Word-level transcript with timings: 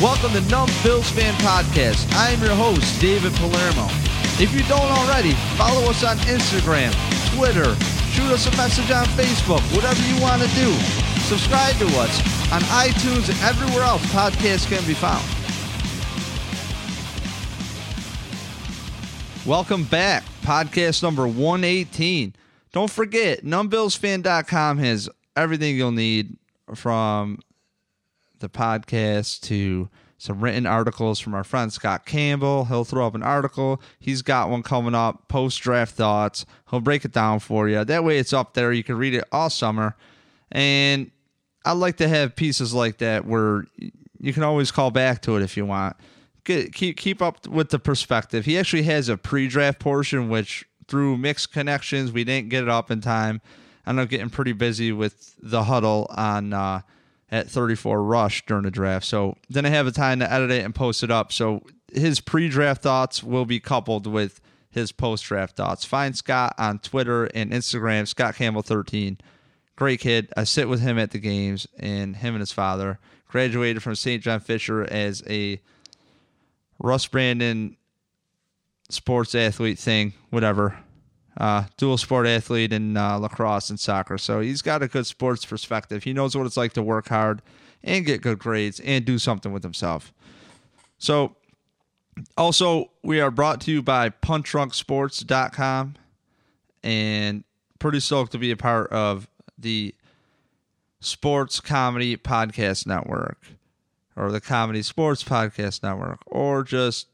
Welcome 0.00 0.30
to 0.30 0.40
Numb 0.48 0.70
Bills 0.84 1.10
Fan 1.10 1.34
Podcast. 1.42 2.06
I 2.14 2.30
am 2.30 2.40
your 2.40 2.54
host, 2.54 3.00
David 3.00 3.32
Palermo. 3.34 3.88
If 4.38 4.54
you 4.54 4.62
don't 4.68 4.80
already, 4.80 5.32
follow 5.58 5.90
us 5.90 6.04
on 6.04 6.16
Instagram, 6.18 6.94
Twitter, 7.34 7.74
shoot 8.12 8.30
us 8.30 8.46
a 8.46 8.56
message 8.56 8.92
on 8.92 9.06
Facebook, 9.18 9.60
whatever 9.74 10.00
you 10.06 10.22
want 10.22 10.40
to 10.40 10.48
do. 10.54 10.72
Subscribe 11.26 11.74
to 11.78 11.86
us 11.98 12.20
on 12.52 12.60
iTunes 12.78 13.28
and 13.28 13.38
everywhere 13.42 13.82
else 13.82 14.00
podcasts 14.12 14.68
can 14.68 14.86
be 14.86 14.94
found. 14.94 15.26
Welcome 19.44 19.82
back, 19.82 20.22
podcast 20.42 21.02
number 21.02 21.26
118. 21.26 22.34
Don't 22.72 22.90
forget, 22.90 23.44
numbbillsfan.com 23.44 24.78
has 24.78 25.08
everything 25.36 25.76
you'll 25.76 25.92
need 25.92 26.36
from 26.74 27.40
the 28.40 28.48
podcast 28.48 29.40
to 29.42 29.88
some 30.18 30.40
written 30.40 30.66
articles 30.66 31.20
from 31.20 31.34
our 31.34 31.44
friend 31.44 31.72
Scott 31.72 32.04
Campbell. 32.04 32.64
He'll 32.64 32.84
throw 32.84 33.06
up 33.06 33.14
an 33.14 33.22
article. 33.22 33.80
He's 34.00 34.20
got 34.22 34.50
one 34.50 34.64
coming 34.64 34.94
up, 34.94 35.28
post 35.28 35.60
draft 35.60 35.94
thoughts. 35.94 36.44
He'll 36.70 36.80
break 36.80 37.04
it 37.04 37.12
down 37.12 37.38
for 37.38 37.68
you. 37.68 37.84
That 37.84 38.04
way 38.04 38.18
it's 38.18 38.32
up 38.32 38.54
there. 38.54 38.72
You 38.72 38.82
can 38.82 38.96
read 38.96 39.14
it 39.14 39.24
all 39.30 39.48
summer. 39.48 39.96
And 40.50 41.12
I 41.64 41.72
like 41.72 41.98
to 41.98 42.08
have 42.08 42.34
pieces 42.34 42.74
like 42.74 42.98
that 42.98 43.26
where 43.26 43.64
you 44.18 44.32
can 44.32 44.42
always 44.42 44.72
call 44.72 44.90
back 44.90 45.22
to 45.22 45.36
it 45.36 45.42
if 45.42 45.56
you 45.56 45.64
want. 45.64 45.96
Get, 46.44 46.72
keep 46.72 46.96
keep 46.96 47.22
up 47.22 47.46
with 47.46 47.68
the 47.68 47.78
perspective. 47.78 48.44
He 48.44 48.58
actually 48.58 48.84
has 48.84 49.08
a 49.08 49.16
pre-draft 49.16 49.78
portion, 49.78 50.28
which 50.28 50.66
through 50.88 51.18
mixed 51.18 51.52
connections 51.52 52.10
we 52.10 52.24
didn't 52.24 52.48
get 52.48 52.64
it 52.64 52.68
up 52.68 52.90
in 52.90 53.00
time. 53.00 53.40
I 53.86 53.92
know 53.92 54.06
getting 54.06 54.30
pretty 54.30 54.52
busy 54.52 54.92
with 54.92 55.34
the 55.40 55.64
huddle 55.64 56.06
on 56.10 56.52
uh, 56.52 56.80
at 57.30 57.48
34 57.48 58.02
rush 58.02 58.44
during 58.46 58.64
the 58.64 58.70
draft. 58.70 59.06
So 59.06 59.36
then 59.48 59.64
I 59.64 59.70
have 59.70 59.86
the 59.86 59.92
time 59.92 60.18
to 60.20 60.30
edit 60.30 60.50
it 60.50 60.64
and 60.64 60.74
post 60.74 61.02
it 61.02 61.10
up. 61.10 61.32
So 61.32 61.62
his 61.92 62.20
pre-draft 62.20 62.82
thoughts 62.82 63.22
will 63.22 63.44
be 63.44 63.60
coupled 63.60 64.06
with 64.06 64.40
his 64.70 64.92
post-draft 64.92 65.56
thoughts. 65.56 65.84
Find 65.84 66.16
Scott 66.16 66.54
on 66.58 66.78
Twitter 66.80 67.24
and 67.34 67.50
Instagram, 67.50 68.06
Scott 68.06 68.34
Campbell 68.36 68.62
13. 68.62 69.18
Great 69.76 70.00
kid. 70.00 70.30
I 70.36 70.44
sit 70.44 70.68
with 70.68 70.80
him 70.80 70.98
at 70.98 71.12
the 71.12 71.18
games, 71.18 71.66
and 71.78 72.16
him 72.16 72.34
and 72.34 72.40
his 72.40 72.52
father 72.52 72.98
graduated 73.28 73.82
from 73.82 73.94
St. 73.94 74.22
John 74.22 74.40
Fisher 74.40 74.84
as 74.84 75.22
a 75.28 75.60
Russ 76.78 77.06
Brandon 77.06 77.76
sports 78.88 79.34
athlete 79.34 79.78
thing, 79.78 80.14
whatever. 80.30 80.78
Uh, 81.36 81.64
dual 81.76 81.96
sport 81.96 82.26
athlete 82.26 82.72
in 82.72 82.96
uh, 82.96 83.16
lacrosse 83.16 83.70
and 83.70 83.78
soccer. 83.78 84.18
So 84.18 84.40
he's 84.40 84.60
got 84.60 84.82
a 84.82 84.88
good 84.88 85.06
sports 85.06 85.44
perspective. 85.44 86.02
He 86.02 86.12
knows 86.12 86.36
what 86.36 86.46
it's 86.46 86.56
like 86.56 86.72
to 86.72 86.82
work 86.82 87.08
hard 87.08 87.42
and 87.84 88.04
get 88.04 88.22
good 88.22 88.40
grades 88.40 88.80
and 88.80 89.04
do 89.04 89.18
something 89.18 89.52
with 89.52 89.62
himself. 89.62 90.12
So, 90.98 91.36
also, 92.36 92.90
we 93.04 93.20
are 93.20 93.30
brought 93.30 93.60
to 93.62 93.70
you 93.70 93.82
by 93.82 94.10
punchdrunksports.com 94.10 95.94
and 96.82 97.44
pretty 97.78 98.00
stoked 98.00 98.32
to 98.32 98.38
be 98.38 98.50
a 98.50 98.56
part 98.56 98.90
of 98.90 99.28
the 99.56 99.94
Sports 101.00 101.60
Comedy 101.60 102.16
Podcast 102.16 102.86
Network 102.86 103.38
or 104.16 104.32
the 104.32 104.40
Comedy 104.40 104.82
Sports 104.82 105.22
Podcast 105.22 105.84
Network 105.84 106.18
or 106.26 106.64
just 106.64 107.06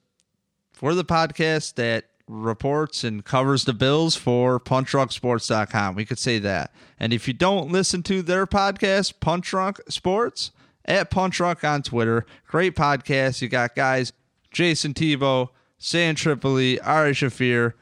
for 0.85 0.95
the 0.95 1.03
podcast 1.03 1.77
that 1.77 2.05
reports 2.29 3.05
and 3.05 3.25
covers 3.25 3.65
the 3.65 3.73
bills 3.73 4.17
for 4.17 4.61
punchdrunksports.com. 4.61 5.95
We 5.95 6.05
could 6.05 6.19
say 6.19 6.39
that. 6.41 6.75
And 7.01 7.15
if 7.15 7.27
you 7.27 7.33
don't 7.33 7.73
listen 7.73 8.03
to 8.03 8.21
their 8.21 8.47
podcast, 8.47 9.19
Punch 9.19 9.49
Drunk 9.49 9.81
Sports, 9.89 10.51
at 10.85 11.11
Punch 11.11 11.39
Drunk 11.39 11.65
on 11.65 11.81
Twitter, 11.81 12.27
great 12.47 12.77
podcast. 12.77 13.41
You 13.41 13.49
got 13.49 13.75
guys 13.75 14.13
Jason 14.51 14.93
Tebow, 14.93 15.49
Sam 15.79 16.17
Tripoli, 16.17 16.79
Ari 16.83 17.13
Shaffir, 17.13 17.73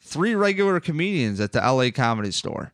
three 0.00 0.34
regular 0.34 0.80
comedians 0.80 1.38
at 1.38 1.52
the 1.52 1.60
LA 1.60 1.90
Comedy 1.94 2.32
Store. 2.32 2.72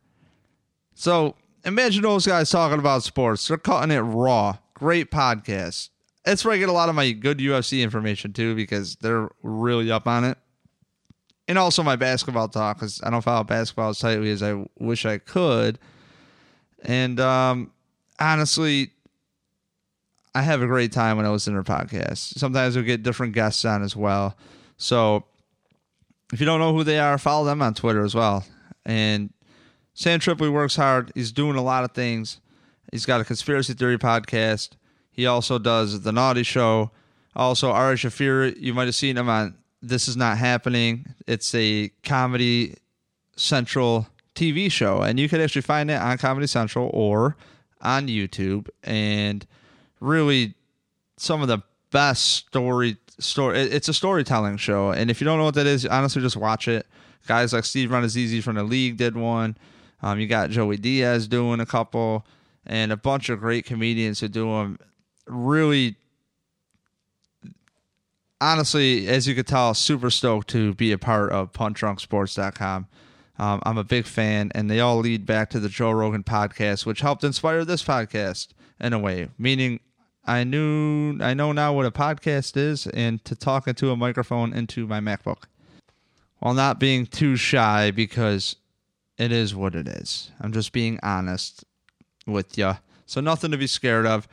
So 0.95 1.35
imagine 1.63 2.01
those 2.01 2.25
guys 2.25 2.49
talking 2.49 2.79
about 2.79 3.03
sports. 3.03 3.47
They're 3.47 3.57
cutting 3.57 3.95
it 3.95 3.99
raw. 3.99 4.57
Great 4.73 5.11
podcast. 5.11 5.89
That's 6.25 6.43
where 6.43 6.53
I 6.53 6.57
get 6.57 6.69
a 6.69 6.73
lot 6.73 6.89
of 6.89 6.95
my 6.95 7.11
good 7.11 7.39
UFC 7.39 7.81
information 7.81 8.33
too, 8.33 8.55
because 8.55 8.95
they're 8.97 9.29
really 9.41 9.91
up 9.91 10.07
on 10.07 10.23
it 10.25 10.37
and 11.49 11.57
also 11.57 11.81
my 11.81 11.95
basketball 11.95 12.47
talk 12.47 12.77
because 12.77 13.01
I 13.03 13.09
don't 13.09 13.23
follow 13.23 13.43
basketball 13.43 13.89
as 13.89 13.97
tightly 13.97 14.29
as 14.29 14.43
I 14.43 14.63
wish 14.77 15.03
I 15.05 15.17
could. 15.17 15.79
And 16.83 17.19
um, 17.19 17.71
honestly, 18.19 18.91
I 20.35 20.43
have 20.43 20.61
a 20.61 20.67
great 20.67 20.91
time 20.91 21.17
when 21.17 21.25
I 21.25 21.29
listen 21.29 21.55
to 21.55 21.63
their 21.63 21.77
podcast. 21.77 22.37
Sometimes 22.37 22.77
we 22.77 22.83
get 22.83 23.01
different 23.01 23.33
guests 23.33 23.65
on 23.65 23.81
as 23.81 23.95
well. 23.95 24.37
So 24.77 25.25
if 26.31 26.39
you 26.39 26.45
don't 26.45 26.59
know 26.59 26.71
who 26.71 26.83
they 26.83 26.99
are, 26.99 27.17
follow 27.17 27.45
them 27.45 27.63
on 27.63 27.73
Twitter 27.73 28.05
as 28.05 28.13
well. 28.13 28.45
And 28.85 29.33
Sam 29.95 30.19
Tripoli 30.19 30.51
works 30.51 30.75
hard. 30.75 31.11
He's 31.15 31.31
doing 31.31 31.57
a 31.57 31.63
lot 31.63 31.83
of 31.83 31.93
things. 31.93 32.39
He's 32.91 33.07
got 33.07 33.21
a 33.21 33.25
conspiracy 33.25 33.73
theory 33.73 33.97
podcast. 33.97 34.69
He 35.19 35.25
also 35.25 35.59
does 35.59 35.99
the 35.99 36.13
Naughty 36.13 36.43
Show. 36.43 36.91
Also, 37.35 37.71
Ari 37.71 37.97
Shaffir, 37.97 38.55
you 38.57 38.73
might 38.73 38.85
have 38.85 38.95
seen 38.95 39.17
him 39.17 39.27
on 39.27 39.53
this 39.81 40.07
is 40.07 40.15
not 40.15 40.37
happening. 40.37 41.13
It's 41.27 41.53
a 41.53 41.91
comedy 42.03 42.77
central 43.35 44.07
TV 44.33 44.71
show, 44.71 45.01
and 45.01 45.19
you 45.19 45.27
could 45.27 45.41
actually 45.41 45.63
find 45.63 45.91
it 45.91 45.99
on 45.99 46.17
Comedy 46.19 46.47
Central 46.47 46.89
or 46.93 47.35
on 47.81 48.07
YouTube. 48.07 48.69
And 48.81 49.45
really, 49.99 50.53
some 51.17 51.41
of 51.41 51.49
the 51.49 51.63
best 51.91 52.23
story 52.47 52.95
story. 53.17 53.59
It's 53.59 53.89
a 53.89 53.93
storytelling 53.93 54.55
show, 54.55 54.91
and 54.91 55.11
if 55.11 55.19
you 55.19 55.25
don't 55.25 55.37
know 55.37 55.43
what 55.43 55.55
that 55.55 55.67
is, 55.67 55.85
honestly, 55.85 56.21
just 56.21 56.37
watch 56.37 56.69
it. 56.69 56.87
Guys 57.27 57.51
like 57.51 57.65
Steve 57.65 57.89
Rannazzisi 57.89 58.41
from 58.41 58.55
the 58.55 58.63
league 58.63 58.95
did 58.95 59.17
one. 59.17 59.57
Um, 60.01 60.17
you 60.17 60.27
got 60.27 60.49
Joey 60.49 60.77
Diaz 60.77 61.27
doing 61.27 61.59
a 61.59 61.65
couple, 61.65 62.25
and 62.65 62.93
a 62.93 62.97
bunch 62.97 63.27
of 63.27 63.41
great 63.41 63.65
comedians 63.65 64.21
who 64.21 64.29
do 64.29 64.45
them. 64.45 64.79
Really 65.29 65.95
honestly, 68.41 69.07
as 69.07 69.27
you 69.27 69.35
could 69.35 69.47
tell, 69.47 69.73
super 69.73 70.09
stoked 70.09 70.49
to 70.49 70.73
be 70.73 70.91
a 70.91 70.97
part 70.97 71.31
of 71.31 71.51
punchdrunksports.com. 71.53 72.87
Um, 73.37 73.61
I'm 73.63 73.77
a 73.77 73.83
big 73.83 74.05
fan, 74.05 74.51
and 74.53 74.69
they 74.69 74.79
all 74.79 74.97
lead 74.97 75.25
back 75.25 75.49
to 75.51 75.59
the 75.59 75.69
Joe 75.69 75.91
Rogan 75.91 76.23
podcast, 76.23 76.85
which 76.85 77.01
helped 77.01 77.23
inspire 77.23 77.63
this 77.63 77.83
podcast 77.83 78.49
in 78.81 78.91
a 78.91 78.99
way. 78.99 79.29
Meaning, 79.37 79.79
I 80.25 80.43
knew 80.43 81.17
I 81.21 81.33
know 81.33 81.53
now 81.53 81.73
what 81.73 81.85
a 81.85 81.91
podcast 81.91 82.57
is, 82.57 82.85
and 82.87 83.23
to 83.25 83.35
talk 83.35 83.67
into 83.67 83.91
a 83.91 83.95
microphone 83.95 84.53
into 84.53 84.87
my 84.87 84.99
MacBook, 84.99 85.43
while 86.39 86.53
not 86.53 86.79
being 86.79 87.05
too 87.05 87.37
shy 87.37 87.91
because 87.91 88.57
it 89.17 89.31
is 89.31 89.55
what 89.55 89.73
it 89.73 89.87
is. 89.87 90.31
I'm 90.41 90.51
just 90.51 90.73
being 90.73 90.99
honest 91.01 91.63
with 92.27 92.57
you, 92.57 92.73
so 93.05 93.21
nothing 93.21 93.51
to 93.51 93.57
be 93.57 93.67
scared 93.67 94.05
of. 94.05 94.27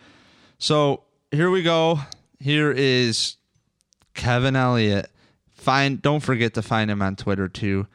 So 0.58 1.02
here 1.30 1.50
we 1.50 1.62
go. 1.62 2.00
Here 2.40 2.72
is 2.72 3.36
Kevin 4.14 4.56
Elliot. 4.56 5.10
Find 5.52 6.00
don't 6.00 6.20
forget 6.20 6.54
to 6.54 6.62
find 6.62 6.90
him 6.90 7.02
on 7.02 7.16
Twitter 7.16 7.48
too, 7.48 7.86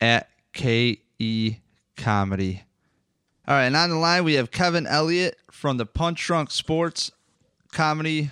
at 0.00 0.28
K 0.52 1.00
E 1.18 1.56
Comedy. 1.96 2.62
All 3.46 3.54
right, 3.54 3.64
and 3.64 3.76
on 3.76 3.90
the 3.90 3.96
line 3.96 4.24
we 4.24 4.34
have 4.34 4.50
Kevin 4.50 4.86
Elliot 4.86 5.36
from 5.50 5.76
the 5.76 5.86
Punch 5.86 6.24
Drunk 6.24 6.50
Sports 6.50 7.12
Comedy 7.70 8.30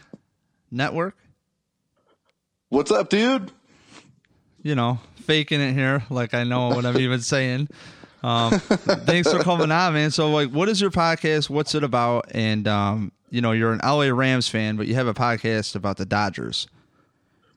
Network. 0.70 1.16
What's 2.68 2.90
up, 2.90 3.08
dude? 3.08 3.52
You 4.62 4.74
know, 4.74 5.00
faking 5.22 5.60
it 5.60 5.74
here, 5.74 6.04
like 6.10 6.34
I 6.34 6.44
know 6.44 6.68
what 6.68 6.86
I'm 6.86 6.98
even 7.00 7.20
saying. 7.20 7.68
Um, 8.22 8.58
thanks 8.58 9.32
for 9.32 9.38
coming 9.40 9.70
on, 9.70 9.94
man. 9.94 10.10
So, 10.10 10.30
like, 10.30 10.50
what 10.50 10.68
is 10.68 10.80
your 10.80 10.90
podcast? 10.90 11.48
What's 11.48 11.74
it 11.74 11.82
about? 11.82 12.26
And 12.32 12.68
um, 12.68 13.12
you 13.30 13.40
know, 13.40 13.52
you're 13.52 13.72
an 13.72 13.80
LA 13.82 14.08
Rams 14.08 14.48
fan, 14.48 14.76
but 14.76 14.86
you 14.86 14.94
have 14.94 15.06
a 15.06 15.14
podcast 15.14 15.74
about 15.74 15.96
the 15.96 16.04
Dodgers. 16.04 16.66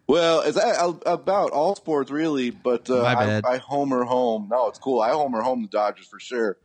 Well, 0.08 0.42
it's 0.42 0.58
about 1.06 1.52
all 1.52 1.76
sports 1.76 2.12
really, 2.12 2.50
but 2.50 2.90
uh, 2.90 3.04
I, 3.04 3.42
I, 3.46 3.58
homer 3.58 4.04
home. 4.04 4.50
No, 4.52 4.68
it's 4.68 4.78
cool. 4.78 5.02
I 5.02 5.12
homer 5.12 5.42
home 5.42 5.62
the 5.62 5.70
Dodgers 5.70 6.08
for 6.08 6.20
sure, 6.20 6.58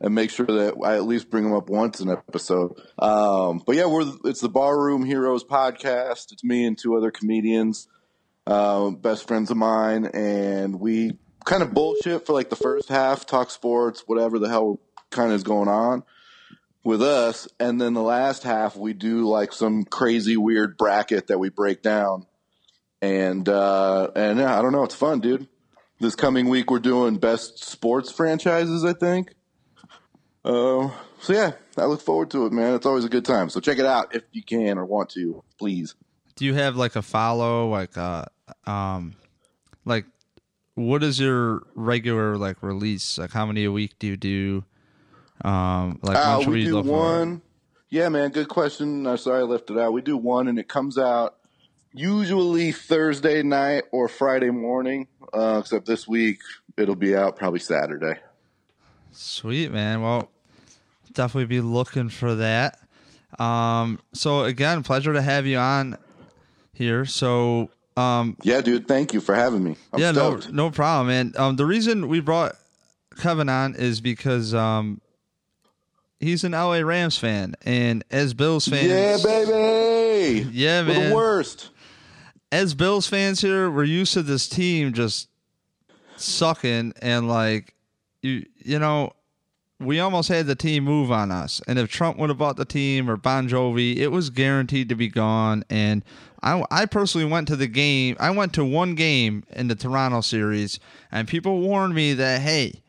and 0.00 0.14
make 0.14 0.30
sure 0.30 0.46
that 0.46 0.74
I 0.82 0.96
at 0.96 1.04
least 1.04 1.30
bring 1.30 1.44
them 1.44 1.52
up 1.52 1.68
once 1.68 2.00
an 2.00 2.10
episode. 2.10 2.80
Um, 2.98 3.62
but 3.66 3.76
yeah, 3.76 3.84
we're 3.84 4.10
it's 4.24 4.40
the 4.40 4.48
Bar 4.48 4.80
Room 4.80 5.04
Heroes 5.04 5.44
podcast. 5.44 6.32
It's 6.32 6.42
me 6.42 6.64
and 6.64 6.76
two 6.76 6.96
other 6.96 7.10
comedians, 7.10 7.86
uh, 8.46 8.90
best 8.90 9.28
friends 9.28 9.50
of 9.50 9.58
mine, 9.58 10.06
and 10.06 10.80
we 10.80 11.18
kind 11.44 11.62
of 11.62 11.74
bullshit 11.74 12.24
for 12.24 12.32
like 12.32 12.48
the 12.48 12.56
first 12.56 12.88
half, 12.88 13.26
talk 13.26 13.50
sports, 13.50 14.04
whatever 14.06 14.38
the 14.38 14.48
hell 14.48 14.80
kind 15.10 15.30
of 15.32 15.36
is 15.36 15.42
going 15.42 15.68
on 15.68 16.02
with 16.82 17.02
us, 17.02 17.46
and 17.58 17.80
then 17.80 17.94
the 17.94 18.02
last 18.02 18.42
half 18.42 18.76
we 18.76 18.92
do 18.92 19.28
like 19.28 19.52
some 19.52 19.84
crazy 19.84 20.36
weird 20.36 20.76
bracket 20.76 21.26
that 21.26 21.38
we 21.38 21.48
break 21.48 21.82
down 21.82 22.26
and 23.02 23.48
uh, 23.48 24.10
and 24.14 24.38
yeah, 24.38 24.58
I 24.58 24.62
don't 24.62 24.72
know, 24.72 24.84
it's 24.84 24.94
fun, 24.94 25.20
dude. 25.20 25.48
This 25.98 26.14
coming 26.14 26.48
week 26.48 26.70
we're 26.70 26.78
doing 26.78 27.18
best 27.18 27.64
sports 27.64 28.10
franchises, 28.10 28.84
I 28.84 28.92
think. 28.92 29.34
Uh, 30.44 30.90
so 31.20 31.32
yeah, 31.32 31.52
I 31.76 31.84
look 31.84 32.00
forward 32.00 32.30
to 32.30 32.46
it, 32.46 32.52
man. 32.52 32.74
It's 32.74 32.86
always 32.86 33.04
a 33.04 33.10
good 33.10 33.24
time. 33.24 33.50
So 33.50 33.60
check 33.60 33.78
it 33.78 33.86
out 33.86 34.14
if 34.14 34.22
you 34.32 34.42
can 34.42 34.78
or 34.78 34.84
want 34.84 35.10
to, 35.10 35.42
please. 35.58 35.94
Do 36.36 36.46
you 36.46 36.54
have 36.54 36.76
like 36.76 36.96
a 36.96 37.02
follow, 37.02 37.68
like 37.68 37.96
uh, 37.96 38.24
um, 38.66 39.14
like 39.84 40.06
what 40.74 41.02
is 41.02 41.20
your 41.20 41.66
regular 41.74 42.36
like 42.36 42.62
release? 42.62 43.18
Like 43.18 43.32
how 43.32 43.46
many 43.46 43.64
a 43.64 43.72
week 43.72 43.98
do 43.98 44.06
you 44.06 44.16
do? 44.16 44.64
Um, 45.44 45.98
like 46.02 46.16
uh, 46.16 46.42
we 46.46 46.64
do 46.64 46.80
one. 46.80 47.42
Yeah, 47.88 48.08
man, 48.08 48.30
good 48.30 48.48
question. 48.48 49.06
I'm 49.06 49.16
sorry 49.16 49.40
I 49.40 49.42
left 49.42 49.70
it 49.70 49.78
out. 49.78 49.92
We 49.92 50.02
do 50.02 50.16
one, 50.16 50.48
and 50.48 50.58
it 50.58 50.68
comes 50.68 50.96
out 50.96 51.36
usually 51.92 52.72
Thursday 52.72 53.42
night 53.42 53.84
or 53.90 54.08
Friday 54.08 54.50
morning. 54.50 55.08
Uh, 55.32 55.58
except 55.60 55.86
this 55.86 56.06
week, 56.06 56.40
it'll 56.76 56.96
be 56.96 57.16
out 57.16 57.36
probably 57.36 57.60
Saturday. 57.60 58.18
Sweet 59.12 59.72
man. 59.72 60.02
Well, 60.02 60.30
definitely 61.12 61.46
be 61.46 61.60
looking 61.60 62.08
for 62.08 62.36
that. 62.36 62.78
Um, 63.38 64.00
so 64.12 64.44
again, 64.44 64.82
pleasure 64.82 65.12
to 65.12 65.22
have 65.22 65.46
you 65.46 65.58
on 65.58 65.96
here. 66.72 67.04
So 67.04 67.70
um, 67.96 68.36
yeah, 68.42 68.60
dude, 68.60 68.88
thank 68.88 69.12
you 69.12 69.20
for 69.20 69.34
having 69.34 69.62
me. 69.62 69.76
I'm 69.92 70.00
yeah, 70.00 70.12
stoked. 70.12 70.48
no, 70.48 70.64
no 70.64 70.70
problem. 70.70 71.10
And 71.10 71.36
um, 71.36 71.56
the 71.56 71.66
reason 71.66 72.08
we 72.08 72.20
brought 72.20 72.56
Kevin 73.18 73.48
on 73.48 73.74
is 73.74 74.00
because 74.00 74.54
um, 74.54 75.00
he's 76.20 76.44
an 76.44 76.52
LA 76.52 76.80
Rams 76.80 77.18
fan, 77.18 77.56
and 77.62 78.04
as 78.10 78.34
Bills 78.34 78.68
fans, 78.68 78.88
yeah, 78.88 79.16
baby, 79.24 80.48
yeah, 80.52 80.82
man, 80.82 80.96
We're 80.96 81.08
the 81.08 81.14
worst. 81.14 81.70
As 82.52 82.74
Bills 82.74 83.06
fans 83.06 83.40
here, 83.40 83.70
we're 83.70 83.84
used 83.84 84.12
to 84.14 84.22
this 84.22 84.48
team 84.48 84.92
just 84.92 85.28
sucking, 86.16 86.92
and 87.02 87.28
like 87.28 87.74
you, 88.22 88.46
you 88.58 88.78
know, 88.78 89.12
we 89.80 89.98
almost 89.98 90.28
had 90.28 90.46
the 90.46 90.54
team 90.54 90.84
move 90.84 91.10
on 91.10 91.30
us. 91.30 91.60
And 91.66 91.78
if 91.78 91.90
Trump 91.90 92.18
would 92.18 92.28
have 92.28 92.38
bought 92.38 92.56
the 92.56 92.64
team 92.64 93.10
or 93.10 93.16
Bon 93.16 93.48
Jovi, 93.48 93.96
it 93.96 94.08
was 94.08 94.28
guaranteed 94.28 94.90
to 94.90 94.94
be 94.94 95.08
gone. 95.08 95.64
And 95.70 96.04
I, 96.42 96.62
I 96.70 96.86
personally 96.86 97.26
went 97.26 97.48
to 97.48 97.56
the 97.56 97.66
game. 97.66 98.16
I 98.20 98.30
went 98.30 98.52
to 98.54 98.64
one 98.64 98.94
game 98.94 99.44
in 99.50 99.68
the 99.68 99.74
Toronto 99.74 100.20
series, 100.20 100.78
and 101.10 101.26
people 101.26 101.60
warned 101.60 101.94
me 101.94 102.12
that, 102.14 102.42
hey, 102.42 102.82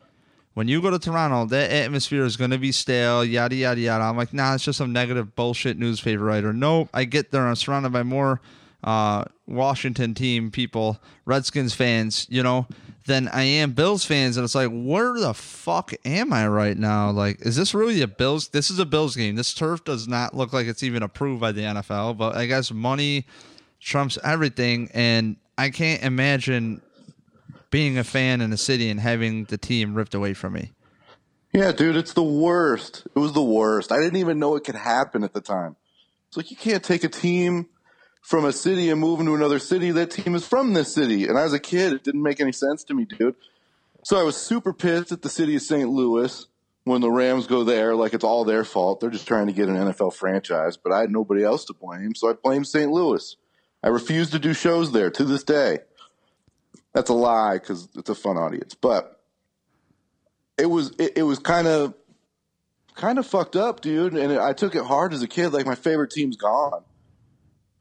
when 0.54 0.68
you 0.68 0.82
go 0.82 0.90
to 0.90 0.98
Toronto, 0.98 1.46
that 1.46 1.70
atmosphere 1.70 2.24
is 2.24 2.36
going 2.36 2.50
to 2.50 2.58
be 2.58 2.72
stale, 2.72 3.24
yada, 3.24 3.54
yada, 3.54 3.80
yada. 3.80 4.04
I'm 4.04 4.16
like, 4.16 4.34
nah, 4.34 4.54
it's 4.54 4.64
just 4.64 4.78
some 4.78 4.92
negative 4.92 5.34
bullshit 5.34 5.78
newspaper 5.78 6.22
writer. 6.24 6.52
Nope. 6.52 6.90
I 6.92 7.04
get 7.04 7.30
there. 7.30 7.46
I'm 7.46 7.56
surrounded 7.56 7.92
by 7.92 8.02
more 8.02 8.40
uh, 8.84 9.24
Washington 9.46 10.14
team 10.14 10.50
people, 10.50 11.00
Redskins 11.24 11.72
fans, 11.72 12.26
you 12.28 12.42
know, 12.42 12.66
than 13.06 13.28
I 13.28 13.42
am 13.44 13.72
Bills 13.72 14.04
fans. 14.04 14.36
And 14.36 14.44
it's 14.44 14.54
like, 14.54 14.70
where 14.70 15.18
the 15.18 15.32
fuck 15.32 15.92
am 16.04 16.32
I 16.32 16.46
right 16.48 16.76
now? 16.76 17.10
Like, 17.10 17.40
is 17.40 17.56
this 17.56 17.74
really 17.74 18.02
a 18.02 18.06
Bills? 18.06 18.48
This 18.48 18.70
is 18.70 18.78
a 18.78 18.86
Bills 18.86 19.16
game. 19.16 19.36
This 19.36 19.54
turf 19.54 19.84
does 19.84 20.06
not 20.06 20.34
look 20.34 20.52
like 20.52 20.66
it's 20.66 20.82
even 20.82 21.02
approved 21.02 21.40
by 21.40 21.52
the 21.52 21.62
NFL, 21.62 22.18
but 22.18 22.36
I 22.36 22.46
guess 22.46 22.70
money 22.70 23.26
trumps 23.80 24.18
everything. 24.22 24.90
And 24.92 25.36
I 25.56 25.70
can't 25.70 26.02
imagine 26.02 26.82
being 27.72 27.98
a 27.98 28.04
fan 28.04 28.40
in 28.40 28.52
a 28.52 28.56
city 28.56 28.88
and 28.88 29.00
having 29.00 29.46
the 29.46 29.58
team 29.58 29.94
ripped 29.94 30.14
away 30.14 30.34
from 30.34 30.52
me. 30.52 30.70
Yeah, 31.52 31.72
dude, 31.72 31.96
it's 31.96 32.12
the 32.12 32.22
worst. 32.22 33.08
It 33.16 33.18
was 33.18 33.32
the 33.32 33.42
worst. 33.42 33.90
I 33.90 33.96
didn't 33.96 34.16
even 34.16 34.38
know 34.38 34.54
it 34.54 34.62
could 34.62 34.76
happen 34.76 35.24
at 35.24 35.32
the 35.32 35.40
time. 35.40 35.74
It's 36.28 36.36
like 36.36 36.50
you 36.50 36.56
can't 36.56 36.84
take 36.84 37.02
a 37.02 37.08
team 37.08 37.66
from 38.22 38.44
a 38.44 38.52
city 38.52 38.90
and 38.90 39.00
move 39.00 39.20
into 39.20 39.34
another 39.34 39.58
city. 39.58 39.90
That 39.90 40.10
team 40.10 40.34
is 40.34 40.46
from 40.46 40.74
this 40.74 40.94
city. 40.94 41.26
And 41.26 41.36
as 41.36 41.52
a 41.52 41.58
kid, 41.58 41.92
it 41.92 42.04
didn't 42.04 42.22
make 42.22 42.40
any 42.40 42.52
sense 42.52 42.84
to 42.84 42.94
me, 42.94 43.06
dude. 43.06 43.34
So 44.04 44.18
I 44.18 44.22
was 44.22 44.36
super 44.36 44.72
pissed 44.72 45.10
at 45.10 45.22
the 45.22 45.28
city 45.28 45.56
of 45.56 45.62
St. 45.62 45.88
Louis 45.88 46.46
when 46.84 47.00
the 47.00 47.10
Rams 47.10 47.46
go 47.46 47.64
there, 47.64 47.94
like 47.94 48.12
it's 48.12 48.24
all 48.24 48.44
their 48.44 48.64
fault. 48.64 49.00
They're 49.00 49.10
just 49.10 49.28
trying 49.28 49.46
to 49.46 49.52
get 49.52 49.68
an 49.68 49.76
NFL 49.76 50.14
franchise, 50.14 50.76
but 50.76 50.92
I 50.92 51.00
had 51.00 51.10
nobody 51.10 51.44
else 51.44 51.64
to 51.66 51.74
blame, 51.74 52.14
so 52.14 52.28
I 52.28 52.34
blamed 52.34 52.66
St. 52.66 52.90
Louis. 52.90 53.36
I 53.82 53.88
refuse 53.88 54.30
to 54.30 54.38
do 54.38 54.52
shows 54.52 54.92
there 54.92 55.10
to 55.10 55.24
this 55.24 55.42
day. 55.42 55.80
That's 56.94 57.10
a 57.10 57.14
lie 57.14 57.54
because 57.54 57.88
it's 57.96 58.10
a 58.10 58.14
fun 58.14 58.36
audience, 58.36 58.74
but 58.74 59.20
it 60.58 60.66
was 60.66 60.92
it, 60.98 61.12
it 61.16 61.22
was 61.22 61.38
kind 61.38 61.66
of 61.66 61.94
kind 62.94 63.18
of 63.18 63.26
fucked 63.26 63.56
up, 63.56 63.80
dude. 63.80 64.14
And 64.14 64.32
it, 64.32 64.40
I 64.40 64.52
took 64.52 64.74
it 64.74 64.84
hard 64.84 65.14
as 65.14 65.22
a 65.22 65.28
kid. 65.28 65.52
Like 65.52 65.66
my 65.66 65.74
favorite 65.74 66.10
team's 66.10 66.36
gone 66.36 66.84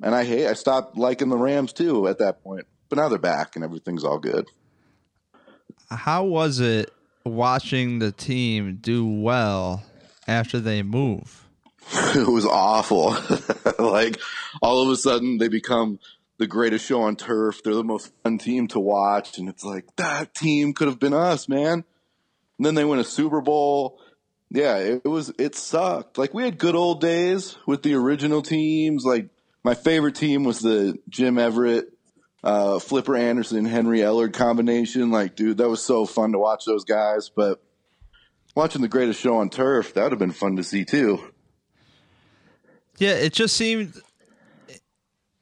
and 0.01 0.15
I 0.15 0.23
hate. 0.23 0.47
I 0.47 0.53
stopped 0.53 0.97
liking 0.97 1.29
the 1.29 1.37
Rams 1.37 1.73
too 1.73 2.07
at 2.07 2.17
that 2.19 2.43
point. 2.43 2.65
But 2.89 2.97
now 2.97 3.07
they're 3.07 3.19
back, 3.19 3.55
and 3.55 3.63
everything's 3.63 4.03
all 4.03 4.19
good. 4.19 4.47
How 5.89 6.25
was 6.25 6.59
it 6.59 6.91
watching 7.25 7.99
the 7.99 8.11
team 8.11 8.79
do 8.81 9.07
well 9.07 9.83
after 10.27 10.59
they 10.59 10.83
move? 10.83 11.47
it 11.93 12.27
was 12.27 12.45
awful. 12.45 13.15
like 13.79 14.19
all 14.61 14.81
of 14.83 14.89
a 14.89 14.97
sudden, 14.97 15.37
they 15.37 15.47
become 15.47 15.99
the 16.41 16.47
greatest 16.47 16.85
show 16.85 17.03
on 17.03 17.15
turf. 17.15 17.61
They're 17.63 17.75
the 17.75 17.83
most 17.83 18.11
fun 18.23 18.39
team 18.39 18.67
to 18.69 18.79
watch, 18.79 19.37
and 19.37 19.47
it's 19.47 19.63
like 19.63 19.85
that 19.97 20.33
team 20.33 20.73
could 20.73 20.87
have 20.87 20.99
been 20.99 21.13
us, 21.13 21.47
man. 21.47 21.85
And 22.57 22.65
then 22.65 22.73
they 22.73 22.83
win 22.83 22.97
a 22.97 23.03
Super 23.03 23.41
Bowl. 23.41 23.99
Yeah, 24.49 24.77
it, 24.77 25.05
was. 25.05 25.31
It 25.37 25.55
sucked. 25.55 26.17
Like 26.17 26.33
we 26.33 26.43
had 26.43 26.57
good 26.57 26.75
old 26.75 26.99
days 26.99 27.57
with 27.67 27.83
the 27.83 27.93
original 27.93 28.41
teams, 28.41 29.05
like 29.05 29.29
my 29.63 29.75
favorite 29.75 30.15
team 30.15 30.43
was 30.43 30.59
the 30.59 30.97
Jim 31.07 31.37
Everett, 31.37 31.93
uh, 32.43 32.79
Flipper 32.79 33.15
Anderson, 33.15 33.65
Henry 33.65 33.99
Ellard 33.99 34.33
combination. 34.33 35.11
Like, 35.11 35.35
dude, 35.35 35.57
that 35.59 35.69
was 35.69 35.83
so 35.83 36.07
fun 36.07 36.31
to 36.31 36.39
watch 36.39 36.65
those 36.65 36.85
guys. 36.85 37.29
But 37.33 37.63
watching 38.55 38.81
the 38.81 38.87
greatest 38.87 39.21
show 39.21 39.37
on 39.37 39.51
turf, 39.51 39.93
that 39.93 40.01
would 40.01 40.11
have 40.11 40.19
been 40.19 40.31
fun 40.31 40.55
to 40.55 40.63
see 40.63 40.85
too. 40.85 41.21
Yeah, 42.97 43.13
it 43.13 43.31
just 43.31 43.55
seemed, 43.55 43.93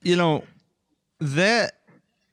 you 0.01 0.17
know, 0.17 0.43
that 1.19 1.74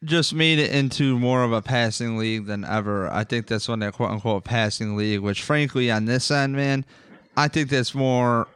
just 0.04 0.34
made 0.34 0.58
it 0.58 0.70
into 0.70 1.18
more 1.18 1.42
of 1.42 1.52
a 1.52 1.62
passing 1.62 2.16
league 2.16 2.46
than 2.46 2.64
ever. 2.64 3.10
I 3.10 3.24
think 3.24 3.46
that's 3.46 3.68
one 3.68 3.80
that 3.80 3.94
quote 3.94 4.10
unquote 4.10 4.44
passing 4.44 4.96
league, 4.96 5.20
which 5.20 5.42
frankly 5.42 5.90
on 5.90 6.04
this 6.04 6.30
end, 6.30 6.54
man, 6.54 6.84
I 7.36 7.48
think 7.48 7.70
that's 7.70 7.94
more 7.94 8.46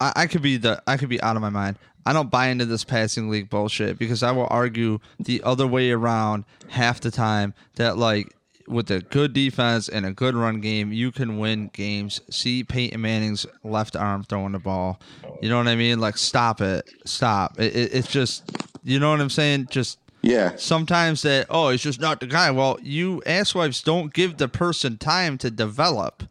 I, 0.00 0.12
I 0.16 0.26
could 0.26 0.42
be 0.42 0.56
the 0.56 0.82
I 0.86 0.96
could 0.96 1.08
be 1.08 1.20
out 1.20 1.36
of 1.36 1.42
my 1.42 1.50
mind. 1.50 1.78
I 2.04 2.12
don't 2.12 2.30
buy 2.30 2.48
into 2.48 2.66
this 2.66 2.84
passing 2.84 3.30
league 3.30 3.50
bullshit 3.50 3.98
because 3.98 4.22
I 4.22 4.30
will 4.30 4.46
argue 4.48 5.00
the 5.18 5.42
other 5.42 5.66
way 5.66 5.90
around 5.90 6.44
half 6.68 7.00
the 7.00 7.10
time 7.10 7.52
that 7.76 7.98
like 7.98 8.32
with 8.68 8.90
a 8.90 9.00
good 9.00 9.32
defense 9.32 9.88
and 9.88 10.06
a 10.06 10.12
good 10.12 10.34
run 10.34 10.60
game, 10.60 10.92
you 10.92 11.12
can 11.12 11.38
win 11.38 11.68
games. 11.72 12.20
See 12.30 12.64
Peyton 12.64 13.00
Manning's 13.00 13.46
left 13.64 13.96
arm 13.96 14.24
throwing 14.24 14.52
the 14.52 14.58
ball. 14.58 15.00
You 15.40 15.48
know 15.48 15.58
what 15.58 15.68
I 15.68 15.76
mean? 15.76 16.00
Like 16.00 16.16
stop 16.16 16.60
it, 16.60 16.88
stop. 17.04 17.58
It, 17.58 17.74
it, 17.74 17.94
it's 17.94 18.08
just 18.08 18.50
you 18.86 18.98
know 18.98 19.10
what 19.10 19.20
I'm 19.20 19.30
saying. 19.30 19.68
Just 19.70 19.98
yeah. 20.22 20.56
Sometimes 20.56 21.22
that 21.22 21.46
oh, 21.50 21.68
it's 21.68 21.82
just 21.82 22.00
not 22.00 22.20
the 22.20 22.26
guy. 22.26 22.50
Well, 22.50 22.78
you 22.82 23.22
asswipes 23.26 23.84
don't 23.84 24.12
give 24.12 24.38
the 24.38 24.48
person 24.48 24.96
time 24.96 25.38
to 25.38 25.50
develop, 25.50 26.22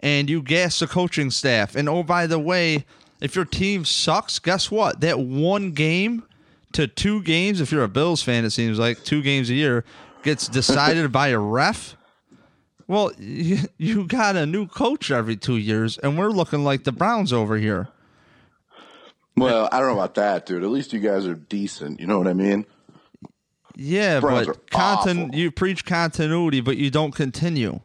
and 0.00 0.30
you 0.30 0.42
gas 0.42 0.78
the 0.78 0.86
coaching 0.86 1.30
staff. 1.30 1.76
And 1.76 1.88
oh, 1.88 2.02
by 2.02 2.26
the 2.26 2.38
way 2.38 2.84
if 3.20 3.34
your 3.34 3.44
team 3.44 3.84
sucks, 3.84 4.38
guess 4.38 4.70
what? 4.70 5.00
That 5.00 5.18
one 5.18 5.72
game 5.72 6.24
to 6.72 6.86
two 6.86 7.22
games, 7.22 7.60
if 7.60 7.72
you're 7.72 7.84
a 7.84 7.88
Bills 7.88 8.22
fan, 8.22 8.44
it 8.44 8.50
seems 8.50 8.78
like 8.78 9.02
two 9.04 9.22
games 9.22 9.50
a 9.50 9.54
year 9.54 9.84
gets 10.22 10.48
decided 10.48 11.10
by 11.12 11.28
a 11.28 11.38
ref. 11.38 11.96
Well, 12.86 13.12
you, 13.18 13.58
you 13.78 14.06
got 14.06 14.36
a 14.36 14.46
new 14.46 14.66
coach 14.66 15.10
every 15.10 15.36
two 15.36 15.56
years, 15.56 15.98
and 15.98 16.18
we're 16.18 16.30
looking 16.30 16.64
like 16.64 16.84
the 16.84 16.92
Browns 16.92 17.32
over 17.32 17.56
here. 17.56 17.88
Well, 19.36 19.68
I 19.70 19.78
don't 19.78 19.88
know 19.88 19.94
about 19.94 20.14
that, 20.14 20.46
dude. 20.46 20.62
At 20.62 20.70
least 20.70 20.92
you 20.92 21.00
guys 21.00 21.26
are 21.26 21.34
decent. 21.34 22.00
You 22.00 22.06
know 22.06 22.18
what 22.18 22.26
I 22.26 22.32
mean? 22.32 22.64
Yeah, 23.76 24.20
Browns 24.20 24.46
but 24.46 24.66
contin- 24.68 25.34
you 25.34 25.50
preach 25.50 25.84
continuity, 25.84 26.62
but 26.62 26.78
you 26.78 26.90
don't 26.90 27.14
continue. 27.14 27.80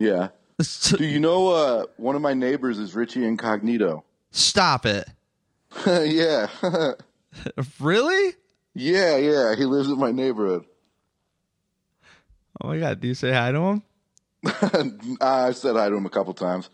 Yeah. 0.00 0.28
Do 0.58 1.04
you 1.04 1.20
know 1.20 1.48
uh, 1.48 1.86
one 1.96 2.16
of 2.16 2.22
my 2.22 2.34
neighbors 2.34 2.78
is 2.78 2.94
Richie 2.94 3.24
Incognito? 3.24 4.04
Stop 4.32 4.86
it. 4.86 5.08
yeah. 5.86 6.48
really? 7.80 8.34
Yeah, 8.74 9.16
yeah. 9.16 9.54
He 9.54 9.64
lives 9.64 9.88
in 9.88 9.98
my 9.98 10.10
neighborhood. 10.10 10.64
Oh 12.60 12.68
my 12.68 12.78
god, 12.78 13.00
do 13.00 13.08
you 13.08 13.14
say 13.14 13.32
hi 13.32 13.52
to 13.52 13.58
him? 13.58 13.82
I 15.20 15.52
said 15.52 15.76
hi 15.76 15.88
to 15.88 15.96
him 15.96 16.06
a 16.06 16.10
couple 16.10 16.34
times. 16.34 16.70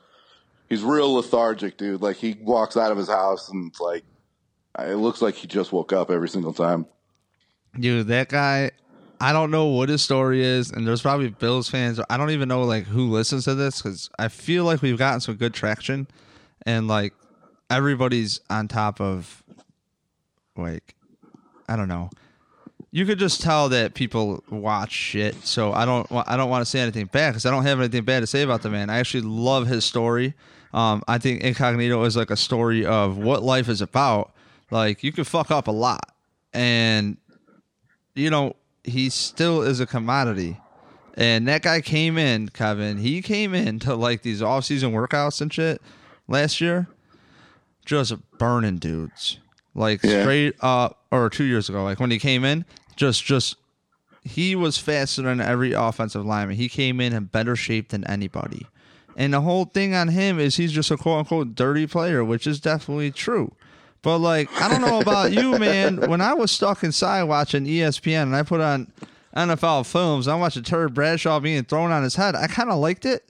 He's 0.70 0.82
real 0.82 1.12
lethargic, 1.12 1.76
dude. 1.76 2.00
Like 2.00 2.16
he 2.16 2.38
walks 2.40 2.76
out 2.78 2.90
of 2.90 2.96
his 2.96 3.08
house 3.08 3.50
and 3.50 3.68
it's 3.68 3.80
like 3.80 4.04
it 4.78 4.94
looks 4.96 5.20
like 5.20 5.34
he 5.34 5.46
just 5.46 5.72
woke 5.72 5.92
up 5.92 6.10
every 6.10 6.28
single 6.28 6.54
time. 6.54 6.86
Dude, 7.78 8.06
that 8.06 8.28
guy 8.30 8.70
I 9.20 9.34
don't 9.34 9.50
know 9.50 9.66
what 9.66 9.90
his 9.90 10.00
story 10.00 10.42
is, 10.42 10.70
and 10.70 10.86
there's 10.86 11.02
probably 11.02 11.28
Bills 11.28 11.68
fans. 11.68 12.00
I 12.08 12.16
don't 12.16 12.30
even 12.30 12.48
know 12.48 12.62
like 12.62 12.84
who 12.86 13.10
listens 13.10 13.44
to 13.44 13.54
this 13.54 13.82
because 13.82 14.08
I 14.18 14.28
feel 14.28 14.64
like 14.64 14.80
we've 14.80 14.96
gotten 14.96 15.20
some 15.20 15.34
good 15.34 15.52
traction, 15.52 16.06
and 16.64 16.88
like 16.88 17.12
everybody's 17.68 18.40
on 18.48 18.68
top 18.68 19.00
of 19.00 19.42
like 20.56 20.94
I 21.68 21.76
don't 21.76 21.88
know. 21.88 22.10
you 22.92 23.06
could 23.06 23.18
just 23.18 23.40
tell 23.42 23.68
that 23.68 23.94
people 23.94 24.42
watch 24.50 24.92
shit. 24.92 25.34
So 25.44 25.72
I 25.72 25.84
don't 25.84 26.06
I 26.10 26.36
don't 26.36 26.50
want 26.50 26.62
to 26.62 26.70
say 26.70 26.80
anything 26.80 27.06
bad 27.06 27.30
because 27.30 27.46
I 27.46 27.50
don't 27.50 27.64
have 27.64 27.78
anything 27.78 28.04
bad 28.04 28.20
to 28.20 28.26
say 28.26 28.42
about 28.42 28.62
the 28.62 28.70
man. 28.70 28.88
I 28.90 28.98
actually 28.98 29.22
love 29.22 29.66
his 29.66 29.84
story. 29.84 30.34
Um, 30.72 31.02
I 31.08 31.18
think 31.18 31.42
Incognito 31.42 32.02
is 32.04 32.16
like 32.16 32.30
a 32.30 32.36
story 32.36 32.86
of 32.86 33.18
what 33.18 33.42
life 33.42 33.68
is 33.68 33.80
about. 33.80 34.32
Like 34.70 35.02
you 35.02 35.12
can 35.12 35.24
fuck 35.24 35.50
up 35.50 35.66
a 35.66 35.72
lot, 35.72 36.14
and 36.52 37.16
you 38.14 38.30
know 38.30 38.54
he 38.84 39.10
still 39.10 39.62
is 39.62 39.80
a 39.80 39.86
commodity. 39.86 40.58
And 41.14 41.48
that 41.48 41.62
guy 41.62 41.80
came 41.80 42.16
in, 42.16 42.48
Kevin. 42.48 42.98
He 42.98 43.20
came 43.20 43.52
in 43.52 43.78
to 43.80 43.94
like 43.94 44.22
these 44.22 44.40
off 44.42 44.64
season 44.64 44.92
workouts 44.92 45.40
and 45.40 45.52
shit 45.52 45.82
last 46.28 46.60
year, 46.60 46.86
just 47.84 48.14
burning 48.38 48.78
dudes 48.78 49.38
like 49.74 50.02
yeah. 50.02 50.22
straight 50.22 50.54
up 50.60 51.04
or 51.10 51.30
two 51.30 51.44
years 51.44 51.68
ago 51.68 51.84
like 51.84 52.00
when 52.00 52.10
he 52.10 52.18
came 52.18 52.44
in 52.44 52.64
just 52.96 53.24
just 53.24 53.56
he 54.22 54.54
was 54.54 54.78
faster 54.78 55.22
than 55.22 55.40
every 55.40 55.72
offensive 55.72 56.24
lineman 56.24 56.56
he 56.56 56.68
came 56.68 57.00
in 57.00 57.12
in 57.12 57.24
better 57.24 57.56
shape 57.56 57.88
than 57.88 58.04
anybody 58.06 58.66
and 59.20 59.34
the 59.34 59.42
whole 59.42 59.66
thing 59.66 59.94
on 59.94 60.08
him 60.08 60.40
is 60.40 60.56
he's 60.56 60.72
just 60.72 60.90
a 60.90 60.96
quote 60.96 61.18
unquote 61.18 61.54
dirty 61.54 61.86
player 61.86 62.24
which 62.24 62.46
is 62.46 62.58
definitely 62.58 63.10
true 63.10 63.52
but 64.02 64.18
like 64.18 64.50
i 64.60 64.68
don't 64.68 64.80
know 64.80 64.98
about 64.98 65.30
you 65.30 65.58
man 65.58 66.08
when 66.08 66.22
i 66.22 66.32
was 66.32 66.50
stuck 66.50 66.82
inside 66.82 67.22
watching 67.24 67.66
espn 67.66 68.22
and 68.22 68.34
i 68.34 68.42
put 68.42 68.60
on 68.60 68.90
nfl 69.36 69.86
films 69.86 70.26
i 70.26 70.34
watched 70.34 70.64
terry 70.64 70.88
bradshaw 70.88 71.38
being 71.38 71.62
thrown 71.62 71.92
on 71.92 72.02
his 72.02 72.16
head 72.16 72.34
i 72.34 72.46
kind 72.46 72.70
of 72.70 72.78
liked 72.78 73.04
it 73.04 73.28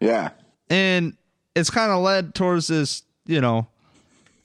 yeah 0.00 0.30
and 0.70 1.16
it's 1.56 1.68
kind 1.68 1.90
of 1.90 2.00
led 2.00 2.34
towards 2.34 2.68
this 2.68 3.02
you 3.26 3.40
know 3.40 3.66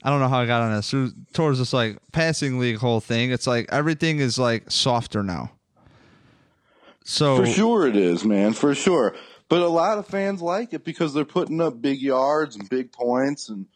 I 0.00 0.10
don't 0.10 0.20
know 0.20 0.28
how 0.28 0.38
I 0.38 0.46
got 0.46 0.62
on 0.62 0.76
this 0.76 0.94
towards 1.32 1.58
this 1.58 1.72
like 1.72 1.98
passing 2.12 2.60
league 2.60 2.76
whole 2.76 3.00
thing. 3.00 3.32
It's 3.32 3.48
like 3.48 3.66
everything 3.70 4.20
is 4.20 4.38
like 4.38 4.70
softer 4.70 5.24
now. 5.24 5.50
So 7.04 7.38
for 7.38 7.46
sure 7.46 7.86
it 7.86 7.96
is, 7.96 8.24
man, 8.24 8.52
for 8.52 8.76
sure. 8.76 9.16
But 9.48 9.62
a 9.62 9.68
lot 9.68 9.98
of 9.98 10.06
fans 10.06 10.42
like 10.42 10.74
it 10.74 10.84
because 10.84 11.14
they're 11.14 11.24
putting 11.24 11.60
up 11.60 11.80
big 11.80 12.00
yards 12.00 12.56
and 12.56 12.68
big 12.68 12.92
points, 12.92 13.48
and 13.48 13.66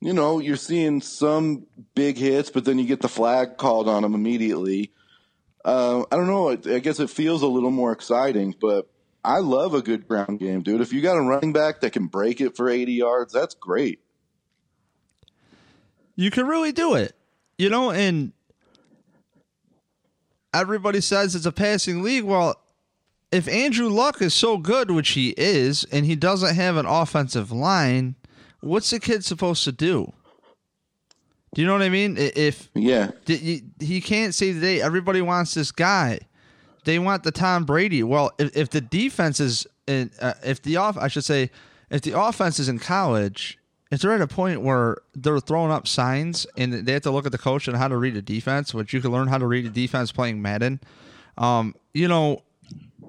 you 0.00 0.12
know 0.12 0.38
you're 0.38 0.56
seeing 0.56 1.00
some 1.00 1.66
big 1.94 2.18
hits, 2.18 2.50
but 2.50 2.64
then 2.64 2.78
you 2.78 2.86
get 2.86 3.00
the 3.00 3.08
flag 3.08 3.56
called 3.56 3.88
on 3.88 4.02
them 4.02 4.14
immediately. 4.14 4.92
Uh, 5.64 6.04
I 6.12 6.16
don't 6.16 6.26
know. 6.26 6.50
I 6.50 6.78
guess 6.80 7.00
it 7.00 7.10
feels 7.10 7.42
a 7.42 7.46
little 7.46 7.70
more 7.70 7.92
exciting, 7.92 8.54
but 8.60 8.88
I 9.24 9.38
love 9.38 9.74
a 9.74 9.82
good 9.82 10.06
ground 10.06 10.38
game, 10.38 10.62
dude. 10.62 10.80
If 10.80 10.92
you 10.92 11.00
got 11.00 11.16
a 11.16 11.22
running 11.22 11.52
back 11.52 11.80
that 11.80 11.92
can 11.92 12.06
break 12.06 12.40
it 12.40 12.56
for 12.56 12.68
80 12.68 12.92
yards, 12.92 13.32
that's 13.32 13.54
great 13.54 14.00
you 16.16 16.30
can 16.30 16.46
really 16.46 16.72
do 16.72 16.94
it. 16.94 17.14
You 17.58 17.70
know, 17.70 17.90
and 17.90 18.32
everybody 20.52 21.00
says 21.00 21.34
it's 21.34 21.46
a 21.46 21.52
passing 21.52 22.02
league. 22.02 22.24
Well, 22.24 22.60
if 23.32 23.48
Andrew 23.48 23.88
Luck 23.88 24.22
is 24.22 24.34
so 24.34 24.56
good, 24.58 24.90
which 24.90 25.10
he 25.10 25.30
is, 25.36 25.84
and 25.92 26.06
he 26.06 26.16
doesn't 26.16 26.54
have 26.54 26.76
an 26.76 26.86
offensive 26.86 27.50
line, 27.50 28.14
what's 28.60 28.90
the 28.90 29.00
kid 29.00 29.24
supposed 29.24 29.64
to 29.64 29.72
do? 29.72 30.12
Do 31.54 31.62
you 31.62 31.66
know 31.66 31.72
what 31.72 31.82
I 31.82 31.88
mean? 31.88 32.16
If 32.18 32.70
yeah, 32.74 33.12
he 33.26 34.00
can't 34.00 34.34
say 34.34 34.52
today. 34.52 34.82
Everybody 34.82 35.22
wants 35.22 35.54
this 35.54 35.72
guy. 35.72 36.20
They 36.84 36.98
want 36.98 37.24
the 37.24 37.32
Tom 37.32 37.64
Brady. 37.64 38.02
Well, 38.02 38.30
if, 38.38 38.56
if 38.56 38.70
the 38.70 38.80
defense 38.80 39.40
is, 39.40 39.66
in, 39.86 40.10
uh, 40.20 40.34
if 40.44 40.62
the 40.62 40.76
off, 40.76 40.96
I 40.96 41.08
should 41.08 41.24
say, 41.24 41.50
if 41.90 42.02
the 42.02 42.18
offense 42.18 42.58
is 42.58 42.68
in 42.68 42.78
college 42.78 43.58
is 43.90 44.00
there 44.00 44.12
at 44.12 44.20
a 44.20 44.26
point 44.26 44.62
where 44.62 44.98
they're 45.14 45.38
throwing 45.38 45.70
up 45.70 45.86
signs 45.86 46.46
and 46.56 46.72
they 46.72 46.92
have 46.92 47.02
to 47.02 47.10
look 47.10 47.24
at 47.24 47.32
the 47.32 47.38
coach 47.38 47.68
and 47.68 47.76
how 47.76 47.88
to 47.88 47.96
read 47.96 48.16
a 48.16 48.22
defense, 48.22 48.74
which 48.74 48.92
you 48.92 49.00
can 49.00 49.12
learn 49.12 49.28
how 49.28 49.38
to 49.38 49.46
read 49.46 49.64
a 49.64 49.70
defense 49.70 50.10
playing 50.10 50.42
Madden. 50.42 50.80
Um, 51.38 51.74
you 51.94 52.08
know, 52.08 52.42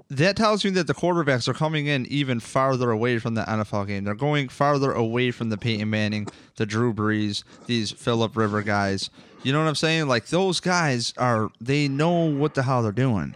that 0.09 0.37
tells 0.37 0.63
me 0.63 0.71
that 0.71 0.87
the 0.87 0.93
quarterbacks 0.93 1.47
are 1.47 1.53
coming 1.53 1.87
in 1.87 2.05
even 2.07 2.39
farther 2.39 2.91
away 2.91 3.19
from 3.19 3.35
the 3.35 3.43
NFL 3.43 3.87
game. 3.87 4.03
They're 4.03 4.15
going 4.15 4.49
farther 4.49 4.91
away 4.91 5.31
from 5.31 5.49
the 5.49 5.57
Peyton 5.57 5.89
Manning, 5.89 6.27
the 6.55 6.65
Drew 6.65 6.93
Brees, 6.93 7.43
these 7.65 7.91
Philip 7.91 8.35
River 8.37 8.61
guys. 8.61 9.09
You 9.43 9.53
know 9.53 9.59
what 9.59 9.67
I'm 9.67 9.75
saying? 9.75 10.07
Like 10.07 10.27
those 10.27 10.59
guys 10.59 11.13
are 11.17 11.49
they 11.59 11.87
know 11.87 12.25
what 12.25 12.53
the 12.53 12.63
hell 12.63 12.83
they're 12.83 12.91
doing 12.91 13.35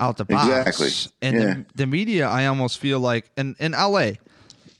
out 0.00 0.16
the 0.16 0.24
box. 0.24 0.46
Exactly. 0.48 1.12
And 1.22 1.36
yeah. 1.36 1.54
the, 1.54 1.66
the 1.74 1.86
media, 1.86 2.28
I 2.28 2.46
almost 2.46 2.78
feel 2.78 3.00
like 3.00 3.30
in 3.36 3.56
in 3.58 3.72
LA, 3.72 4.12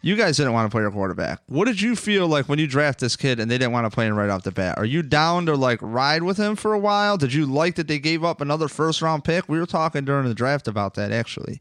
you 0.08 0.16
guys 0.16 0.38
didn't 0.38 0.54
want 0.54 0.70
to 0.70 0.74
play 0.74 0.82
your 0.82 0.90
quarterback. 0.90 1.42
What 1.46 1.66
did 1.66 1.80
you 1.80 1.94
feel 1.94 2.26
like 2.26 2.48
when 2.48 2.58
you 2.58 2.66
draft 2.66 2.98
this 3.00 3.14
kid 3.14 3.38
and 3.38 3.50
they 3.50 3.58
didn't 3.58 3.72
want 3.72 3.84
to 3.84 3.90
play 3.90 4.06
him 4.06 4.16
right 4.16 4.30
off 4.30 4.42
the 4.42 4.50
bat? 4.50 4.78
Are 4.78 4.84
you 4.84 5.02
down 5.02 5.46
to 5.46 5.54
like 5.54 5.78
ride 5.82 6.22
with 6.22 6.38
him 6.38 6.56
for 6.56 6.72
a 6.72 6.78
while? 6.78 7.18
Did 7.18 7.34
you 7.34 7.44
like 7.44 7.74
that 7.74 7.88
they 7.88 7.98
gave 7.98 8.24
up 8.24 8.40
another 8.40 8.68
first 8.68 9.02
round 9.02 9.22
pick? 9.22 9.48
We 9.48 9.58
were 9.58 9.66
talking 9.66 10.06
during 10.06 10.26
the 10.26 10.34
draft 10.34 10.66
about 10.66 10.94
that 10.94 11.12
actually. 11.12 11.60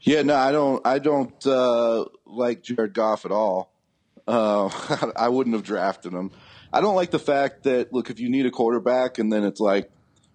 Yeah, 0.00 0.22
no, 0.22 0.34
I 0.34 0.52
don't. 0.52 0.86
I 0.86 0.98
don't 0.98 1.46
uh, 1.46 2.04
like 2.26 2.62
Jared 2.62 2.92
Goff 2.92 3.24
at 3.24 3.30
all. 3.30 3.72
Uh, 4.26 4.68
I 5.16 5.28
wouldn't 5.28 5.54
have 5.54 5.64
drafted 5.64 6.12
him. 6.12 6.32
I 6.72 6.80
don't 6.80 6.96
like 6.96 7.12
the 7.12 7.18
fact 7.18 7.62
that 7.62 7.92
look, 7.92 8.10
if 8.10 8.20
you 8.20 8.28
need 8.28 8.46
a 8.46 8.50
quarterback, 8.50 9.18
and 9.18 9.32
then 9.32 9.44
it's 9.44 9.60
like 9.60 9.90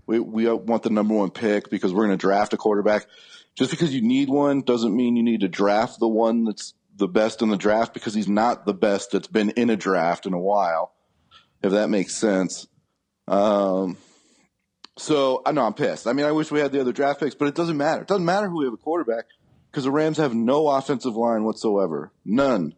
we 0.08 0.20
we 0.20 0.51
want 0.51 0.84
the 0.84 0.89
number 0.89 1.13
one 1.13 1.30
pick 1.30 1.70
because 1.70 1.94
we're 1.94 2.06
going 2.06 2.18
to 2.18 2.22
draft 2.22 2.53
a 2.53 2.58
quarterback. 2.58 3.06
Just 3.53 3.70
because 3.70 3.94
you 3.94 4.01
need 4.01 4.30
one 4.30 4.62
doesn't 4.62 4.96
mean 4.96 5.18
you 5.18 5.24
need 5.24 5.41
to 5.41 5.50
draft 5.50 6.00
the 6.00 6.08
one 6.08 6.46
that's 6.46 6.74
the 6.95 7.07
best 7.07 7.41
in 7.41 7.50
the 7.50 7.57
draft 7.57 7.93
because 7.93 8.13
he's 8.13 8.27
not 8.27 8.65
the 8.65 8.74
best 8.74 9.12
that's 9.12 9.27
been 9.27 9.51
in 9.51 9.69
a 9.69 9.75
draft 9.75 10.25
in 10.25 10.33
a 10.33 10.39
while, 10.39 10.93
if 11.63 11.71
that 11.71 11.89
makes 11.89 12.15
sense. 12.15 12.67
Um, 13.27 13.98
so 14.98 15.41
I 15.45 15.51
know 15.51 15.65
I'm 15.65 15.74
pissed. 15.74 16.07
I 16.07 16.13
mean, 16.13 16.25
I 16.25 16.31
wish 16.31 16.51
we 16.51 16.60
had 16.60 16.71
the 16.71 16.81
other 16.81 16.91
draft 16.91 17.19
picks, 17.19 17.36
but 17.36 17.48
it 17.48 17.55
doesn't 17.55 17.77
matter. 17.77 18.01
It 18.01 18.07
doesn't 18.07 18.25
matter 18.25 18.50
who 18.50 18.60
we 18.60 18.65
have 18.65 18.74
a 18.74 18.77
quarterback 18.77 19.25
because 19.71 19.86
the 19.86 19.91
Rams 19.91 20.17
have 20.17 20.33
no 20.36 20.67
offensive 20.67 21.15
line 21.15 21.43
whatsoever. 21.43 22.12
None. 22.25 22.75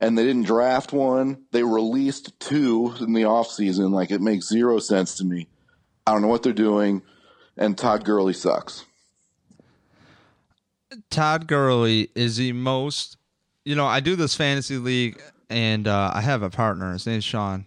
And 0.00 0.18
they 0.18 0.24
didn't 0.24 0.44
draft 0.44 0.92
one. 0.92 1.44
They 1.52 1.62
released 1.62 2.38
two 2.40 2.94
in 3.00 3.12
the 3.12 3.22
offseason. 3.22 3.92
Like, 3.92 4.10
it 4.10 4.20
makes 4.20 4.48
zero 4.48 4.80
sense 4.80 5.16
to 5.16 5.24
me. 5.24 5.48
I 6.06 6.12
don't 6.12 6.22
know 6.22 6.28
what 6.28 6.42
they're 6.42 6.52
doing. 6.52 7.02
And 7.56 7.78
Todd 7.78 8.04
Gurley 8.04 8.32
sucks. 8.32 8.84
Todd 11.10 11.46
Gurley 11.46 12.10
is 12.14 12.36
the 12.36 12.52
most 12.52 13.16
you 13.64 13.74
know, 13.74 13.86
I 13.86 14.00
do 14.00 14.16
this 14.16 14.34
fantasy 14.34 14.78
league, 14.78 15.20
and 15.48 15.86
uh, 15.86 16.10
I 16.14 16.20
have 16.20 16.42
a 16.42 16.50
partner. 16.50 16.92
His 16.92 17.06
name's 17.06 17.24
Sean, 17.24 17.66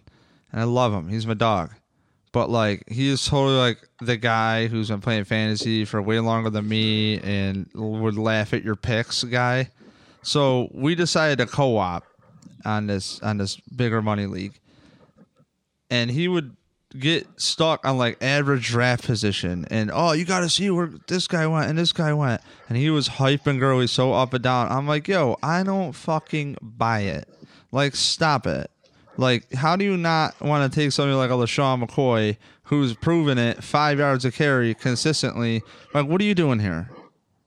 and 0.52 0.60
I 0.60 0.64
love 0.64 0.92
him. 0.92 1.08
He's 1.08 1.26
my 1.26 1.34
dog. 1.34 1.70
But 2.32 2.50
like, 2.50 2.84
he 2.88 3.08
is 3.08 3.24
totally 3.24 3.56
like 3.56 3.78
the 4.00 4.16
guy 4.16 4.66
who's 4.66 4.88
been 4.88 5.00
playing 5.00 5.24
fantasy 5.24 5.84
for 5.86 6.02
way 6.02 6.20
longer 6.20 6.50
than 6.50 6.68
me, 6.68 7.18
and 7.20 7.68
would 7.74 8.18
laugh 8.18 8.52
at 8.52 8.62
your 8.62 8.76
picks, 8.76 9.24
guy. 9.24 9.70
So 10.22 10.68
we 10.74 10.94
decided 10.94 11.38
to 11.38 11.46
co-op 11.46 12.04
on 12.64 12.86
this 12.88 13.20
on 13.20 13.38
this 13.38 13.56
bigger 13.56 14.02
money 14.02 14.26
league, 14.26 14.58
and 15.90 16.10
he 16.10 16.28
would 16.28 16.56
get 16.98 17.26
stuck 17.36 17.84
on 17.84 17.98
like 17.98 18.22
average 18.22 18.68
draft 18.68 19.04
position 19.04 19.66
and 19.70 19.90
oh 19.92 20.12
you 20.12 20.24
gotta 20.24 20.48
see 20.48 20.70
where 20.70 20.90
this 21.08 21.26
guy 21.26 21.46
went 21.46 21.68
and 21.68 21.78
this 21.78 21.92
guy 21.92 22.12
went. 22.12 22.40
And 22.68 22.78
he 22.78 22.90
was 22.90 23.08
hyping 23.08 23.58
Gurley 23.58 23.86
so 23.86 24.12
up 24.12 24.32
and 24.32 24.42
down. 24.42 24.70
I'm 24.70 24.86
like 24.86 25.08
yo 25.08 25.36
i 25.42 25.62
don't 25.62 25.92
fucking 25.92 26.56
buy 26.60 27.00
it. 27.00 27.28
Like 27.72 27.96
stop 27.96 28.46
it. 28.46 28.70
Like 29.16 29.52
how 29.52 29.76
do 29.76 29.84
you 29.84 29.96
not 29.96 30.40
want 30.40 30.70
to 30.70 30.80
take 30.80 30.92
somebody 30.92 31.16
like 31.16 31.30
a 31.30 31.34
LeSean 31.34 31.84
McCoy 31.84 32.36
who's 32.64 32.94
proven 32.94 33.38
it 33.38 33.62
five 33.62 33.98
yards 33.98 34.24
of 34.24 34.34
carry 34.34 34.74
consistently? 34.74 35.62
Like 35.92 36.06
what 36.06 36.20
are 36.20 36.24
you 36.24 36.34
doing 36.34 36.60
here? 36.60 36.90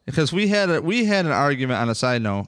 Because 0.06 0.34
we 0.34 0.48
had 0.48 0.70
a, 0.70 0.82
we 0.82 1.06
had 1.06 1.26
an 1.26 1.32
argument 1.32 1.80
on 1.80 1.90
a 1.90 1.96
side 1.96 2.22
note 2.22 2.48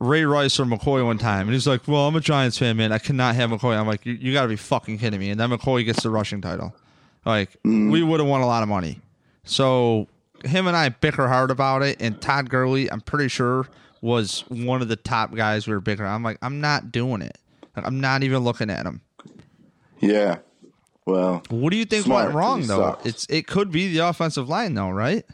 Ray 0.00 0.24
Rice 0.24 0.58
or 0.58 0.64
McCoy 0.64 1.04
one 1.04 1.18
time, 1.18 1.46
and 1.46 1.52
he's 1.52 1.66
like, 1.66 1.86
"Well, 1.86 2.08
I'm 2.08 2.16
a 2.16 2.20
Giants 2.20 2.58
fan, 2.58 2.76
man. 2.76 2.92
I 2.92 2.98
cannot 2.98 3.34
have 3.36 3.50
McCoy." 3.50 3.78
I'm 3.78 3.86
like, 3.86 4.04
"You, 4.04 4.14
you 4.14 4.32
got 4.32 4.42
to 4.42 4.48
be 4.48 4.56
fucking 4.56 4.98
kidding 4.98 5.20
me!" 5.20 5.30
And 5.30 5.38
then 5.38 5.50
McCoy 5.50 5.84
gets 5.84 6.02
the 6.02 6.10
rushing 6.10 6.40
title. 6.40 6.74
Like, 7.24 7.56
mm. 7.62 7.90
we 7.90 8.02
would 8.02 8.20
have 8.20 8.28
won 8.28 8.42
a 8.42 8.46
lot 8.46 8.62
of 8.62 8.68
money. 8.68 9.00
So 9.44 10.08
him 10.44 10.66
and 10.66 10.76
I 10.76 10.88
bicker 10.90 11.28
hard 11.28 11.50
about 11.50 11.82
it. 11.82 12.00
And 12.00 12.20
Todd 12.20 12.50
Gurley, 12.50 12.90
I'm 12.90 13.00
pretty 13.00 13.28
sure, 13.28 13.66
was 14.00 14.40
one 14.48 14.82
of 14.82 14.88
the 14.88 14.96
top 14.96 15.34
guys 15.34 15.66
we 15.66 15.74
were 15.74 15.80
bickering. 15.80 16.10
I'm 16.10 16.22
like, 16.22 16.38
I'm 16.42 16.60
not 16.60 16.92
doing 16.92 17.22
it. 17.22 17.38
Like, 17.76 17.86
I'm 17.86 18.00
not 18.00 18.22
even 18.22 18.40
looking 18.44 18.70
at 18.70 18.86
him. 18.86 19.00
Yeah. 20.00 20.38
Well, 21.06 21.42
what 21.50 21.70
do 21.70 21.76
you 21.76 21.84
think 21.84 22.04
smart, 22.04 22.26
went 22.26 22.36
wrong 22.36 22.66
though? 22.66 22.92
Sucks. 22.92 23.06
It's 23.06 23.26
it 23.28 23.46
could 23.46 23.70
be 23.70 23.92
the 23.92 24.06
offensive 24.06 24.48
line 24.48 24.74
though, 24.74 24.88
right? 24.88 25.24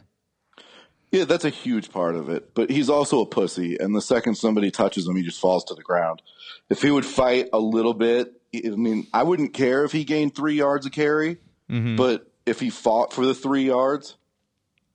Yeah, 1.11 1.25
that's 1.25 1.43
a 1.43 1.49
huge 1.49 1.91
part 1.91 2.15
of 2.15 2.29
it. 2.29 2.53
But 2.55 2.69
he's 2.69 2.89
also 2.89 3.19
a 3.19 3.25
pussy, 3.25 3.77
and 3.77 3.95
the 3.95 4.01
second 4.01 4.35
somebody 4.35 4.71
touches 4.71 5.07
him, 5.07 5.15
he 5.15 5.23
just 5.23 5.39
falls 5.39 5.65
to 5.65 5.75
the 5.75 5.81
ground. 5.81 6.21
If 6.69 6.81
he 6.81 6.89
would 6.89 7.05
fight 7.05 7.49
a 7.51 7.59
little 7.59 7.93
bit, 7.93 8.33
I 8.55 8.69
mean, 8.69 9.07
I 9.13 9.23
wouldn't 9.23 9.53
care 9.53 9.83
if 9.83 9.91
he 9.91 10.03
gained 10.03 10.35
three 10.35 10.55
yards 10.55 10.85
of 10.85 10.93
carry, 10.93 11.37
mm-hmm. 11.69 11.97
but 11.97 12.31
if 12.45 12.59
he 12.59 12.69
fought 12.69 13.13
for 13.13 13.25
the 13.25 13.33
three 13.33 13.65
yards, 13.65 14.15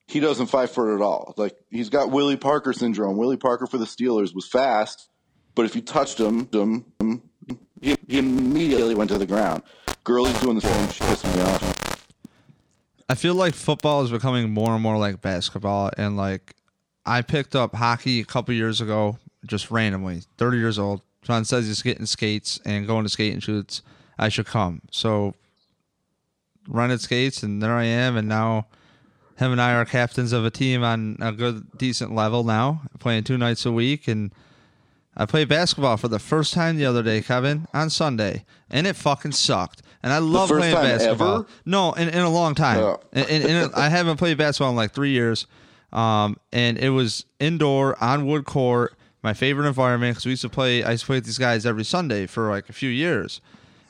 he 0.06 0.20
doesn't 0.20 0.46
fight 0.46 0.70
for 0.70 0.92
it 0.92 0.96
at 0.96 1.02
all. 1.02 1.34
Like 1.36 1.56
he's 1.70 1.90
got 1.90 2.10
Willie 2.10 2.36
Parker 2.36 2.72
syndrome. 2.72 3.16
Willie 3.16 3.36
Parker 3.36 3.66
for 3.66 3.78
the 3.78 3.84
Steelers 3.84 4.34
was 4.34 4.46
fast, 4.46 5.08
but 5.54 5.64
if 5.64 5.74
you 5.74 5.82
touched 5.82 6.18
him, 6.18 6.48
him, 6.52 6.84
him 7.00 7.22
he, 7.80 7.96
he 8.08 8.18
immediately 8.18 8.94
went 8.94 9.10
to 9.10 9.18
the 9.18 9.26
ground. 9.26 9.62
Gurley's 10.04 10.40
doing 10.40 10.54
the 10.54 10.60
same 10.60 10.88
shit, 10.90 11.06
pissing 11.08 11.34
me 11.36 11.42
off. 11.42 11.85
I 13.08 13.14
feel 13.14 13.34
like 13.34 13.54
football 13.54 14.02
is 14.02 14.10
becoming 14.10 14.50
more 14.50 14.72
and 14.72 14.82
more 14.82 14.98
like 14.98 15.20
basketball, 15.20 15.90
and 15.96 16.16
like 16.16 16.54
I 17.04 17.22
picked 17.22 17.54
up 17.54 17.74
hockey 17.74 18.20
a 18.20 18.24
couple 18.24 18.54
years 18.54 18.80
ago, 18.80 19.18
just 19.44 19.70
randomly. 19.70 20.22
Thirty 20.38 20.58
years 20.58 20.78
old. 20.78 21.02
John 21.22 21.44
says 21.44 21.66
he's 21.66 21.82
getting 21.82 22.06
skates 22.06 22.60
and 22.64 22.86
going 22.86 23.04
to 23.04 23.08
skate 23.08 23.32
and 23.32 23.42
shoots. 23.42 23.82
I 24.18 24.28
should 24.28 24.46
come. 24.46 24.82
So 24.90 25.34
rented 26.68 27.00
skates, 27.00 27.42
and 27.42 27.62
there 27.62 27.74
I 27.74 27.84
am, 27.84 28.16
and 28.16 28.28
now 28.28 28.66
him 29.36 29.52
and 29.52 29.60
I 29.60 29.74
are 29.74 29.84
captains 29.84 30.32
of 30.32 30.44
a 30.44 30.50
team 30.50 30.82
on 30.82 31.16
a 31.20 31.32
good, 31.32 31.76
decent 31.76 32.14
level 32.14 32.42
now, 32.42 32.82
playing 32.98 33.24
two 33.24 33.38
nights 33.38 33.66
a 33.66 33.72
week. 33.72 34.08
And 34.08 34.32
I 35.16 35.26
played 35.26 35.48
basketball 35.48 35.96
for 35.96 36.08
the 36.08 36.18
first 36.18 36.54
time 36.54 36.76
the 36.76 36.86
other 36.86 37.02
day, 37.02 37.20
Kevin, 37.20 37.66
on 37.74 37.90
Sunday, 37.90 38.44
and 38.70 38.86
it 38.86 38.96
fucking 38.96 39.32
sucked. 39.32 39.82
And 40.06 40.14
I 40.14 40.18
love 40.18 40.48
playing 40.48 40.72
basketball. 40.72 41.40
Ever? 41.40 41.46
No, 41.64 41.92
in, 41.94 42.08
in 42.08 42.20
a 42.20 42.30
long 42.30 42.54
time. 42.54 42.78
Oh. 42.78 43.00
and, 43.12 43.28
and, 43.28 43.44
and 43.44 43.74
I 43.74 43.88
haven't 43.88 44.18
played 44.18 44.38
basketball 44.38 44.70
in 44.70 44.76
like 44.76 44.92
three 44.92 45.10
years. 45.10 45.48
Um, 45.92 46.36
and 46.52 46.78
it 46.78 46.90
was 46.90 47.24
indoor 47.40 48.00
on 48.02 48.26
wood 48.26 48.44
court, 48.44 48.94
my 49.22 49.34
favorite 49.34 49.66
environment 49.66 50.14
because 50.14 50.26
we 50.26 50.30
used 50.30 50.42
to 50.42 50.48
play. 50.48 50.84
I 50.84 50.92
used 50.92 51.02
to 51.02 51.06
play 51.06 51.16
with 51.16 51.24
these 51.24 51.38
guys 51.38 51.66
every 51.66 51.84
Sunday 51.84 52.26
for 52.26 52.50
like 52.50 52.68
a 52.68 52.72
few 52.72 52.90
years 52.90 53.40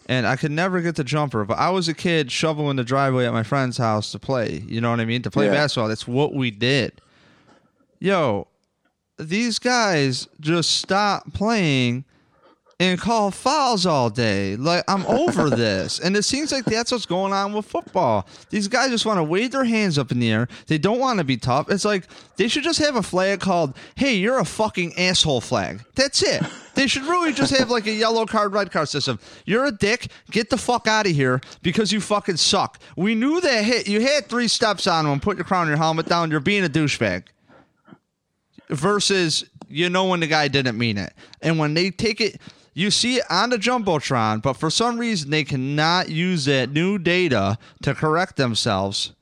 and 0.09 0.27
I 0.27 0.37
could 0.37 0.53
never 0.53 0.81
get 0.81 0.95
the 0.95 1.05
jumper. 1.05 1.45
But 1.45 1.59
I 1.59 1.71
was 1.71 1.89
a 1.89 1.95
kid 1.95 2.31
shoveling 2.31 2.77
the 2.77 2.85
driveway 2.85 3.27
at 3.27 3.33
my 3.33 3.43
friend's 3.43 3.77
house 3.77 4.13
to 4.13 4.19
play. 4.19 4.63
You 4.67 4.81
know 4.81 4.91
what 4.91 5.01
I 5.01 5.05
mean? 5.05 5.23
To 5.23 5.31
play 5.31 5.47
yeah. 5.47 5.53
basketball. 5.53 5.89
That's 5.89 6.07
what 6.07 6.33
we 6.33 6.51
did. 6.51 7.01
Yo, 7.99 8.47
these 9.19 9.59
guys 9.59 10.29
just 10.41 10.73
stop 10.79 11.33
playing 11.33 12.05
and 12.79 13.01
call 13.01 13.31
fouls 13.31 13.87
all 13.87 14.11
day. 14.11 14.57
Like 14.57 14.85
I'm 14.89 15.07
over 15.07 15.49
this. 15.57 15.99
And 15.99 16.17
it 16.17 16.25
seems 16.25 16.53
like 16.53 16.65
that's 16.65 16.93
what's 16.93 17.07
going 17.07 17.33
on 17.33 17.53
with 17.53 17.65
football. 17.65 18.27
These 18.51 18.69
guys 18.69 18.91
just 18.91 19.07
want 19.07 19.19
to 19.19 19.25
wave 19.25 19.53
their 19.53 19.65
hands 19.65 19.99
up 19.99 20.13
in 20.13 20.21
the 20.21 20.31
air. 20.31 20.49
They 20.67 20.79
don't 20.79 20.99
want 20.99 21.19
to 21.19 21.25
be 21.25 21.37
tough. 21.37 21.71
It's 21.71 21.85
like 21.85 22.07
they 22.37 22.49
should 22.49 22.65
just 22.65 22.79
have 22.81 22.97
a 22.97 23.03
flag 23.03 23.41
called 23.41 23.77
"Hey, 23.95 24.17
you're 24.17 24.39
a 24.39 24.45
fucking 24.45 24.99
asshole" 24.99 25.41
flag. 25.41 25.83
That's 25.95 26.23
it. 26.23 26.43
They 26.75 26.87
should 26.87 27.05
really 27.05 27.33
just 27.33 27.57
have 27.57 27.71
like 27.71 27.87
a 27.87 27.93
yellow 27.93 28.27
card, 28.27 28.53
red 28.53 28.71
card 28.71 28.91
system. 28.91 29.19
You're 29.47 29.65
a 29.65 29.73
dick. 29.73 30.09
Get 30.31 30.51
the 30.51 30.59
fuck 30.59 30.87
out 30.87 31.07
of 31.07 31.13
here 31.13 31.41
because 31.63 31.91
you 31.91 32.03
fucking 32.03 32.37
suck. 32.37 32.79
We 32.97 33.15
knew 33.15 33.41
that 33.41 33.65
hit. 33.65 33.89
You 33.89 34.03
had 34.03 34.27
three 34.27 34.49
steps 34.49 34.87
on 34.87 35.07
them. 35.07 35.19
Put 35.19 35.39
your 35.39 35.45
crown, 35.45 35.69
your 35.69 35.79
helmet 35.79 36.07
down. 36.07 36.31
You're 36.31 36.41
being 36.41 36.65
a 36.65 36.69
douchebag. 36.69 37.25
Versus, 38.69 39.45
you 39.69 39.89
know 39.89 40.07
when 40.07 40.19
the 40.19 40.27
guy 40.27 40.49
didn't 40.49 40.77
mean 40.77 40.99
it, 40.99 41.15
and 41.41 41.57
when 41.57 41.73
they 41.73 41.91
take 41.91 42.21
it 42.21 42.41
you 42.77 42.91
see 42.91 43.17
it 43.17 43.25
on 43.31 43.49
the 43.49 43.57
jumbotron, 43.57 44.43
but 44.43 44.53
for 44.53 44.69
some 44.69 44.99
reason 44.99 45.31
they 45.31 45.45
cannot 45.45 46.11
use 46.11 46.45
that 46.45 46.71
new 46.71 46.99
data 46.99 47.57
to 47.83 47.95
correct 47.95 48.37
themselves, 48.37 49.15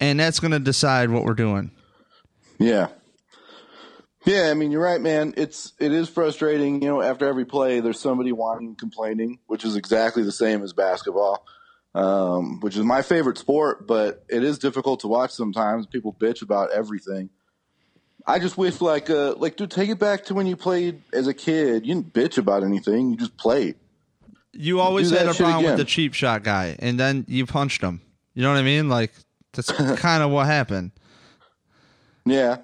and 0.00 0.18
that's 0.18 0.40
going 0.40 0.50
to 0.50 0.58
decide 0.58 1.08
what 1.10 1.24
we're 1.24 1.34
doing. 1.34 1.70
Yeah, 2.58 2.88
yeah. 4.24 4.50
I 4.50 4.54
mean, 4.54 4.72
you're 4.72 4.82
right, 4.82 5.00
man. 5.00 5.32
It's 5.36 5.74
it 5.78 5.92
is 5.92 6.08
frustrating. 6.08 6.82
You 6.82 6.88
know, 6.88 7.02
after 7.02 7.28
every 7.28 7.44
play, 7.44 7.78
there's 7.78 8.00
somebody 8.00 8.32
whining, 8.32 8.74
complaining, 8.74 9.38
which 9.46 9.64
is 9.64 9.76
exactly 9.76 10.24
the 10.24 10.32
same 10.32 10.64
as 10.64 10.72
basketball. 10.72 11.46
Um, 11.94 12.60
which 12.60 12.76
is 12.76 12.82
my 12.82 13.00
favorite 13.00 13.38
sport, 13.38 13.86
but 13.86 14.22
it 14.28 14.44
is 14.44 14.58
difficult 14.58 15.00
to 15.00 15.08
watch 15.08 15.30
sometimes. 15.30 15.86
People 15.86 16.12
bitch 16.12 16.42
about 16.42 16.70
everything. 16.72 17.30
I 18.26 18.38
just 18.38 18.58
wish 18.58 18.80
like 18.80 19.08
uh 19.08 19.34
like 19.36 19.56
dude, 19.56 19.70
take 19.70 19.88
it 19.88 19.98
back 19.98 20.24
to 20.24 20.34
when 20.34 20.46
you 20.46 20.56
played 20.56 21.02
as 21.12 21.26
a 21.26 21.34
kid. 21.34 21.86
You 21.86 21.94
didn't 21.94 22.12
bitch 22.12 22.38
about 22.38 22.64
anything. 22.64 23.10
You 23.10 23.16
just 23.16 23.36
played. 23.36 23.76
You 24.52 24.80
always 24.80 25.10
had 25.10 25.28
a 25.28 25.34
problem 25.34 25.58
again. 25.58 25.70
with 25.72 25.78
the 25.78 25.84
cheap 25.84 26.14
shot 26.14 26.42
guy, 26.42 26.76
and 26.78 26.98
then 26.98 27.24
you 27.28 27.46
punched 27.46 27.82
him. 27.82 28.00
You 28.34 28.42
know 28.42 28.50
what 28.50 28.58
I 28.58 28.62
mean? 28.62 28.88
Like 28.88 29.12
that's 29.52 29.70
kind 30.00 30.22
of 30.22 30.30
what 30.30 30.46
happened. 30.46 30.92
Yeah. 32.24 32.58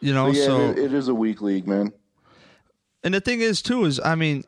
You 0.00 0.12
know, 0.12 0.28
yeah, 0.28 0.44
so 0.44 0.70
it, 0.70 0.78
it 0.78 0.92
is 0.92 1.08
a 1.08 1.14
weak 1.14 1.40
league, 1.40 1.66
man. 1.66 1.92
And 3.02 3.14
the 3.14 3.20
thing 3.20 3.40
is, 3.40 3.62
too, 3.62 3.84
is 3.84 3.98
I 4.04 4.14
mean, 4.14 4.44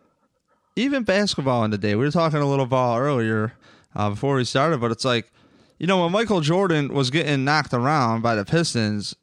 even 0.76 1.04
basketball 1.04 1.64
in 1.64 1.71
the 1.71 1.78
day. 1.78 1.95
We 1.95 2.04
were 2.04 2.10
talking 2.10 2.40
a 2.40 2.49
little 2.49 2.66
ball 2.66 2.99
earlier 2.99 3.54
uh, 3.97 4.10
before 4.10 4.36
we 4.36 4.45
started, 4.45 4.80
but 4.80 4.90
it's 4.90 5.04
like, 5.04 5.32
you 5.78 5.86
know, 5.86 6.02
when 6.02 6.12
Michael 6.12 6.40
Jordan 6.40 6.93
was 6.93 7.10
getting 7.10 7.45
knocked 7.45 7.73
around 7.73 8.23
by 8.23 8.34
the 8.34 8.45
Pistons, 8.45 9.16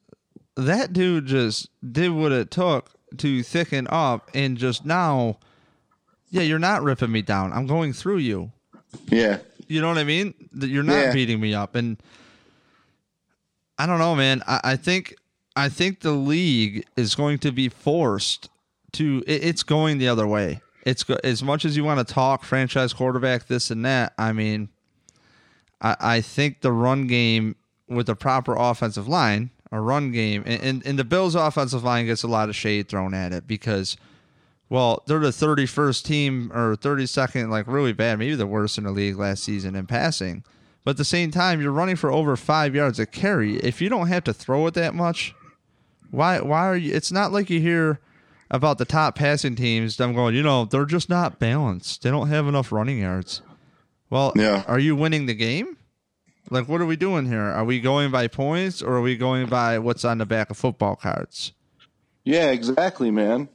that 0.56 0.92
dude 0.92 1.26
just 1.26 1.68
did 1.92 2.10
what 2.10 2.32
it 2.32 2.50
took 2.50 2.90
to 3.18 3.42
thicken 3.42 3.86
up 3.90 4.30
and 4.34 4.58
just 4.58 4.84
now 4.84 5.38
yeah 6.30 6.42
you're 6.42 6.58
not 6.58 6.82
ripping 6.82 7.12
me 7.12 7.22
down. 7.22 7.52
I'm 7.52 7.66
going 7.66 7.92
through 7.92 8.18
you. 8.18 8.52
Yeah. 9.08 9.38
You 9.68 9.80
know 9.80 9.88
what 9.88 9.98
i 9.98 10.04
mean? 10.04 10.34
You're 10.54 10.82
not 10.82 10.94
yeah. 10.94 11.12
beating 11.12 11.40
me 11.40 11.54
up. 11.54 11.74
And 11.74 11.98
i 13.78 13.86
don't 13.86 13.98
know 13.98 14.14
man. 14.14 14.42
I, 14.46 14.60
I, 14.64 14.76
think 14.76 15.14
i 15.54 15.68
think 15.68 16.00
the 16.00 16.12
league 16.12 16.86
is 16.96 17.14
going 17.14 17.38
to 17.40 17.52
be 17.52 17.68
forced 17.68 18.48
to 18.92 19.22
it, 19.26 19.44
it's 19.44 19.62
going 19.62 19.98
the 19.98 20.08
other 20.08 20.26
way. 20.26 20.60
It's 20.84 21.04
as 21.24 21.42
much 21.42 21.64
as 21.64 21.76
you 21.76 21.84
want 21.84 22.06
to 22.06 22.14
talk 22.14 22.44
franchise 22.44 22.92
quarterback 22.92 23.46
this 23.46 23.70
and 23.70 23.84
that 23.84 24.14
i 24.18 24.32
mean 24.32 24.70
I, 25.80 25.96
I 26.00 26.20
think 26.20 26.62
the 26.62 26.72
run 26.72 27.06
game 27.06 27.56
with 27.88 28.06
the 28.06 28.16
proper 28.16 28.56
offensive 28.56 29.06
line 29.06 29.50
a 29.72 29.80
run 29.80 30.12
game, 30.12 30.42
and, 30.46 30.62
and, 30.62 30.86
and 30.86 30.98
the 30.98 31.04
Bills' 31.04 31.34
offensive 31.34 31.84
line 31.84 32.06
gets 32.06 32.22
a 32.22 32.28
lot 32.28 32.48
of 32.48 32.56
shade 32.56 32.88
thrown 32.88 33.14
at 33.14 33.32
it 33.32 33.46
because, 33.46 33.96
well, 34.68 35.02
they're 35.06 35.18
the 35.18 35.28
31st 35.28 36.04
team 36.04 36.52
or 36.54 36.76
32nd, 36.76 37.50
like 37.50 37.66
really 37.66 37.92
bad, 37.92 38.18
maybe 38.18 38.34
the 38.34 38.46
worst 38.46 38.78
in 38.78 38.84
the 38.84 38.90
league 38.92 39.16
last 39.16 39.42
season 39.42 39.74
in 39.74 39.86
passing. 39.86 40.44
But 40.84 40.92
at 40.92 40.96
the 40.98 41.04
same 41.04 41.32
time, 41.32 41.60
you're 41.60 41.72
running 41.72 41.96
for 41.96 42.12
over 42.12 42.36
five 42.36 42.74
yards 42.74 43.00
a 43.00 43.06
carry. 43.06 43.56
If 43.56 43.80
you 43.82 43.88
don't 43.88 44.06
have 44.06 44.22
to 44.24 44.32
throw 44.32 44.66
it 44.68 44.74
that 44.74 44.94
much, 44.94 45.34
why? 46.12 46.40
Why 46.40 46.60
are 46.60 46.76
you? 46.76 46.94
It's 46.94 47.10
not 47.10 47.32
like 47.32 47.50
you 47.50 47.60
hear 47.60 47.98
about 48.52 48.78
the 48.78 48.84
top 48.84 49.16
passing 49.16 49.56
teams. 49.56 50.00
I'm 50.00 50.14
going, 50.14 50.36
you 50.36 50.44
know, 50.44 50.64
they're 50.64 50.84
just 50.84 51.08
not 51.08 51.40
balanced. 51.40 52.02
They 52.02 52.10
don't 52.10 52.28
have 52.28 52.46
enough 52.46 52.70
running 52.70 53.00
yards. 53.00 53.42
Well, 54.10 54.32
yeah. 54.36 54.62
Are 54.68 54.78
you 54.78 54.94
winning 54.94 55.26
the 55.26 55.34
game? 55.34 55.76
Like, 56.50 56.68
what 56.68 56.80
are 56.80 56.86
we 56.86 56.96
doing 56.96 57.26
here? 57.26 57.42
Are 57.42 57.64
we 57.64 57.80
going 57.80 58.10
by 58.10 58.28
points 58.28 58.82
or 58.82 58.94
are 58.94 59.00
we 59.00 59.16
going 59.16 59.46
by 59.46 59.78
what's 59.78 60.04
on 60.04 60.18
the 60.18 60.26
back 60.26 60.50
of 60.50 60.56
football 60.56 60.96
cards? 60.96 61.52
Yeah, 62.24 62.50
exactly, 62.50 63.10
man. 63.10 63.48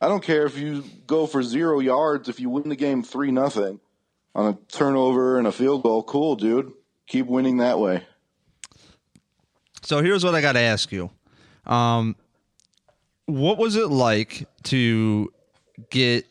I 0.00 0.08
don't 0.08 0.22
care 0.22 0.46
if 0.46 0.58
you 0.58 0.84
go 1.06 1.26
for 1.26 1.42
zero 1.42 1.78
yards 1.78 2.28
if 2.28 2.40
you 2.40 2.50
win 2.50 2.68
the 2.68 2.76
game 2.76 3.02
three 3.02 3.30
nothing 3.30 3.80
on 4.34 4.48
a 4.48 4.58
turnover 4.72 5.38
and 5.38 5.46
a 5.46 5.52
field 5.52 5.82
goal. 5.82 6.02
Cool, 6.02 6.36
dude. 6.36 6.72
Keep 7.06 7.26
winning 7.26 7.58
that 7.58 7.78
way. 7.78 8.02
So 9.82 10.02
here's 10.02 10.24
what 10.24 10.34
I 10.34 10.40
got 10.40 10.52
to 10.52 10.60
ask 10.60 10.90
you. 10.90 11.10
Um, 11.66 12.16
what 13.26 13.58
was 13.58 13.76
it 13.76 13.88
like 13.88 14.46
to 14.64 15.32
get 15.90 16.26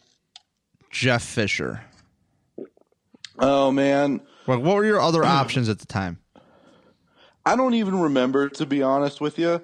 Jeff 0.90 1.24
Fisher? 1.24 1.82
Oh 3.40 3.72
man, 3.72 4.22
what 4.46 4.62
were 4.62 4.86
your 4.86 5.00
other 5.00 5.24
options 5.26 5.70
at 5.70 5.80
the 5.80 5.86
time? 5.86 6.20
I 7.46 7.56
don't 7.56 7.74
even 7.74 8.00
remember, 8.00 8.50
to 8.50 8.66
be 8.66 8.84
honest 8.84 9.20
with 9.20 9.40
you, 9.40 9.62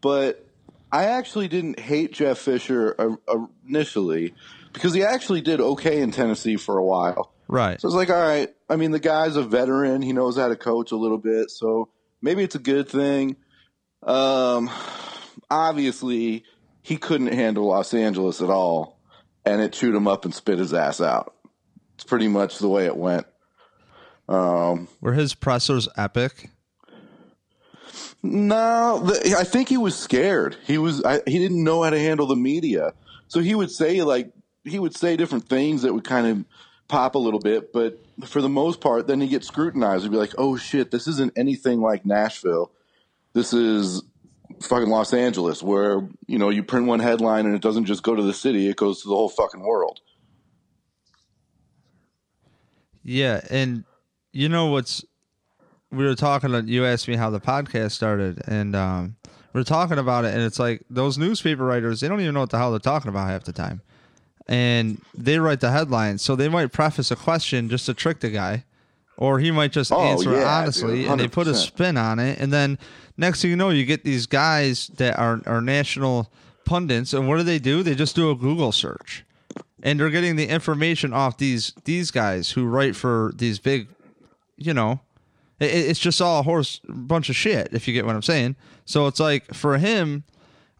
but 0.00 0.46
I 0.90 1.04
actually 1.04 1.48
didn't 1.48 1.78
hate 1.78 2.12
Jeff 2.12 2.38
Fisher 2.38 3.18
initially 3.68 4.34
because 4.72 4.94
he 4.94 5.04
actually 5.04 5.40
did 5.40 5.60
okay 5.60 6.00
in 6.00 6.10
Tennessee 6.12 6.56
for 6.56 6.78
a 6.78 6.84
while. 6.84 7.32
Right. 7.48 7.80
So 7.80 7.88
it's 7.88 7.94
like, 7.94 8.10
all 8.10 8.16
right. 8.16 8.48
I 8.68 8.76
mean, 8.76 8.92
the 8.92 9.00
guy's 9.00 9.36
a 9.36 9.42
veteran. 9.42 10.02
He 10.02 10.12
knows 10.12 10.36
how 10.36 10.48
to 10.48 10.56
coach 10.56 10.92
a 10.92 10.96
little 10.96 11.18
bit, 11.18 11.50
so 11.50 11.88
maybe 12.22 12.42
it's 12.42 12.54
a 12.54 12.60
good 12.60 12.88
thing. 12.88 13.36
Um, 14.02 14.70
obviously, 15.50 16.44
he 16.82 16.96
couldn't 16.96 17.32
handle 17.32 17.66
Los 17.66 17.92
Angeles 17.92 18.40
at 18.40 18.50
all, 18.50 18.98
and 19.44 19.60
it 19.60 19.72
chewed 19.72 19.94
him 19.94 20.08
up 20.08 20.24
and 20.24 20.34
spit 20.34 20.58
his 20.58 20.72
ass 20.72 21.00
out. 21.00 21.34
It's 21.96 22.04
pretty 22.04 22.28
much 22.28 22.58
the 22.58 22.68
way 22.68 22.86
it 22.86 22.96
went. 22.96 23.26
Um, 24.30 24.86
Were 25.00 25.12
his 25.12 25.34
pressers 25.34 25.88
epic? 25.96 26.50
No, 28.22 29.00
the, 29.04 29.34
I 29.36 29.44
think 29.44 29.68
he 29.68 29.76
was 29.76 29.96
scared. 29.96 30.56
He 30.66 30.78
was 30.78 31.02
I, 31.04 31.20
he 31.26 31.38
didn't 31.38 31.64
know 31.64 31.82
how 31.82 31.90
to 31.90 31.98
handle 31.98 32.26
the 32.26 32.36
media, 32.36 32.92
so 33.28 33.40
he 33.40 33.54
would 33.54 33.70
say 33.70 34.02
like 34.02 34.32
he 34.62 34.78
would 34.78 34.94
say 34.94 35.16
different 35.16 35.48
things 35.48 35.82
that 35.82 35.92
would 35.92 36.04
kind 36.04 36.26
of 36.26 36.44
pop 36.86 37.14
a 37.16 37.18
little 37.18 37.40
bit, 37.40 37.72
but 37.72 37.98
for 38.26 38.40
the 38.40 38.48
most 38.48 38.80
part, 38.80 39.06
then 39.06 39.20
he 39.20 39.26
get 39.26 39.42
scrutinized. 39.42 40.04
He'd 40.04 40.12
be 40.12 40.18
like, 40.18 40.34
"Oh 40.38 40.56
shit, 40.56 40.90
this 40.90 41.08
isn't 41.08 41.32
anything 41.36 41.80
like 41.80 42.06
Nashville. 42.06 42.70
This 43.32 43.52
is 43.52 44.02
fucking 44.62 44.90
Los 44.90 45.12
Angeles, 45.12 45.62
where 45.62 46.06
you 46.26 46.38
know 46.38 46.50
you 46.50 46.62
print 46.62 46.86
one 46.86 47.00
headline 47.00 47.46
and 47.46 47.54
it 47.54 47.62
doesn't 47.62 47.86
just 47.86 48.04
go 48.04 48.14
to 48.14 48.22
the 48.22 48.34
city; 48.34 48.68
it 48.68 48.76
goes 48.76 49.02
to 49.02 49.08
the 49.08 49.14
whole 49.16 49.30
fucking 49.30 49.60
world." 49.60 49.98
Yeah, 53.02 53.40
and 53.50 53.84
you 54.32 54.48
know 54.48 54.66
what's 54.66 55.04
we 55.90 56.04
were 56.04 56.14
talking 56.14 56.68
you 56.68 56.84
asked 56.84 57.08
me 57.08 57.16
how 57.16 57.30
the 57.30 57.40
podcast 57.40 57.92
started 57.92 58.40
and 58.46 58.76
um, 58.76 59.16
we 59.52 59.60
are 59.60 59.64
talking 59.64 59.98
about 59.98 60.24
it 60.24 60.34
and 60.34 60.42
it's 60.42 60.58
like 60.58 60.82
those 60.88 61.18
newspaper 61.18 61.64
writers 61.64 62.00
they 62.00 62.08
don't 62.08 62.20
even 62.20 62.34
know 62.34 62.40
what 62.40 62.50
the 62.50 62.58
hell 62.58 62.70
they're 62.70 62.78
talking 62.78 63.08
about 63.08 63.28
half 63.28 63.44
the 63.44 63.52
time. 63.52 63.82
And 64.46 65.00
they 65.14 65.38
write 65.38 65.60
the 65.60 65.70
headlines 65.70 66.22
so 66.22 66.34
they 66.34 66.48
might 66.48 66.72
preface 66.72 67.10
a 67.10 67.16
question 67.16 67.68
just 67.68 67.86
to 67.86 67.94
trick 67.94 68.20
the 68.20 68.30
guy 68.30 68.64
or 69.20 69.38
he 69.38 69.50
might 69.50 69.70
just 69.70 69.92
oh, 69.92 70.00
answer 70.00 70.32
yeah, 70.32 70.60
honestly, 70.60 71.02
dude, 71.02 71.10
and 71.10 71.20
they 71.20 71.28
put 71.28 71.46
a 71.46 71.54
spin 71.54 71.96
on 71.96 72.18
it, 72.18 72.40
and 72.40 72.52
then 72.52 72.78
next 73.18 73.42
thing 73.42 73.50
you 73.50 73.56
know, 73.56 73.68
you 73.68 73.84
get 73.84 74.02
these 74.02 74.26
guys 74.26 74.88
that 74.96 75.16
are 75.18 75.40
are 75.46 75.60
national 75.60 76.32
pundits, 76.64 77.12
and 77.12 77.28
what 77.28 77.36
do 77.36 77.42
they 77.44 77.58
do? 77.58 77.82
They 77.82 77.94
just 77.94 78.16
do 78.16 78.30
a 78.30 78.34
Google 78.34 78.72
search, 78.72 79.24
and 79.82 80.00
they're 80.00 80.10
getting 80.10 80.36
the 80.36 80.48
information 80.48 81.12
off 81.12 81.36
these 81.36 81.74
these 81.84 82.10
guys 82.10 82.52
who 82.52 82.66
write 82.66 82.96
for 82.96 83.32
these 83.36 83.58
big, 83.58 83.88
you 84.60 84.72
know, 84.72 85.00
it, 85.58 85.70
it's 85.72 85.98
just 85.98 86.20
all 86.20 86.40
a 86.40 86.42
horse 86.44 86.80
bunch 86.88 87.28
of 87.28 87.34
shit. 87.34 87.70
If 87.72 87.88
you 87.88 87.94
get 87.94 88.06
what 88.06 88.14
I'm 88.14 88.22
saying. 88.22 88.54
So 88.84 89.06
it's 89.08 89.18
like 89.18 89.52
for 89.54 89.78
him, 89.78 90.24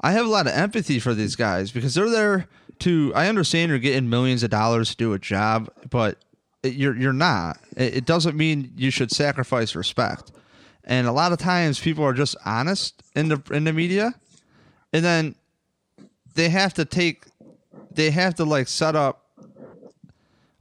I 0.01 0.13
have 0.13 0.27
a 0.27 0.29
lot 0.29 0.47
of 0.47 0.53
empathy 0.53 1.01
for 1.01 1.15
these 1.15 1.35
guys 1.35 1.73
because 1.73 1.95
they're 1.95 2.09
there 2.09 2.47
to. 2.81 3.13
I 3.15 3.27
understand 3.29 3.71
you're 3.71 3.79
getting 3.79 4.09
millions 4.09 4.43
of 4.43 4.51
dollars 4.51 4.91
to 4.91 4.97
do 4.97 5.13
a 5.13 5.19
job, 5.19 5.71
but 5.89 6.19
you're 6.63 6.97
you're 6.97 7.13
not. 7.13 7.59
It 7.77 8.05
doesn't 8.05 8.37
mean 8.37 8.73
you 8.77 8.91
should 8.91 9.11
sacrifice 9.11 9.75
respect. 9.75 10.31
And 10.85 11.07
a 11.07 11.13
lot 11.13 11.33
of 11.33 11.39
times 11.39 11.79
people 11.79 12.05
are 12.05 12.15
just 12.15 12.37
honest 12.45 13.03
in 13.15 13.29
the 13.29 13.43
in 13.51 13.65
the 13.65 13.73
media, 13.73 14.15
and 14.93 15.05
then 15.05 15.35
they 16.35 16.49
have 16.49 16.75
to 16.75 16.85
take 16.85 17.25
they 17.91 18.11
have 18.11 18.35
to 18.37 18.45
like 18.45 18.69
set 18.69 18.97
up 18.97 19.27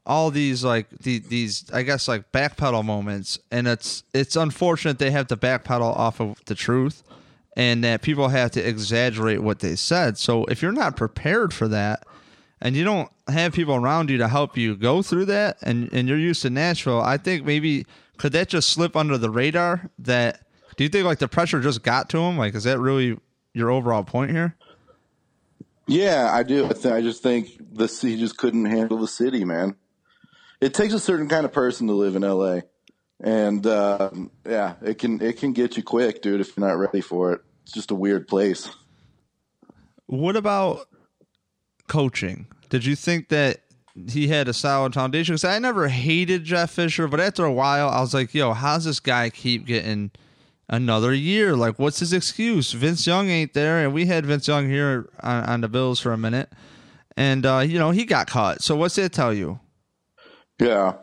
all 0.10 0.32
these 0.32 0.64
like 0.64 0.90
the, 0.90 1.20
these 1.20 1.70
I 1.72 1.84
guess 1.84 2.08
like 2.08 2.32
backpedal 2.32 2.84
moments, 2.84 3.38
and 3.52 3.68
it's 3.68 4.04
it's 4.12 4.36
unfortunate 4.36 4.98
they 4.98 5.12
have 5.12 5.28
to 5.28 5.38
backpedal 5.38 5.96
off 5.96 6.20
of 6.20 6.44
the 6.46 6.56
truth, 6.56 7.04
and 7.56 7.84
that 7.84 8.02
people 8.02 8.30
have 8.30 8.50
to 8.52 8.68
exaggerate 8.68 9.44
what 9.44 9.60
they 9.60 9.76
said. 9.76 10.18
So 10.18 10.46
if 10.46 10.64
you're 10.64 10.72
not 10.72 10.98
prepared 10.98 11.54
for 11.54 11.68
that, 11.68 12.04
and 12.60 12.76
you 12.76 12.84
don't 12.84 13.10
have 13.28 13.54
people 13.54 13.76
around 13.76 14.10
you 14.10 14.18
to 14.18 14.28
help 14.28 14.58
you 14.58 14.76
go 14.76 15.04
through 15.04 15.26
that, 15.26 15.58
and 15.62 15.94
and 15.94 16.10
you're 16.10 16.18
used 16.18 16.42
to 16.42 16.50
Nashville, 16.50 17.02
I 17.02 17.18
think 17.18 17.46
maybe 17.46 17.86
could 18.18 18.32
that 18.32 18.50
just 18.50 18.70
slip 18.72 18.96
under 18.96 19.16
the 19.16 19.30
radar? 19.30 19.92
That 20.00 20.42
do 20.76 20.84
you 20.84 20.90
think 20.90 21.06
like 21.06 21.20
the 21.20 21.28
pressure 21.28 21.62
just 21.62 21.84
got 21.84 22.10
to 22.10 22.18
him? 22.18 22.36
Like, 22.36 22.56
is 22.56 22.64
that 22.64 22.80
really 22.80 23.16
your 23.54 23.70
overall 23.70 24.04
point 24.04 24.32
here? 24.32 24.56
Yeah, 25.86 26.30
I 26.32 26.42
do. 26.44 26.66
I, 26.66 26.74
th- 26.74 26.94
I 26.94 27.02
just 27.02 27.22
think 27.22 27.50
the 27.74 27.88
he 27.88 28.18
just 28.18 28.38
couldn't 28.38 28.66
handle 28.66 28.98
the 28.98 29.08
city, 29.08 29.46
man. 29.46 29.76
It 30.62 30.74
takes 30.74 30.94
a 30.94 31.00
certain 31.00 31.30
kind 31.30 31.46
of 31.46 31.54
person 31.54 31.88
to 31.88 31.94
live 31.94 32.16
in 32.16 32.22
LA, 32.24 32.62
and 33.22 33.66
uh, 33.66 34.12
yeah, 34.46 34.76
it 34.82 34.98
can 34.98 35.22
it 35.22 35.38
can 35.38 35.54
get 35.54 35.78
you 35.78 35.84
quick, 35.84 36.22
dude, 36.22 36.42
if 36.42 36.56
you're 36.56 36.68
not 36.68 36.78
ready 36.78 37.02
for 37.02 37.34
it. 37.34 37.42
It's 37.64 37.72
just 37.72 37.92
a 37.92 37.96
weird 37.96 38.28
place. 38.28 38.70
What 40.08 40.36
about 40.36 40.88
coaching? 41.88 42.48
Did 42.70 42.84
you 42.86 42.96
think 42.96 43.30
that 43.30 43.62
he 44.10 44.28
had 44.28 44.48
a 44.48 44.54
solid 44.54 44.94
foundation? 44.94 45.34
Because 45.34 45.46
I 45.46 45.60
never 45.60 45.88
hated 45.88 46.44
Jeff 46.44 46.72
Fisher, 46.72 47.08
but 47.08 47.20
after 47.20 47.46
a 47.46 47.54
while, 47.54 47.90
I 47.90 48.02
was 48.02 48.14
like, 48.14 48.34
"Yo, 48.34 48.54
how's 48.54 48.86
this 48.86 49.00
guy 49.00 49.30
keep 49.30 49.66
getting?" 49.66 50.12
another 50.70 51.14
year. 51.14 51.56
Like, 51.56 51.80
what's 51.80 52.00
his 52.00 52.14
excuse? 52.14 52.72
Vince 52.72 53.06
Young 53.06 53.30
ain't 53.30 53.54
there, 53.54 53.84
and 53.84 53.94
we 53.94 54.06
had 54.06 54.26
Vince 54.26 54.48
Young 54.48 54.70
here 54.70 55.10
on, 55.22 55.44
on 55.46 55.62
the 55.62 55.68
Bills 55.68 56.00
for 56.00 56.14
a 56.14 56.18
minute, 56.18 56.52
and 57.18 57.46
uh, 57.46 57.60
you 57.60 57.80
know 57.80 57.92
he 57.92 58.06
got 58.06 58.28
caught. 58.28 58.62
So 58.62 58.76
what's 58.76 58.96
that 58.96 59.12
tell 59.12 59.34
you? 59.34 59.60
Yeah, 60.60 60.96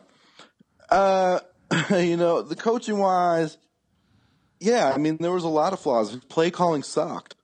uh, 0.90 1.40
you 1.90 2.16
know 2.16 2.42
the 2.42 2.56
coaching 2.56 2.98
wise, 2.98 3.58
yeah. 4.60 4.92
I 4.94 4.98
mean 4.98 5.16
there 5.18 5.32
was 5.32 5.44
a 5.44 5.48
lot 5.48 5.72
of 5.72 5.80
flaws. 5.80 6.16
Play 6.28 6.50
calling 6.50 6.82
sucked. 6.82 7.34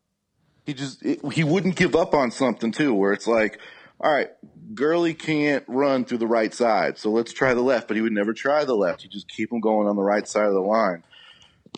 He 0.64 0.74
just 0.74 1.04
it, 1.04 1.20
he 1.32 1.44
wouldn't 1.44 1.76
give 1.76 1.96
up 1.96 2.14
on 2.14 2.30
something 2.30 2.72
too, 2.72 2.94
where 2.94 3.12
it's 3.12 3.26
like, 3.26 3.58
all 4.00 4.12
right, 4.12 4.30
Gurley 4.74 5.14
can't 5.14 5.64
run 5.66 6.04
through 6.04 6.18
the 6.18 6.26
right 6.26 6.52
side, 6.52 6.98
so 6.98 7.10
let's 7.10 7.32
try 7.32 7.54
the 7.54 7.62
left. 7.62 7.88
But 7.88 7.96
he 7.96 8.02
would 8.02 8.12
never 8.12 8.32
try 8.32 8.64
the 8.64 8.76
left. 8.76 9.02
He 9.02 9.08
just 9.08 9.28
keep 9.28 9.50
him 9.50 9.60
going 9.60 9.88
on 9.88 9.96
the 9.96 10.02
right 10.02 10.26
side 10.28 10.46
of 10.46 10.54
the 10.54 10.60
line. 10.60 11.02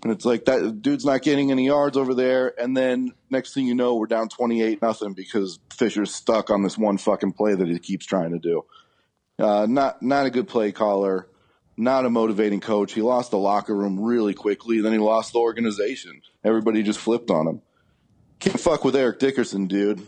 And 0.02 0.12
it's 0.12 0.24
like 0.24 0.44
that 0.46 0.82
dude's 0.82 1.04
not 1.04 1.22
getting 1.22 1.50
any 1.50 1.66
yards 1.66 1.96
over 1.96 2.14
there. 2.14 2.52
And 2.60 2.76
then 2.76 3.12
next 3.30 3.54
thing 3.54 3.66
you 3.66 3.74
know, 3.74 3.94
we're 3.94 4.06
down 4.06 4.28
28 4.28 4.82
nothing 4.82 5.12
because 5.14 5.58
Fisher's 5.72 6.14
stuck 6.14 6.50
on 6.50 6.62
this 6.62 6.76
one 6.76 6.98
fucking 6.98 7.32
play 7.32 7.54
that 7.54 7.68
he 7.68 7.78
keeps 7.78 8.04
trying 8.04 8.32
to 8.32 8.38
do. 8.38 8.64
Uh, 9.38 9.66
not, 9.68 10.02
not 10.02 10.26
a 10.26 10.30
good 10.30 10.48
play 10.48 10.72
caller, 10.72 11.28
not 11.76 12.04
a 12.04 12.10
motivating 12.10 12.60
coach. 12.60 12.92
He 12.92 13.02
lost 13.02 13.30
the 13.30 13.38
locker 13.38 13.74
room 13.74 13.98
really 14.00 14.34
quickly. 14.34 14.80
Then 14.80 14.92
he 14.92 14.98
lost 14.98 15.32
the 15.32 15.40
organization. 15.40 16.22
Everybody 16.44 16.82
just 16.82 17.00
flipped 17.00 17.30
on 17.30 17.46
him. 17.46 17.62
Can't 18.38 18.60
fuck 18.60 18.84
with 18.84 18.94
Eric 18.94 19.18
Dickerson, 19.18 19.66
dude. 19.66 20.06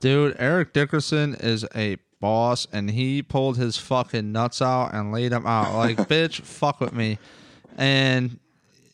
Dude, 0.00 0.36
Eric 0.38 0.72
Dickerson 0.72 1.34
is 1.34 1.64
a 1.74 1.96
boss 2.20 2.66
and 2.72 2.90
he 2.90 3.22
pulled 3.22 3.56
his 3.56 3.76
fucking 3.76 4.32
nuts 4.32 4.60
out 4.62 4.94
and 4.94 5.12
laid 5.12 5.32
them 5.32 5.46
out. 5.46 5.74
Like, 5.74 5.96
bitch, 6.08 6.40
fuck 6.42 6.80
with 6.80 6.92
me. 6.92 7.18
And 7.76 8.38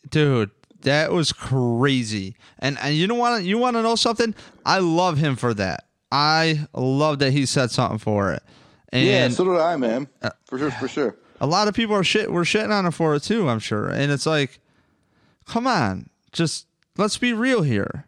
dude, 0.09 0.51
that 0.81 1.11
was 1.11 1.33
crazy. 1.33 2.35
And 2.59 2.77
and 2.81 2.95
you 2.95 3.07
know 3.07 3.15
what? 3.15 3.43
you 3.43 3.57
want 3.57 3.75
to 3.75 3.81
know 3.81 3.95
something? 3.95 4.33
I 4.65 4.79
love 4.79 5.17
him 5.17 5.35
for 5.35 5.53
that. 5.55 5.85
I 6.11 6.67
love 6.73 7.19
that 7.19 7.31
he 7.31 7.45
said 7.45 7.71
something 7.71 7.97
for 7.97 8.31
it. 8.31 8.43
And 8.95 9.05
yeah, 9.05 9.27
so 9.29 9.43
did 9.43 9.59
I, 9.59 9.75
man. 9.75 10.07
Uh, 10.21 10.29
for 10.45 10.57
sure, 10.57 10.71
for 10.71 10.87
sure. 10.87 11.17
A 11.41 11.47
lot 11.47 11.67
of 11.67 11.73
people 11.73 11.95
are 11.95 12.03
shit. 12.03 12.31
We're 12.31 12.43
shitting 12.43 12.71
on 12.71 12.85
him 12.85 12.91
for 12.93 13.13
it 13.15 13.23
too. 13.23 13.49
I'm 13.49 13.59
sure. 13.59 13.89
And 13.89 14.09
it's 14.09 14.25
like, 14.25 14.59
come 15.45 15.67
on, 15.67 16.09
just 16.31 16.65
let's 16.97 17.17
be 17.17 17.33
real 17.33 17.61
here. 17.61 18.05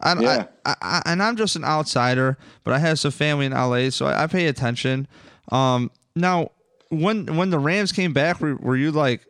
I, 0.00 0.18
yeah. 0.18 0.46
I, 0.64 0.74
I, 0.80 1.02
and 1.04 1.22
I'm 1.22 1.36
just 1.36 1.56
an 1.56 1.64
outsider, 1.64 2.38
but 2.64 2.72
I 2.72 2.78
have 2.78 2.98
some 2.98 3.12
family 3.12 3.46
in 3.46 3.52
LA, 3.52 3.90
so 3.90 4.06
I, 4.06 4.24
I 4.24 4.26
pay 4.26 4.46
attention. 4.46 5.06
Um, 5.50 5.90
now, 6.16 6.52
when 6.88 7.36
when 7.36 7.50
the 7.50 7.58
Rams 7.58 7.92
came 7.92 8.14
back, 8.14 8.40
were, 8.40 8.56
were 8.56 8.76
you 8.76 8.90
like, 8.92 9.26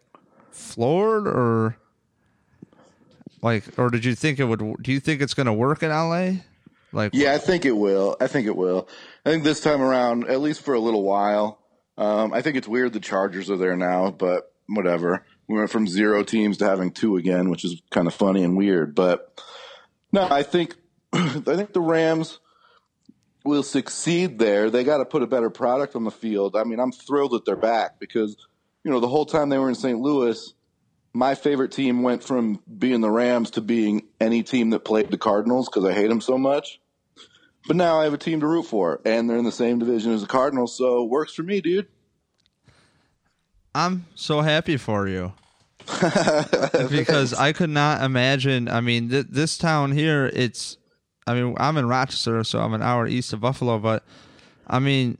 floored 0.52 1.26
or 1.26 1.76
like 3.42 3.64
or 3.78 3.90
did 3.90 4.04
you 4.04 4.14
think 4.14 4.38
it 4.38 4.44
would 4.44 4.82
do 4.82 4.92
you 4.92 5.00
think 5.00 5.20
it's 5.20 5.34
going 5.34 5.46
to 5.46 5.52
work 5.52 5.82
in 5.82 5.90
LA? 5.90 6.34
Like 6.92 7.10
Yeah, 7.14 7.34
I 7.34 7.38
think 7.38 7.64
it 7.64 7.72
will. 7.72 8.16
I 8.20 8.26
think 8.28 8.46
it 8.46 8.56
will. 8.56 8.88
I 9.24 9.30
think 9.30 9.44
this 9.44 9.60
time 9.60 9.80
around 9.80 10.28
at 10.28 10.40
least 10.40 10.62
for 10.62 10.74
a 10.74 10.80
little 10.80 11.02
while. 11.02 11.58
Um, 11.98 12.32
I 12.32 12.42
think 12.42 12.56
it's 12.56 12.66
weird 12.66 12.92
the 12.92 13.00
Chargers 13.00 13.50
are 13.50 13.56
there 13.56 13.76
now, 13.76 14.10
but 14.10 14.52
whatever. 14.66 15.24
We 15.46 15.58
went 15.58 15.70
from 15.70 15.86
zero 15.86 16.22
teams 16.22 16.58
to 16.58 16.66
having 16.66 16.92
two 16.92 17.16
again, 17.16 17.50
which 17.50 17.64
is 17.64 17.80
kind 17.90 18.06
of 18.06 18.14
funny 18.14 18.42
and 18.42 18.56
weird, 18.56 18.94
but 18.94 19.40
no, 20.10 20.26
I 20.28 20.42
think 20.42 20.76
I 21.12 21.40
think 21.40 21.72
the 21.72 21.80
Rams 21.80 22.38
will 23.44 23.62
succeed 23.62 24.38
there. 24.38 24.70
They 24.70 24.84
got 24.84 24.98
to 24.98 25.04
put 25.04 25.22
a 25.22 25.26
better 25.26 25.50
product 25.50 25.96
on 25.96 26.04
the 26.04 26.10
field. 26.10 26.56
I 26.56 26.64
mean, 26.64 26.80
I'm 26.80 26.92
thrilled 26.92 27.32
that 27.32 27.44
they're 27.44 27.56
back 27.56 27.98
because 27.98 28.36
you 28.84 28.90
know, 28.90 29.00
the 29.00 29.08
whole 29.08 29.26
time 29.26 29.48
they 29.48 29.58
were 29.58 29.68
in 29.68 29.74
St. 29.74 29.98
Louis, 29.98 30.54
my 31.12 31.34
favorite 31.34 31.72
team 31.72 32.02
went 32.02 32.24
from 32.24 32.60
being 32.78 33.00
the 33.00 33.10
Rams 33.10 33.52
to 33.52 33.60
being 33.60 34.08
any 34.20 34.42
team 34.42 34.70
that 34.70 34.80
played 34.80 35.10
the 35.10 35.18
Cardinals 35.18 35.68
because 35.68 35.84
I 35.84 35.92
hate 35.92 36.08
them 36.08 36.20
so 36.20 36.38
much. 36.38 36.80
But 37.66 37.76
now 37.76 38.00
I 38.00 38.04
have 38.04 38.12
a 38.12 38.18
team 38.18 38.40
to 38.40 38.46
root 38.46 38.64
for, 38.64 39.00
and 39.04 39.30
they're 39.30 39.38
in 39.38 39.44
the 39.44 39.52
same 39.52 39.78
division 39.78 40.12
as 40.12 40.20
the 40.20 40.26
Cardinals, 40.26 40.76
so 40.76 41.04
works 41.04 41.34
for 41.34 41.42
me, 41.42 41.60
dude. 41.60 41.86
I'm 43.74 44.06
so 44.14 44.40
happy 44.40 44.76
for 44.76 45.06
you. 45.06 45.32
because 46.90 47.34
I 47.34 47.52
could 47.52 47.70
not 47.70 48.02
imagine. 48.02 48.68
I 48.68 48.80
mean, 48.80 49.10
th- 49.10 49.26
this 49.30 49.58
town 49.58 49.92
here, 49.92 50.30
it's. 50.32 50.76
I 51.26 51.34
mean, 51.34 51.54
I'm 51.58 51.76
in 51.76 51.86
Rochester, 51.86 52.42
so 52.42 52.60
I'm 52.60 52.74
an 52.74 52.82
hour 52.82 53.06
east 53.06 53.32
of 53.32 53.40
Buffalo, 53.40 53.78
but 53.78 54.04
I 54.66 54.80
mean, 54.80 55.18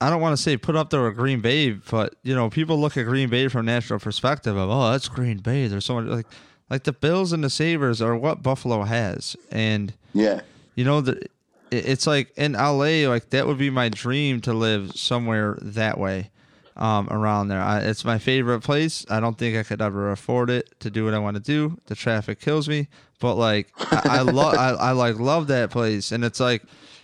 I 0.00 0.08
don't 0.10 0.20
want 0.20 0.36
to 0.36 0.42
say 0.42 0.56
put 0.56 0.74
up 0.74 0.90
there 0.90 1.02
with 1.04 1.16
Green 1.16 1.40
Bay, 1.40 1.70
but 1.70 2.14
you 2.22 2.34
know, 2.34 2.48
people 2.50 2.78
look 2.78 2.96
at 2.96 3.04
Green 3.04 3.28
Bay 3.28 3.48
from 3.48 3.60
a 3.60 3.72
national 3.72 3.98
perspective 3.98 4.56
of, 4.56 4.70
oh, 4.70 4.90
that's 4.90 5.08
Green 5.08 5.38
Bay. 5.38 5.66
There's 5.66 5.84
so 5.84 6.00
much 6.00 6.06
like 6.06 6.26
like 6.70 6.84
the 6.84 6.92
Bills 6.92 7.32
and 7.32 7.44
the 7.44 7.50
Sabres 7.50 8.00
are 8.00 8.16
what 8.16 8.42
Buffalo 8.42 8.82
has, 8.82 9.36
and 9.50 9.92
yeah, 10.14 10.40
you 10.74 10.84
know 10.84 11.00
the 11.00 11.26
it's 11.70 12.06
like 12.06 12.32
in 12.36 12.52
LA, 12.52 13.08
like 13.08 13.30
that 13.30 13.46
would 13.46 13.58
be 13.58 13.70
my 13.70 13.88
dream 13.88 14.40
to 14.42 14.52
live 14.52 14.92
somewhere 14.92 15.56
that 15.62 15.98
way, 15.98 16.30
um, 16.76 17.08
around 17.10 17.48
there. 17.48 17.62
I, 17.62 17.80
it's 17.80 18.04
my 18.04 18.18
favorite 18.18 18.60
place. 18.60 19.06
I 19.08 19.20
don't 19.20 19.38
think 19.38 19.56
I 19.56 19.62
could 19.62 19.80
ever 19.80 20.10
afford 20.10 20.50
it 20.50 20.68
to 20.80 20.90
do 20.90 21.06
what 21.06 21.14
I 21.14 21.18
want 21.18 21.36
to 21.36 21.42
do. 21.42 21.78
The 21.86 21.94
traffic 21.94 22.40
kills 22.40 22.68
me, 22.68 22.88
but 23.20 23.36
like 23.36 23.72
I, 23.78 24.18
I 24.18 24.20
love, 24.20 24.54
I, 24.54 24.70
I 24.70 24.90
like 24.92 25.18
love 25.18 25.46
that 25.46 25.70
place, 25.70 26.12
and 26.12 26.24
it's 26.24 26.40
like 26.40 26.62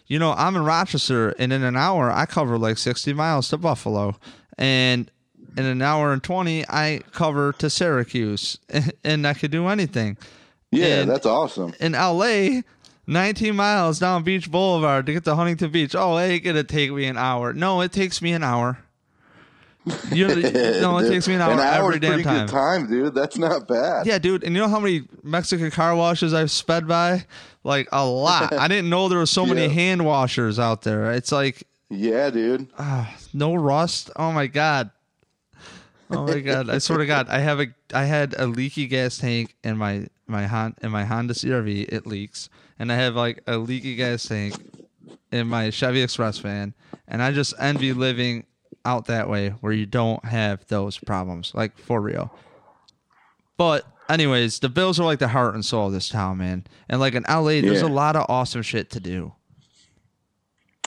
you 0.08 0.18
know, 0.18 0.32
I'm 0.32 0.56
in 0.56 0.64
Rochester, 0.64 1.30
and 1.38 1.52
in 1.52 1.62
an 1.62 1.76
hour, 1.76 2.10
I 2.10 2.26
cover 2.26 2.58
like 2.58 2.78
60 2.78 3.12
miles 3.12 3.50
to 3.50 3.58
Buffalo. 3.58 4.16
And 4.56 5.10
in 5.56 5.66
an 5.66 5.82
hour 5.82 6.12
and 6.12 6.22
20, 6.22 6.64
I 6.68 7.02
cover 7.12 7.52
to 7.52 7.70
Syracuse, 7.70 8.58
and 9.04 9.26
I 9.26 9.34
could 9.34 9.50
do 9.50 9.68
anything. 9.68 10.16
Yeah, 10.70 11.00
and 11.00 11.10
that's 11.10 11.26
awesome. 11.26 11.74
In 11.78 11.92
LA, 11.92 12.62
19 13.08 13.56
miles 13.56 13.98
down 13.98 14.22
Beach 14.22 14.50
Boulevard 14.50 15.06
to 15.06 15.14
get 15.14 15.24
to 15.24 15.34
Huntington 15.34 15.70
Beach. 15.70 15.94
Oh, 15.96 16.18
it 16.18 16.26
ain't 16.26 16.44
going 16.44 16.56
to 16.56 16.62
take 16.62 16.92
me 16.92 17.06
an 17.06 17.16
hour. 17.16 17.54
No, 17.54 17.80
it 17.80 17.90
takes 17.90 18.20
me 18.20 18.32
an 18.32 18.44
hour. 18.44 18.78
You 20.12 20.26
no, 20.82 20.98
it 20.98 21.08
takes 21.08 21.26
me 21.26 21.34
an 21.34 21.40
hour, 21.40 21.52
an 21.52 21.60
hour 21.60 21.88
every 21.88 22.00
damn 22.00 22.10
time. 22.10 22.18
You 22.18 22.24
got 22.24 22.40
good 22.40 22.48
time, 22.52 22.86
dude. 22.86 23.14
That's 23.14 23.38
not 23.38 23.66
bad. 23.66 24.06
Yeah, 24.06 24.18
dude. 24.18 24.44
And 24.44 24.54
you 24.54 24.60
know 24.60 24.68
how 24.68 24.78
many 24.78 25.08
Mexican 25.22 25.70
car 25.70 25.96
washes 25.96 26.34
I've 26.34 26.50
sped 26.50 26.86
by? 26.86 27.24
Like 27.64 27.88
a 27.92 28.04
lot. 28.04 28.52
I 28.52 28.68
didn't 28.68 28.90
know 28.90 29.08
there 29.08 29.18
were 29.18 29.24
so 29.24 29.46
many 29.46 29.68
hand 29.72 30.04
washers 30.04 30.58
out 30.58 30.82
there. 30.82 31.12
It's 31.12 31.32
like, 31.32 31.66
yeah, 31.88 32.28
dude. 32.28 32.68
Uh, 32.76 33.06
no 33.32 33.54
rust. 33.54 34.10
Oh 34.16 34.32
my 34.32 34.46
god. 34.46 34.90
Oh 36.10 36.26
my 36.26 36.40
god! 36.40 36.70
I 36.70 36.78
swear 36.78 36.98
to 36.98 37.06
God, 37.06 37.28
I 37.28 37.40
have 37.40 37.60
a 37.60 37.66
I 37.92 38.04
had 38.04 38.34
a 38.38 38.46
leaky 38.46 38.86
gas 38.86 39.18
tank 39.18 39.56
in 39.62 39.76
my 39.76 40.08
my 40.26 40.46
Hon, 40.46 40.74
in 40.82 40.90
my 40.90 41.04
Honda 41.04 41.34
CRV. 41.34 41.92
It 41.92 42.06
leaks, 42.06 42.48
and 42.78 42.92
I 42.92 42.96
have 42.96 43.14
like 43.14 43.42
a 43.46 43.58
leaky 43.58 43.96
gas 43.96 44.24
tank 44.24 44.54
in 45.32 45.46
my 45.46 45.70
Chevy 45.70 46.02
Express 46.02 46.38
van, 46.38 46.74
and 47.06 47.22
I 47.22 47.32
just 47.32 47.54
envy 47.58 47.92
living 47.92 48.44
out 48.84 49.06
that 49.06 49.28
way 49.28 49.50
where 49.60 49.72
you 49.72 49.86
don't 49.86 50.24
have 50.24 50.66
those 50.68 50.98
problems, 50.98 51.52
like 51.54 51.78
for 51.78 52.00
real. 52.00 52.32
But 53.56 53.84
anyways, 54.08 54.60
the 54.60 54.68
Bills 54.68 54.98
are 54.98 55.04
like 55.04 55.18
the 55.18 55.28
heart 55.28 55.54
and 55.54 55.64
soul 55.64 55.88
of 55.88 55.92
this 55.92 56.08
town, 56.08 56.38
man. 56.38 56.64
And 56.88 57.00
like 57.00 57.14
in 57.14 57.24
LA, 57.28 57.60
there's 57.60 57.82
yeah. 57.82 57.88
a 57.88 57.90
lot 57.90 58.16
of 58.16 58.26
awesome 58.28 58.62
shit 58.62 58.90
to 58.90 59.00
do. 59.00 59.32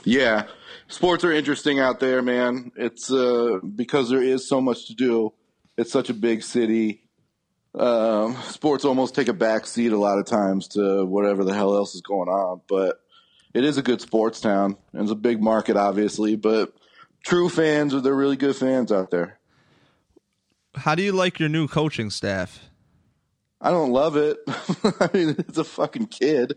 Yeah, 0.03 0.47
sports 0.87 1.23
are 1.23 1.31
interesting 1.31 1.79
out 1.79 1.99
there, 1.99 2.21
man. 2.21 2.71
It's 2.75 3.11
uh, 3.11 3.59
because 3.75 4.09
there 4.09 4.21
is 4.21 4.47
so 4.47 4.61
much 4.61 4.87
to 4.87 4.95
do. 4.95 5.33
It's 5.77 5.91
such 5.91 6.09
a 6.09 6.13
big 6.13 6.43
city. 6.43 7.03
Um, 7.73 8.35
sports 8.43 8.83
almost 8.83 9.15
take 9.15 9.29
a 9.29 9.33
back 9.33 9.65
seat 9.65 9.93
a 9.93 9.97
lot 9.97 10.19
of 10.19 10.25
times 10.25 10.69
to 10.69 11.05
whatever 11.05 11.43
the 11.43 11.53
hell 11.53 11.75
else 11.75 11.95
is 11.95 12.01
going 12.01 12.29
on. 12.29 12.61
But 12.67 12.99
it 13.53 13.63
is 13.63 13.77
a 13.77 13.81
good 13.81 14.01
sports 14.01 14.41
town, 14.41 14.77
and 14.93 15.03
it's 15.03 15.11
a 15.11 15.15
big 15.15 15.41
market, 15.41 15.77
obviously. 15.77 16.35
But 16.35 16.73
true 17.23 17.49
fans 17.49 17.93
are 17.93 18.01
they're 18.01 18.15
really 18.15 18.37
good 18.37 18.55
fans 18.55 18.91
out 18.91 19.11
there. 19.11 19.39
How 20.75 20.95
do 20.95 21.03
you 21.03 21.11
like 21.11 21.39
your 21.39 21.49
new 21.49 21.67
coaching 21.67 22.09
staff? 22.09 22.69
I 23.59 23.71
don't 23.71 23.91
love 23.91 24.15
it. 24.17 24.37
I 24.47 25.09
mean, 25.13 25.35
it's 25.37 25.57
a 25.57 25.63
fucking 25.63 26.07
kid. 26.07 26.53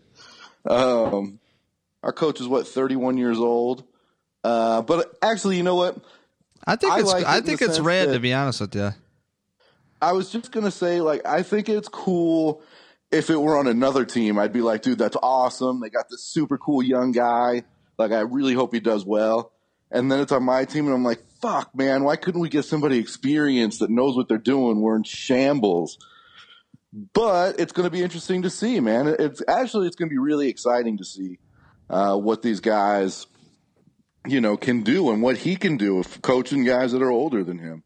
Um, 0.67 1.39
our 2.05 2.13
coach 2.13 2.39
is 2.39 2.47
what 2.47 2.67
31 2.67 3.17
years 3.17 3.39
old. 3.39 3.83
Uh, 4.43 4.83
but 4.83 5.17
actually, 5.23 5.57
you 5.57 5.63
know 5.63 5.75
what? 5.75 5.97
I 6.65 6.75
think 6.75 6.93
I 6.93 6.99
it's 6.99 7.11
like 7.11 7.25
I 7.25 7.41
think 7.41 7.61
it's 7.61 7.79
rad 7.79 8.13
to 8.13 8.19
be 8.19 8.31
honest 8.31 8.61
with 8.61 8.75
you. 8.75 8.91
I 10.01 10.13
was 10.13 10.29
just 10.29 10.51
gonna 10.51 10.71
say, 10.71 11.01
like, 11.01 11.25
I 11.25 11.41
think 11.41 11.67
it's 11.67 11.89
cool 11.89 12.61
if 13.11 13.29
it 13.31 13.41
were 13.41 13.57
on 13.57 13.67
another 13.67 14.05
team. 14.05 14.37
I'd 14.37 14.53
be 14.53 14.61
like, 14.61 14.83
dude, 14.83 14.99
that's 14.99 15.17
awesome. 15.21 15.81
They 15.81 15.89
got 15.89 16.09
this 16.09 16.23
super 16.23 16.59
cool 16.59 16.83
young 16.83 17.11
guy. 17.11 17.63
Like, 17.97 18.11
I 18.11 18.21
really 18.21 18.53
hope 18.53 18.73
he 18.73 18.79
does 18.79 19.03
well. 19.03 19.51
And 19.89 20.11
then 20.11 20.19
it's 20.19 20.31
on 20.31 20.43
my 20.43 20.65
team, 20.65 20.85
and 20.85 20.93
I'm 20.93 21.03
like, 21.03 21.23
fuck, 21.41 21.73
man, 21.73 22.03
why 22.03 22.17
couldn't 22.17 22.41
we 22.41 22.49
get 22.49 22.65
somebody 22.65 22.97
experienced 22.99 23.79
that 23.79 23.89
knows 23.89 24.15
what 24.15 24.27
they're 24.27 24.37
doing? 24.37 24.81
We're 24.81 24.97
in 24.97 25.03
shambles. 25.03 25.97
But 27.13 27.59
it's 27.59 27.71
going 27.71 27.85
to 27.85 27.91
be 27.91 28.03
interesting 28.03 28.41
to 28.41 28.49
see, 28.49 28.79
man. 28.79 29.07
It's 29.07 29.41
actually 29.47 29.87
it's 29.87 29.95
going 29.95 30.09
to 30.09 30.13
be 30.13 30.19
really 30.19 30.49
exciting 30.49 30.97
to 30.97 31.05
see 31.05 31.39
uh, 31.89 32.17
what 32.17 32.41
these 32.41 32.59
guys, 32.59 33.27
you 34.27 34.41
know, 34.41 34.57
can 34.57 34.81
do 34.81 35.11
and 35.11 35.21
what 35.21 35.37
he 35.37 35.55
can 35.55 35.77
do 35.77 35.95
with 35.95 36.21
coaching 36.21 36.63
guys 36.63 36.91
that 36.91 37.01
are 37.01 37.11
older 37.11 37.43
than 37.43 37.59
him. 37.59 37.83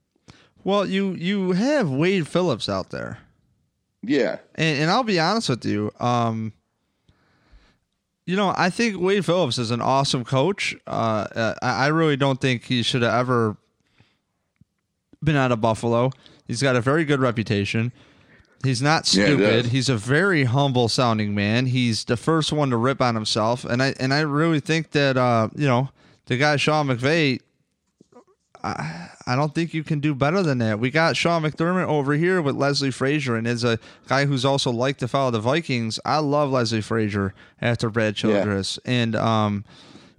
Well, 0.64 0.86
you 0.86 1.14
you 1.14 1.52
have 1.52 1.90
Wade 1.90 2.28
Phillips 2.28 2.68
out 2.68 2.90
there. 2.90 3.20
Yeah, 4.02 4.40
and, 4.56 4.82
and 4.82 4.92
I'll 4.92 5.04
be 5.04 5.20
honest 5.20 5.50
with 5.50 5.66
you. 5.66 5.92
Um, 6.00 6.54
you 8.26 8.36
know, 8.36 8.54
I 8.56 8.70
think 8.70 9.00
Wade 9.00 9.26
Phillips 9.26 9.58
is 9.58 9.72
an 9.72 9.82
awesome 9.82 10.24
coach. 10.24 10.76
Uh, 10.86 11.28
uh 11.36 11.56
I 11.62 11.88
really 11.88 12.18
don't 12.18 12.40
think 12.40 12.66
he 12.66 12.84
should 12.84 13.02
have 13.02 13.14
ever 13.14 13.58
been 15.24 15.36
out 15.36 15.52
of 15.52 15.62
Buffalo. 15.62 16.12
He's 16.48 16.62
got 16.62 16.76
a 16.76 16.82
very 16.82 17.06
good 17.06 17.20
reputation. 17.20 17.92
He's 18.63 18.82
not 18.82 19.08
stupid. 19.08 19.65
Yeah, 19.65 19.72
He's 19.72 19.88
a 19.88 19.95
very 19.95 20.43
humble 20.43 20.89
sounding 20.89 21.34
man. 21.34 21.67
He's 21.67 22.04
the 22.04 22.17
first 22.17 22.52
one 22.52 22.69
to 22.72 22.78
rip 22.78 23.02
on 23.02 23.15
himself, 23.15 23.63
and 23.63 23.82
I 23.82 23.93
and 24.00 24.13
I 24.13 24.22
really 24.22 24.60
think 24.60 24.91
that 24.91 25.15
uh, 25.15 25.50
you 25.56 25.67
know 25.67 25.89
the 26.26 26.38
guy 26.38 26.58
Sean 26.58 26.88
McVay. 26.88 27.39
I, 28.62 29.12
I 29.26 29.38
don't 29.38 29.56
think 29.56 29.74
you 29.74 29.86
can 29.86 30.02
do 30.02 30.13
better 30.13 30.43
than 30.43 30.58
that. 30.58 30.82
We 30.82 30.91
got 30.91 31.15
Sean 31.15 31.43
McDermott 31.43 31.88
over 31.88 32.15
here 32.15 32.41
with 32.41 32.58
Leslie 32.58 32.91
Frazier, 32.91 33.38
and 33.38 33.48
as 33.48 33.63
a 33.63 33.80
guy 34.10 34.26
who's 34.26 34.43
also 34.43 34.69
liked 34.69 35.00
to 35.00 35.08
follow 35.08 35.32
the 35.32 35.39
Vikings, 35.39 35.98
I 36.04 36.17
love 36.17 36.52
Leslie 36.52 36.82
Frazier 36.82 37.34
after 37.62 37.89
Brad 37.89 38.17
Childress, 38.17 38.78
yeah. 38.84 38.91
and 38.91 39.15
um, 39.15 39.63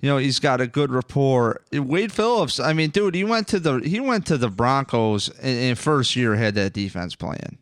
you 0.00 0.08
know 0.08 0.16
he's 0.16 0.38
got 0.38 0.62
a 0.62 0.66
good 0.66 0.90
rapport. 0.90 1.60
Wade 1.70 2.12
Phillips, 2.12 2.58
I 2.58 2.72
mean, 2.72 2.88
dude, 2.88 3.14
he 3.14 3.24
went 3.24 3.46
to 3.48 3.60
the 3.60 3.80
he 3.80 4.00
went 4.00 4.24
to 4.28 4.38
the 4.38 4.48
Broncos 4.48 5.28
in, 5.40 5.56
in 5.56 5.74
first 5.74 6.16
year 6.16 6.36
had 6.36 6.54
that 6.54 6.72
defense 6.72 7.14
playing 7.14 7.58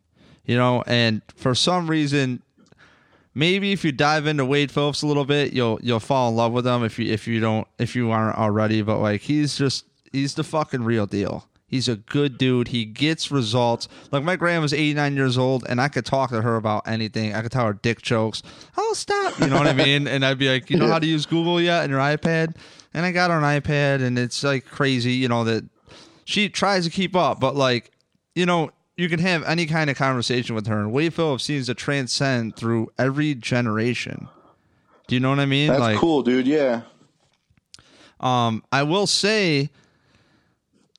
you 0.49 0.57
know, 0.57 0.83
and 0.87 1.21
for 1.35 1.53
some 1.53 1.87
reason, 1.87 2.41
maybe 3.35 3.71
if 3.71 3.85
you 3.85 3.91
dive 3.91 4.25
into 4.25 4.43
Wade 4.43 4.71
Phillips 4.71 5.03
a 5.03 5.05
little 5.05 5.23
bit, 5.23 5.53
you'll 5.53 5.77
you'll 5.83 5.99
fall 5.99 6.29
in 6.29 6.35
love 6.35 6.53
with 6.53 6.65
him 6.65 6.83
if 6.83 6.97
you 6.97 7.13
if 7.13 7.27
you 7.27 7.39
don't 7.39 7.67
if 7.77 7.95
you 7.95 8.09
aren't 8.09 8.35
already. 8.35 8.81
But 8.81 8.97
like 8.97 9.21
he's 9.21 9.55
just 9.59 9.85
he's 10.11 10.33
the 10.33 10.43
fucking 10.43 10.81
real 10.81 11.05
deal. 11.05 11.47
He's 11.67 11.87
a 11.87 11.97
good 11.97 12.39
dude. 12.39 12.69
He 12.69 12.83
gets 12.83 13.29
results. 13.29 13.87
Like 14.11 14.23
my 14.23 14.35
grandma's 14.35 14.73
89 14.73 15.15
years 15.15 15.37
old, 15.37 15.67
and 15.69 15.79
I 15.79 15.87
could 15.87 16.03
talk 16.03 16.31
to 16.31 16.41
her 16.41 16.55
about 16.55 16.87
anything. 16.87 17.35
I 17.35 17.43
could 17.43 17.51
tell 17.51 17.67
her 17.67 17.73
dick 17.73 18.01
jokes. 18.01 18.41
Oh, 18.75 18.93
stop! 18.95 19.39
You 19.39 19.45
know 19.45 19.57
what 19.57 19.67
I 19.67 19.73
mean? 19.73 20.07
And 20.07 20.25
I'd 20.25 20.39
be 20.39 20.49
like, 20.49 20.71
you 20.71 20.77
know 20.77 20.87
how 20.87 20.97
to 20.97 21.05
use 21.05 21.27
Google 21.27 21.61
yet 21.61 21.83
and 21.83 21.91
your 21.91 21.99
iPad? 21.99 22.55
And 22.95 23.05
I 23.05 23.11
got 23.11 23.29
her 23.29 23.37
an 23.37 23.43
iPad, 23.43 24.01
and 24.01 24.17
it's 24.17 24.43
like 24.43 24.65
crazy. 24.65 25.11
You 25.11 25.27
know 25.27 25.43
that 25.43 25.63
she 26.25 26.49
tries 26.49 26.85
to 26.85 26.89
keep 26.89 27.15
up, 27.15 27.39
but 27.39 27.55
like, 27.55 27.91
you 28.33 28.47
know, 28.47 28.71
you 28.99 29.07
can 29.07 29.19
have 29.19 29.43
any 29.43 29.65
kind 29.65 29.89
of 29.89 29.95
conversation 29.95 30.55
with 30.55 30.67
her. 30.67 30.77
And 30.77 31.13
Phillips 31.13 31.45
seems 31.45 31.67
to 31.67 31.73
transcend 31.73 32.57
through 32.57 32.91
every 32.97 33.33
generation. 33.33 34.27
Do 35.07 35.15
you 35.15 35.21
know 35.21 35.29
what 35.29 35.39
I 35.39 35.45
mean? 35.45 35.69
That's 35.69 35.79
like, 35.79 35.97
cool, 35.97 36.21
dude. 36.21 36.45
Yeah. 36.45 36.81
Um, 38.19 38.61
I 38.73 38.83
will 38.83 39.07
say, 39.07 39.69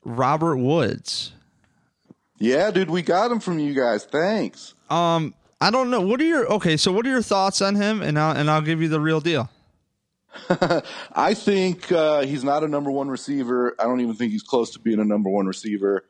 Robert 0.02 0.56
Woods. 0.56 1.32
Yeah, 2.38 2.70
dude, 2.70 2.88
we 2.88 3.02
got 3.02 3.30
him 3.30 3.38
from 3.38 3.58
you 3.58 3.74
guys. 3.74 4.04
Thanks. 4.04 4.72
Um, 4.88 5.34
I 5.60 5.70
don't 5.70 5.90
know. 5.90 6.00
What 6.00 6.22
are 6.22 6.24
your 6.24 6.50
okay? 6.54 6.78
So, 6.78 6.90
what 6.92 7.04
are 7.04 7.10
your 7.10 7.20
thoughts 7.20 7.60
on 7.60 7.74
him? 7.74 8.00
And 8.00 8.18
I'll 8.18 8.34
and 8.34 8.50
I'll 8.50 8.62
give 8.62 8.80
you 8.80 8.88
the 8.88 8.98
real 8.98 9.20
deal. 9.20 9.50
I 11.12 11.34
think 11.34 11.92
uh, 11.92 12.22
he's 12.22 12.44
not 12.44 12.64
a 12.64 12.68
number 12.68 12.90
one 12.90 13.10
receiver. 13.10 13.76
I 13.78 13.84
don't 13.84 14.00
even 14.00 14.14
think 14.14 14.32
he's 14.32 14.42
close 14.42 14.70
to 14.70 14.78
being 14.78 15.00
a 15.00 15.04
number 15.04 15.28
one 15.28 15.46
receiver 15.46 16.06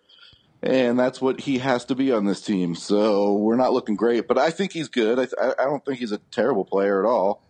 and 0.63 0.99
that's 0.99 1.21
what 1.21 1.41
he 1.41 1.59
has 1.59 1.85
to 1.87 1.95
be 1.95 2.13
on 2.13 2.25
this 2.25 2.41
team. 2.41 2.75
So 2.75 3.35
we're 3.35 3.57
not 3.57 3.73
looking 3.73 3.97
great, 3.97 4.29
but 4.29 4.39
I 4.39 4.51
think 4.51 4.73
he's 4.73 4.89
good. 4.89 5.19
I, 5.19 5.53
I 5.59 5.65
don't 5.65 5.85
think 5.85 5.99
he's 5.99 6.13
a 6.13 6.19
terrible 6.31 6.65
player 6.65 7.05
at 7.05 7.09
all. 7.09 7.43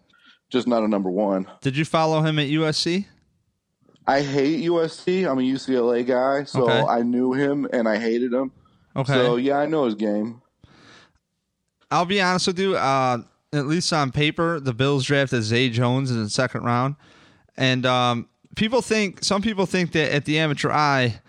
Just 0.49 0.67
not 0.67 0.83
a 0.83 0.89
number 0.89 1.11
one. 1.11 1.49
Did 1.61 1.77
you 1.77 1.85
follow 1.85 2.23
him 2.23 2.39
at 2.39 2.49
USC? 2.49 3.07
I 4.07 4.23
hate 4.23 4.65
USC. 4.65 5.31
I'm 5.31 5.39
a 5.39 5.43
UCLA 5.43 6.05
guy, 6.05 6.45
so 6.45 6.65
okay. 6.65 6.83
I 6.83 7.03
knew 7.03 7.33
him 7.33 7.69
and 7.73 7.89
I 7.89 7.99
hated 7.99 8.33
him. 8.33 8.51
Okay. 8.97 9.13
So 9.13 9.37
yeah, 9.37 9.59
I 9.59 9.67
know 9.67 9.85
his 9.85 9.95
game. 9.95 10.43
I'll 11.91 12.05
be 12.07 12.21
honest 12.21 12.49
with 12.49 12.59
you. 12.59 12.77
Uh, 12.77 13.23
at 13.53 13.67
least 13.67 13.93
on 13.93 14.11
paper, 14.13 14.61
the 14.61 14.73
Bills 14.73 15.05
drafted 15.05 15.43
Zay 15.43 15.69
Jones 15.71 16.11
in 16.11 16.23
the 16.23 16.31
second 16.31 16.65
round, 16.65 16.97
and 17.57 17.85
um, 17.85 18.29
people 18.57 18.83
think 18.83 19.23
some 19.25 19.43
people 19.43 19.67
think 19.67 19.93
that 19.93 20.13
at 20.13 20.25
the 20.25 20.39
amateur 20.39 20.71
eye 20.71 21.21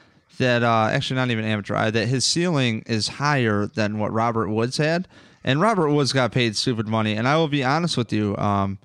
that 0.42 0.64
uh, 0.64 0.90
actually 0.92 1.16
not 1.16 1.30
even 1.30 1.46
amateur 1.46 1.76
eye 1.76 1.92
that 1.92 2.08
his 2.08 2.26
ceiling 2.26 2.84
is 2.88 3.08
higher 3.08 3.68
than 3.68 4.00
what 4.00 4.12
Robert 4.12 4.50
Woods 4.50 4.78
had, 4.78 5.08
and 5.44 5.62
Robert 5.62 5.92
Woods 5.92 6.12
got 6.12 6.32
paid 6.32 6.58
stupid 6.58 6.88
money. 6.88 7.14
And 7.14 7.28
I 7.28 7.38
will 7.38 7.48
be 7.48 7.64
honest 7.64 7.96
with 7.96 8.12
you, 8.12 8.36
um, 8.38 8.80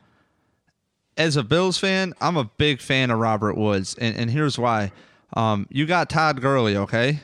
as 1.16 1.37
a 1.37 1.42
Bills 1.42 1.79
fan, 1.79 2.12
I'm 2.21 2.37
a 2.37 2.45
big 2.45 2.81
fan 2.81 3.11
of 3.11 3.19
Robert 3.19 3.57
Woods, 3.57 3.95
and, 3.99 4.14
and 4.16 4.31
here's 4.31 4.59
why. 4.59 4.92
Um, 5.35 5.66
you 5.71 5.87
got 5.87 6.11
Todd 6.11 6.40
Gurley, 6.42 6.77
okay? 6.77 7.21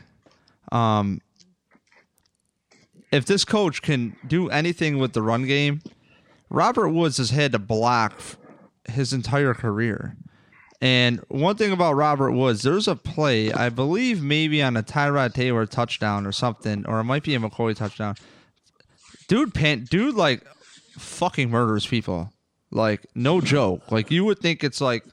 Um, 0.73 1.21
if 3.11 3.27
this 3.27 3.45
coach 3.45 3.83
can 3.83 4.17
do 4.27 4.49
anything 4.49 4.97
with 4.99 5.13
the 5.13 5.21
run 5.21 5.47
game, 5.47 5.83
Robert 6.49 6.89
Woods 6.89 7.19
has 7.19 7.31
had 7.31 7.53
to 7.53 7.59
block 7.59 8.19
his 8.89 9.13
entire 9.13 9.53
career. 9.53 10.17
And 10.83 11.21
one 11.29 11.57
thing 11.57 11.71
about 11.71 11.95
Robert 11.95 12.33
Woods, 12.33 12.63
there's 12.63 12.89
a 12.89 12.97
play, 12.97 13.53
I 13.53 13.69
believe 13.69 14.21
maybe 14.21 14.61
on 14.61 14.77
a 14.77 14.83
Tyrod 14.83 15.33
Taylor 15.33 15.65
touchdown 15.65 16.27
or 16.27 16.33
something, 16.33 16.85
or 16.87 16.99
it 16.99 17.05
might 17.05 17.23
be 17.23 17.37
a 17.37 17.39
McCoy 17.39 17.77
touchdown. 17.77 18.17
Dude, 19.29 19.55
pan, 19.55 19.85
dude, 19.89 20.17
like 20.17 20.45
fucking 20.99 21.51
murders 21.51 21.87
people. 21.87 22.33
Like 22.73 23.07
no 23.15 23.41
joke. 23.41 23.93
Like 23.93 24.11
you 24.11 24.25
would 24.25 24.41
think 24.41 24.65
it's 24.65 24.81
like 24.81 25.05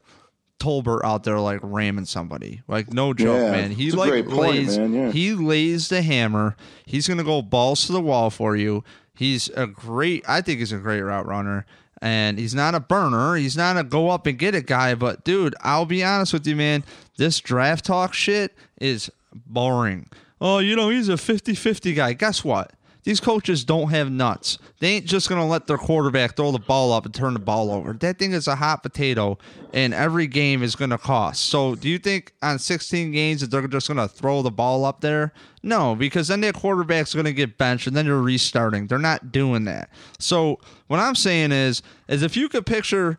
Tolbert 0.59 1.03
out 1.03 1.23
there 1.23 1.39
like 1.39 1.59
ramming 1.61 2.05
somebody. 2.05 2.63
Like 2.67 2.91
no 2.91 3.13
joke, 3.13 3.37
yeah, 3.37 3.51
man. 3.51 3.71
He 3.71 3.91
like 3.91 4.25
lays 4.25 4.75
point, 4.75 4.91
yeah. 4.91 5.11
he 5.11 5.33
lays 5.35 5.89
the 5.89 6.01
hammer. 6.01 6.55
He's 6.85 7.07
gonna 7.07 7.23
go 7.23 7.43
balls 7.43 7.85
to 7.85 7.91
the 7.91 8.01
wall 8.01 8.31
for 8.31 8.55
you. 8.55 8.83
He's 9.13 9.49
a 9.49 9.67
great 9.67 10.27
I 10.27 10.41
think 10.41 10.59
he's 10.59 10.71
a 10.71 10.77
great 10.77 11.01
route 11.01 11.27
runner 11.27 11.67
and 12.01 12.39
he's 12.39 12.55
not 12.55 12.75
a 12.75 12.79
burner. 12.79 13.35
He's 13.35 13.57
not 13.57 13.77
a 13.77 13.83
go 13.83 14.09
up 14.09 14.25
and 14.25 14.37
get 14.37 14.55
it 14.55 14.65
guy. 14.65 14.95
But 14.95 15.23
dude, 15.23 15.55
I'll 15.61 15.85
be 15.85 16.03
honest 16.03 16.33
with 16.33 16.47
you, 16.47 16.55
man. 16.55 16.83
This 17.17 17.39
draft 17.39 17.85
talk 17.85 18.13
shit 18.13 18.55
is 18.79 19.11
boring. 19.33 20.07
Oh, 20.41 20.59
you 20.59 20.75
know, 20.75 20.89
he's 20.89 21.09
a 21.09 21.17
50 21.17 21.53
50 21.55 21.93
guy. 21.93 22.13
Guess 22.13 22.43
what? 22.43 22.71
These 23.03 23.19
coaches 23.19 23.63
don't 23.63 23.89
have 23.89 24.11
nuts. 24.11 24.57
They 24.79 24.89
ain't 24.89 25.05
just 25.05 25.29
going 25.29 25.39
to 25.39 25.47
let 25.47 25.67
their 25.67 25.77
quarterback 25.77 26.35
throw 26.35 26.51
the 26.51 26.59
ball 26.59 26.91
up 26.91 27.05
and 27.05 27.13
turn 27.13 27.33
the 27.33 27.39
ball 27.39 27.71
over. 27.71 27.93
That 27.93 28.19
thing 28.19 28.33
is 28.33 28.47
a 28.47 28.55
hot 28.55 28.83
potato, 28.83 29.37
and 29.73 29.93
every 29.93 30.27
game 30.27 30.61
is 30.61 30.75
going 30.75 30.89
to 30.89 30.97
cost. 30.97 31.45
So, 31.45 31.75
do 31.75 31.87
you 31.87 31.97
think 31.97 32.33
on 32.41 32.59
16 32.59 33.11
games 33.11 33.41
that 33.41 33.51
they're 33.51 33.67
just 33.67 33.87
going 33.87 33.97
to 33.97 34.07
throw 34.07 34.41
the 34.41 34.51
ball 34.51 34.83
up 34.83 34.99
there? 35.01 35.33
No, 35.63 35.95
because 35.95 36.27
then 36.27 36.41
that 36.41 36.55
quarterback's 36.55 37.13
going 37.13 37.25
to 37.25 37.33
get 37.33 37.57
benched, 37.57 37.87
and 37.87 37.95
then 37.95 38.05
you're 38.05 38.21
restarting. 38.21 38.87
They're 38.87 38.99
not 38.99 39.31
doing 39.31 39.63
that. 39.65 39.89
So, 40.19 40.59
what 40.87 40.99
I'm 40.99 41.15
saying 41.15 41.51
is, 41.53 41.81
is 42.09 42.21
if 42.21 42.35
you 42.35 42.49
could 42.49 42.65
picture, 42.65 43.17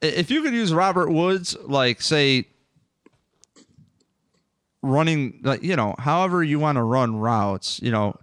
if 0.00 0.30
you 0.30 0.42
could 0.42 0.54
use 0.54 0.72
Robert 0.72 1.10
Woods, 1.10 1.54
like 1.62 2.00
say 2.00 2.46
running 4.82 5.38
like 5.42 5.62
you 5.62 5.76
know 5.76 5.94
however 5.98 6.42
you 6.42 6.58
want 6.58 6.76
to 6.76 6.82
run 6.82 7.14
routes 7.16 7.80
you 7.82 7.90
know 7.90 8.16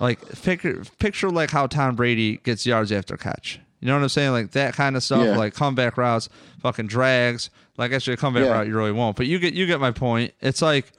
like 0.00 0.20
picture 0.42 0.84
picture 0.98 1.30
like 1.30 1.50
how 1.50 1.66
Tom 1.66 1.96
Brady 1.96 2.38
gets 2.38 2.66
yards 2.66 2.92
after 2.92 3.16
catch. 3.16 3.60
You 3.80 3.88
know 3.88 3.96
what 3.96 4.02
I'm 4.02 4.08
saying? 4.08 4.30
Like 4.32 4.52
that 4.52 4.74
kind 4.74 4.96
of 4.96 5.02
stuff, 5.02 5.24
yeah. 5.24 5.36
like 5.36 5.54
comeback 5.54 5.98
routes, 5.98 6.28
fucking 6.60 6.86
drags. 6.86 7.50
Like 7.76 7.92
actually 7.92 8.14
a 8.14 8.16
comeback 8.16 8.44
yeah. 8.44 8.52
route 8.52 8.66
you 8.66 8.76
really 8.76 8.92
won't. 8.92 9.16
But 9.16 9.26
you 9.26 9.38
get 9.38 9.54
you 9.54 9.66
get 9.66 9.80
my 9.80 9.90
point. 9.90 10.32
It's 10.40 10.62
like 10.62 10.92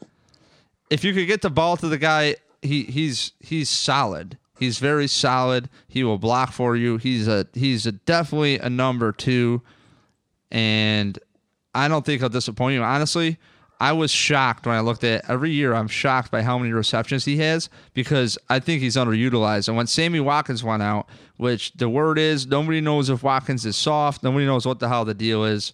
if 0.89 1.03
you 1.03 1.13
could 1.13 1.27
get 1.27 1.41
the 1.41 1.49
ball 1.49 1.77
to 1.77 1.87
the 1.87 1.97
guy, 1.97 2.35
he 2.61 2.83
he's 2.83 3.31
he's 3.39 3.69
solid. 3.69 4.37
He's 4.59 4.79
very 4.79 5.07
solid. 5.07 5.69
He 5.87 6.03
will 6.03 6.17
block 6.17 6.51
for 6.51 6.75
you. 6.75 6.97
He's 6.97 7.27
a 7.27 7.47
he's 7.53 7.85
a 7.85 7.91
definitely 7.91 8.59
a 8.59 8.69
number 8.69 9.11
two, 9.11 9.61
and 10.51 11.17
I 11.73 11.87
don't 11.87 12.05
think 12.05 12.21
he'll 12.21 12.29
disappoint 12.29 12.75
you. 12.75 12.83
Honestly, 12.83 13.37
I 13.79 13.91
was 13.91 14.11
shocked 14.11 14.65
when 14.65 14.75
I 14.75 14.79
looked 14.79 15.03
at 15.03 15.29
every 15.29 15.51
year. 15.51 15.73
I'm 15.73 15.87
shocked 15.87 16.31
by 16.31 16.41
how 16.41 16.57
many 16.57 16.71
receptions 16.71 17.25
he 17.25 17.37
has 17.37 17.69
because 17.93 18.37
I 18.49 18.59
think 18.59 18.81
he's 18.81 18.95
underutilized. 18.95 19.67
And 19.67 19.75
when 19.75 19.87
Sammy 19.87 20.19
Watkins 20.19 20.63
went 20.63 20.81
out, 20.81 21.07
which 21.37 21.73
the 21.73 21.89
word 21.89 22.17
is 22.17 22.47
nobody 22.47 22.81
knows 22.81 23.09
if 23.09 23.23
Watkins 23.23 23.65
is 23.65 23.75
soft, 23.75 24.23
nobody 24.23 24.45
knows 24.45 24.65
what 24.65 24.79
the 24.79 24.87
hell 24.87 25.05
the 25.05 25.13
deal 25.13 25.43
is. 25.43 25.73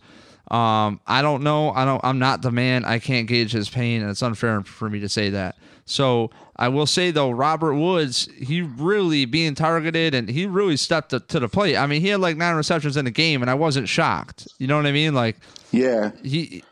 Um, 0.49 0.99
I 1.07 1.21
don't 1.21 1.43
know. 1.43 1.71
I 1.71 1.85
don't. 1.85 2.01
I'm 2.03 2.19
not 2.19 2.41
the 2.41 2.51
man. 2.51 2.83
I 2.83 2.99
can't 2.99 3.27
gauge 3.27 3.53
his 3.53 3.69
pain, 3.69 4.01
and 4.01 4.09
it's 4.09 4.21
unfair 4.21 4.61
for 4.63 4.89
me 4.89 4.99
to 4.99 5.07
say 5.07 5.29
that. 5.29 5.55
So 5.85 6.31
I 6.57 6.67
will 6.67 6.85
say 6.85 7.11
though, 7.11 7.31
Robert 7.31 7.75
Woods, 7.75 8.27
he 8.37 8.61
really 8.61 9.25
being 9.25 9.55
targeted, 9.55 10.13
and 10.13 10.27
he 10.27 10.45
really 10.45 10.77
stepped 10.77 11.09
to, 11.11 11.19
to 11.19 11.39
the 11.39 11.47
plate. 11.47 11.77
I 11.77 11.87
mean, 11.87 12.01
he 12.01 12.09
had 12.09 12.19
like 12.19 12.37
nine 12.37 12.55
receptions 12.55 12.97
in 12.97 13.05
the 13.05 13.11
game, 13.11 13.41
and 13.41 13.49
I 13.49 13.53
wasn't 13.53 13.87
shocked. 13.87 14.47
You 14.57 14.67
know 14.67 14.75
what 14.75 14.85
I 14.85 14.91
mean? 14.91 15.13
Like, 15.13 15.37
yeah, 15.71 16.11
he 16.21 16.63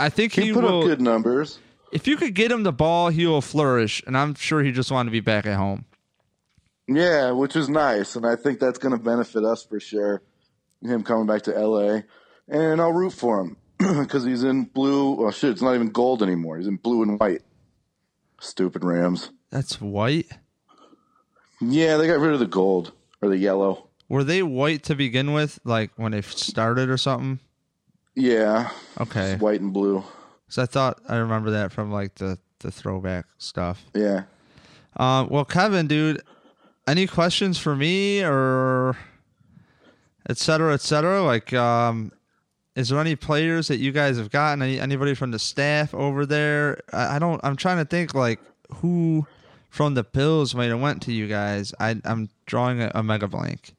I 0.00 0.08
think 0.08 0.32
he, 0.32 0.46
he 0.46 0.52
put 0.52 0.64
will, 0.64 0.80
up 0.80 0.86
good 0.86 1.00
numbers. 1.00 1.58
If 1.92 2.06
you 2.06 2.16
could 2.16 2.34
get 2.34 2.50
him 2.50 2.62
the 2.62 2.72
ball, 2.72 3.10
he 3.10 3.26
will 3.26 3.42
flourish, 3.42 4.02
and 4.06 4.16
I'm 4.16 4.34
sure 4.34 4.62
he 4.62 4.72
just 4.72 4.90
wanted 4.90 5.10
to 5.10 5.12
be 5.12 5.20
back 5.20 5.46
at 5.46 5.56
home. 5.56 5.84
Yeah, 6.88 7.32
which 7.32 7.54
is 7.54 7.68
nice, 7.68 8.16
and 8.16 8.26
I 8.26 8.36
think 8.36 8.58
that's 8.58 8.78
going 8.78 8.96
to 8.96 9.02
benefit 9.02 9.44
us 9.44 9.64
for 9.64 9.78
sure. 9.78 10.22
Him 10.82 11.02
coming 11.02 11.26
back 11.26 11.42
to 11.42 11.52
LA, 11.52 12.00
and 12.48 12.80
I'll 12.80 12.92
root 12.92 13.12
for 13.12 13.40
him 13.40 13.56
because 13.78 14.24
he's 14.24 14.42
in 14.42 14.64
blue. 14.64 15.12
Well, 15.12 15.30
shit, 15.30 15.50
it's 15.50 15.62
not 15.62 15.74
even 15.74 15.90
gold 15.90 16.22
anymore. 16.22 16.56
He's 16.56 16.66
in 16.66 16.76
blue 16.76 17.02
and 17.02 17.20
white. 17.20 17.42
Stupid 18.40 18.82
Rams. 18.82 19.30
That's 19.50 19.80
white. 19.80 20.30
Yeah, 21.60 21.98
they 21.98 22.06
got 22.06 22.20
rid 22.20 22.32
of 22.32 22.40
the 22.40 22.46
gold 22.46 22.92
or 23.20 23.28
the 23.28 23.36
yellow. 23.36 23.88
Were 24.08 24.24
they 24.24 24.42
white 24.42 24.82
to 24.84 24.94
begin 24.94 25.32
with, 25.34 25.60
like 25.62 25.90
when 25.96 26.12
they 26.12 26.22
started 26.22 26.88
or 26.88 26.96
something? 26.96 27.38
Yeah. 28.20 28.70
Okay. 29.00 29.32
It's 29.32 29.42
white 29.42 29.60
and 29.60 29.72
blue. 29.72 30.04
So 30.48 30.62
I 30.62 30.66
thought 30.66 31.00
I 31.08 31.16
remember 31.16 31.50
that 31.52 31.72
from 31.72 31.90
like 31.90 32.16
the 32.16 32.38
the 32.60 32.70
throwback 32.70 33.26
stuff. 33.38 33.84
Yeah. 33.94 34.24
Um, 34.96 35.28
well, 35.28 35.44
Kevin, 35.44 35.86
dude, 35.86 36.22
any 36.86 37.06
questions 37.06 37.58
for 37.58 37.74
me 37.76 38.22
or 38.22 38.96
et 40.28 40.36
cetera, 40.36 40.74
et 40.74 40.80
cetera? 40.80 41.22
Like, 41.22 41.52
um, 41.52 42.12
is 42.76 42.88
there 42.88 42.98
any 42.98 43.16
players 43.16 43.68
that 43.68 43.78
you 43.78 43.92
guys 43.92 44.18
have 44.18 44.30
gotten? 44.30 44.62
Any 44.62 44.78
anybody 44.78 45.14
from 45.14 45.30
the 45.30 45.38
staff 45.38 45.94
over 45.94 46.26
there? 46.26 46.80
I, 46.92 47.16
I 47.16 47.18
don't. 47.18 47.40
I'm 47.44 47.56
trying 47.56 47.78
to 47.78 47.84
think 47.84 48.14
like 48.14 48.40
who 48.76 49.26
from 49.70 49.94
the 49.94 50.02
Bills 50.02 50.54
might 50.54 50.66
have 50.66 50.80
went 50.80 51.02
to 51.02 51.12
you 51.12 51.28
guys. 51.28 51.72
I, 51.78 52.00
I'm 52.04 52.28
drawing 52.46 52.82
a, 52.82 52.90
a 52.94 53.02
mega 53.02 53.28
blank. 53.28 53.72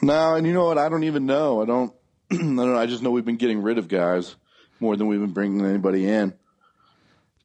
No, 0.00 0.34
and 0.36 0.46
you 0.46 0.52
know 0.52 0.66
what? 0.66 0.78
I 0.78 0.88
don't 0.88 1.04
even 1.04 1.26
know. 1.26 1.62
I 1.62 1.66
don't. 1.66 1.92
I 2.30 2.36
don't 2.36 2.56
know. 2.56 2.76
I 2.76 2.86
just 2.86 3.02
know 3.02 3.10
we've 3.10 3.24
been 3.24 3.36
getting 3.36 3.62
rid 3.62 3.78
of 3.78 3.88
guys 3.88 4.36
more 4.80 4.96
than 4.96 5.06
we've 5.06 5.20
been 5.20 5.32
bringing 5.32 5.64
anybody 5.64 6.08
in. 6.08 6.34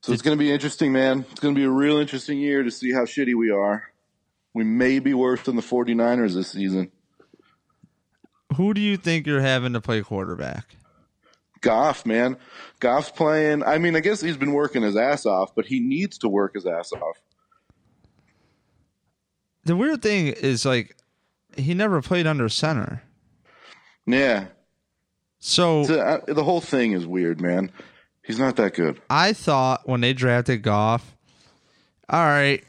So 0.02 0.13
it's 0.13 0.22
going 0.22 0.38
to 0.38 0.39
be 0.39 0.52
interesting, 0.52 0.94
man. 0.94 1.26
It's 1.32 1.42
going 1.42 1.54
to 1.54 1.60
be 1.60 1.65
a 1.65 1.70
real 1.70 1.98
interesting 1.98 2.39
year 2.39 2.63
to 2.63 2.72
see 2.72 2.94
how 2.94 3.02
shitty 3.02 3.36
we 3.36 3.52
are. 3.52 3.92
We 4.54 4.63
may 4.63 5.00
be 5.00 5.13
worse 5.13 5.44
than 5.44 5.56
the 5.56 5.62
49ers 5.62 6.34
this 6.34 6.52
season. 6.52 6.92
Who 8.56 8.74
do 8.74 8.82
you 8.82 8.98
think 8.98 9.28
you're 9.28 9.42
having 9.42 9.74
to 9.74 9.82
play 9.82 10.02
quarterback? 10.02 10.76
Goff, 11.62 12.06
man. 12.06 12.38
Goff's 12.80 13.12
playing. 13.12 13.63
I 13.63 13.78
mean, 13.78 13.96
I 13.96 14.00
guess 14.00 14.22
he's 14.22 14.38
been 14.38 14.54
working 14.54 14.82
his 14.82 14.96
ass 14.96 15.26
off, 15.26 15.54
but 15.54 15.65
he 15.65 15.82
needs 15.82 16.18
to 16.20 16.30
work 16.30 16.56
his 16.56 16.65
ass 16.65 16.94
off. 16.94 17.22
The 19.65 19.76
weird 19.76 20.02
thing 20.02 20.28
is, 20.28 20.65
like, 20.65 20.96
he 21.58 21.74
never 21.74 22.02
played 22.02 22.26
under 22.26 22.48
center. 22.48 23.04
Yeah. 24.08 24.46
So 25.39 25.82
uh, 25.82 26.19
the 26.28 26.43
whole 26.43 26.62
thing 26.62 26.91
is 26.91 27.08
weird, 27.08 27.41
man. 27.41 27.71
He's 28.23 28.39
not 28.39 28.58
that 28.58 28.73
good. 28.75 29.02
I 29.10 29.34
thought 29.34 29.88
when 29.88 30.02
they 30.02 30.13
drafted 30.13 30.62
Goff, 30.62 31.15
all 32.10 32.25
right, 32.25 32.63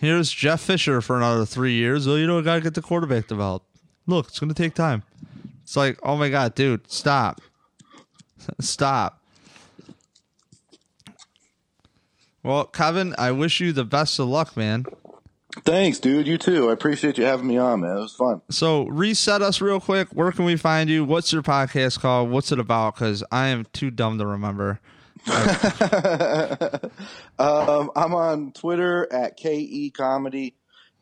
here's 0.00 0.30
Jeff 0.30 0.60
Fisher 0.60 1.00
for 1.00 1.16
another 1.16 1.44
three 1.44 1.74
years. 1.74 2.06
Well, 2.06 2.18
you 2.18 2.26
know, 2.26 2.38
I 2.38 2.42
got 2.42 2.54
to 2.56 2.60
get 2.60 2.74
the 2.74 2.82
quarterback 2.82 3.26
developed. 3.26 3.66
Look, 4.06 4.28
it's 4.28 4.38
going 4.38 4.52
to 4.52 4.54
take 4.54 4.74
time. 4.74 5.02
It's 5.62 5.76
like, 5.76 5.98
oh 6.02 6.16
my 6.16 6.28
god, 6.28 6.54
dude, 6.54 6.90
stop, 6.90 7.40
stop. 8.60 9.20
Well, 12.42 12.66
Kevin, 12.66 13.14
I 13.16 13.32
wish 13.32 13.60
you 13.60 13.72
the 13.72 13.84
best 13.84 14.18
of 14.18 14.28
luck, 14.28 14.56
man. 14.56 14.84
Thanks, 15.64 15.98
dude. 15.98 16.26
You 16.26 16.36
too. 16.36 16.68
I 16.68 16.72
appreciate 16.74 17.16
you 17.16 17.24
having 17.24 17.46
me 17.46 17.56
on, 17.56 17.80
man. 17.80 17.96
It 17.96 18.00
was 18.00 18.14
fun. 18.14 18.42
So, 18.50 18.84
reset 18.84 19.40
us 19.40 19.62
real 19.62 19.80
quick. 19.80 20.08
Where 20.10 20.30
can 20.30 20.44
we 20.44 20.56
find 20.56 20.90
you? 20.90 21.06
What's 21.06 21.32
your 21.32 21.42
podcast 21.42 22.00
called? 22.00 22.30
What's 22.30 22.52
it 22.52 22.58
about? 22.58 22.96
Because 22.96 23.24
I 23.32 23.46
am 23.48 23.64
too 23.72 23.90
dumb 23.90 24.18
to 24.18 24.26
remember. 24.26 24.78
um, 27.38 27.90
I'm 27.96 28.14
on 28.14 28.52
Twitter 28.52 29.10
at 29.10 29.38
KE 29.38 29.90
Comedy, 29.96 30.54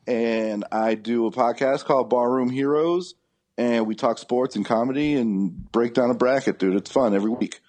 and 0.06 0.64
I 0.70 0.94
do 0.94 1.26
a 1.26 1.32
podcast 1.32 1.84
called 1.84 2.08
Bar 2.08 2.30
Room 2.30 2.48
Heroes, 2.48 3.16
and 3.58 3.84
we 3.84 3.96
talk 3.96 4.18
sports 4.18 4.54
and 4.54 4.64
comedy 4.64 5.14
and 5.14 5.72
break 5.72 5.94
down 5.94 6.10
a 6.10 6.14
bracket, 6.14 6.60
dude. 6.60 6.76
It's 6.76 6.92
fun 6.92 7.16
every 7.16 7.30
week. 7.30 7.60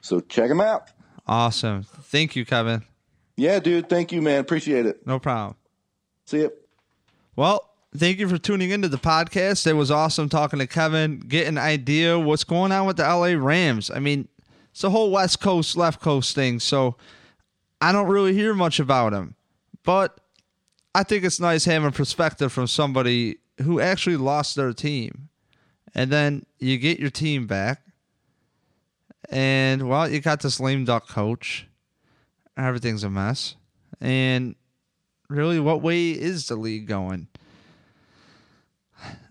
So, 0.00 0.20
check 0.20 0.48
them 0.48 0.60
out. 0.60 0.92
Awesome. 1.26 1.82
Thank 1.82 2.36
you, 2.36 2.44
Kevin. 2.44 2.84
Yeah, 3.36 3.58
dude. 3.58 3.88
Thank 3.88 4.12
you, 4.12 4.22
man. 4.22 4.38
Appreciate 4.38 4.86
it. 4.86 5.04
No 5.04 5.18
problem. 5.18 5.56
See 6.26 6.38
you. 6.38 6.52
Well, 7.36 7.70
thank 7.96 8.18
you 8.18 8.28
for 8.28 8.38
tuning 8.38 8.70
into 8.70 8.88
the 8.88 8.98
podcast. 8.98 9.66
It 9.66 9.74
was 9.74 9.90
awesome 9.90 10.28
talking 10.28 10.58
to 10.58 10.66
Kevin, 10.66 11.20
get 11.20 11.46
an 11.46 11.58
idea 11.58 12.18
what's 12.18 12.44
going 12.44 12.72
on 12.72 12.86
with 12.86 12.96
the 12.96 13.04
LA 13.04 13.34
Rams. 13.38 13.90
I 13.90 14.00
mean, 14.00 14.28
it's 14.72 14.84
a 14.84 14.90
whole 14.90 15.10
West 15.10 15.40
Coast, 15.40 15.76
left 15.76 16.00
coast 16.00 16.34
thing. 16.34 16.58
So 16.60 16.96
I 17.80 17.92
don't 17.92 18.08
really 18.08 18.32
hear 18.32 18.54
much 18.54 18.80
about 18.80 19.12
him. 19.12 19.34
But 19.84 20.18
I 20.94 21.02
think 21.02 21.24
it's 21.24 21.38
nice 21.38 21.64
having 21.64 21.92
perspective 21.92 22.52
from 22.52 22.66
somebody 22.66 23.38
who 23.62 23.80
actually 23.80 24.16
lost 24.16 24.56
their 24.56 24.72
team. 24.72 25.28
And 25.94 26.10
then 26.10 26.44
you 26.58 26.76
get 26.78 26.98
your 26.98 27.10
team 27.10 27.46
back. 27.46 27.82
And 29.30 29.88
well, 29.88 30.08
you 30.10 30.20
got 30.20 30.40
this 30.40 30.58
lame 30.58 30.84
duck 30.84 31.08
coach. 31.08 31.66
Everything's 32.56 33.04
a 33.04 33.10
mess. 33.10 33.56
And 34.00 34.56
really, 35.28 35.60
what 35.60 35.82
way 35.82 36.10
is 36.10 36.48
the 36.48 36.56
league 36.56 36.86
going? 36.86 37.28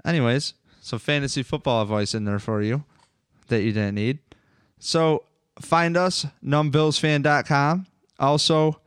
Anyways, 0.06 0.54
some 0.82 1.00
fantasy 1.00 1.44
football 1.44 1.82
advice 1.82 2.14
in 2.14 2.26
there 2.26 2.40
for 2.40 2.62
you 2.62 2.84
that 3.48 3.62
you 3.62 3.72
didn't 3.72 3.96
need. 3.96 4.20
So 4.80 5.24
find 5.60 5.98
us, 5.98 6.26
numbillsfan.com. 6.44 7.88
Also, 8.20 8.80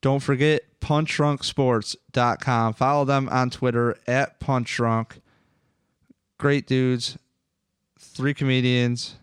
don't 0.00 0.20
forget 0.20 0.62
punchdrunksports.com. 0.80 2.74
Follow 2.74 3.04
them 3.04 3.28
on 3.30 3.50
Twitter 3.50 3.96
at 4.06 4.38
punchdrunk. 4.40 5.20
Great 6.38 6.66
dudes. 6.66 7.18
Three 7.98 8.34
comedians 8.34 9.16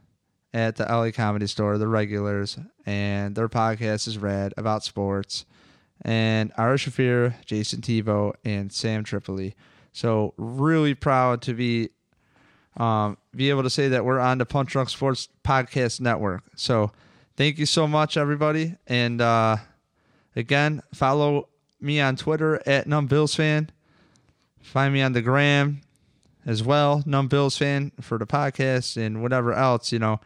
at 0.53 0.75
the 0.77 0.85
LA 0.85 1.11
Comedy 1.11 1.47
Store, 1.47 1.77
the 1.77 1.87
regulars, 1.87 2.57
and 2.85 3.35
their 3.35 3.49
podcast 3.49 4.07
is 4.07 4.17
rad 4.17 4.53
about 4.57 4.83
sports 4.83 5.45
and 6.01 6.51
Ari 6.57 6.77
Shaffir, 6.77 7.33
Jason 7.45 7.81
Tebow, 7.81 8.33
and 8.43 8.71
Sam 8.71 9.03
Tripoli. 9.03 9.55
So 9.93 10.33
really 10.37 10.93
proud 10.93 11.41
to 11.43 11.53
be 11.53 11.89
um, 12.77 13.17
be 13.33 13.49
able 13.49 13.63
to 13.63 13.69
say 13.69 13.87
that 13.89 14.03
we're 14.03 14.19
on 14.19 14.37
the 14.37 14.45
Punch 14.45 14.71
Drunk 14.71 14.89
Sports 14.89 15.29
Podcast 15.45 16.01
Network. 16.01 16.43
So 16.55 16.91
thank 17.37 17.57
you 17.57 17.65
so 17.65 17.87
much, 17.87 18.17
everybody, 18.17 18.75
and 18.87 19.21
uh, 19.21 19.57
again, 20.35 20.81
follow 20.93 21.47
me 21.79 22.01
on 22.01 22.17
Twitter 22.17 22.61
at 22.67 22.87
NumbBillsFan. 22.87 23.69
Find 24.61 24.93
me 24.93 25.01
on 25.01 25.13
the 25.13 25.21
gram 25.21 25.81
as 26.45 26.63
well, 26.63 27.01
NumbBillsFan 27.03 28.03
for 28.03 28.17
the 28.17 28.27
podcast 28.27 28.97
and 28.97 29.21
whatever 29.21 29.53
else, 29.53 29.91
you 29.91 29.99
know. 29.99 30.19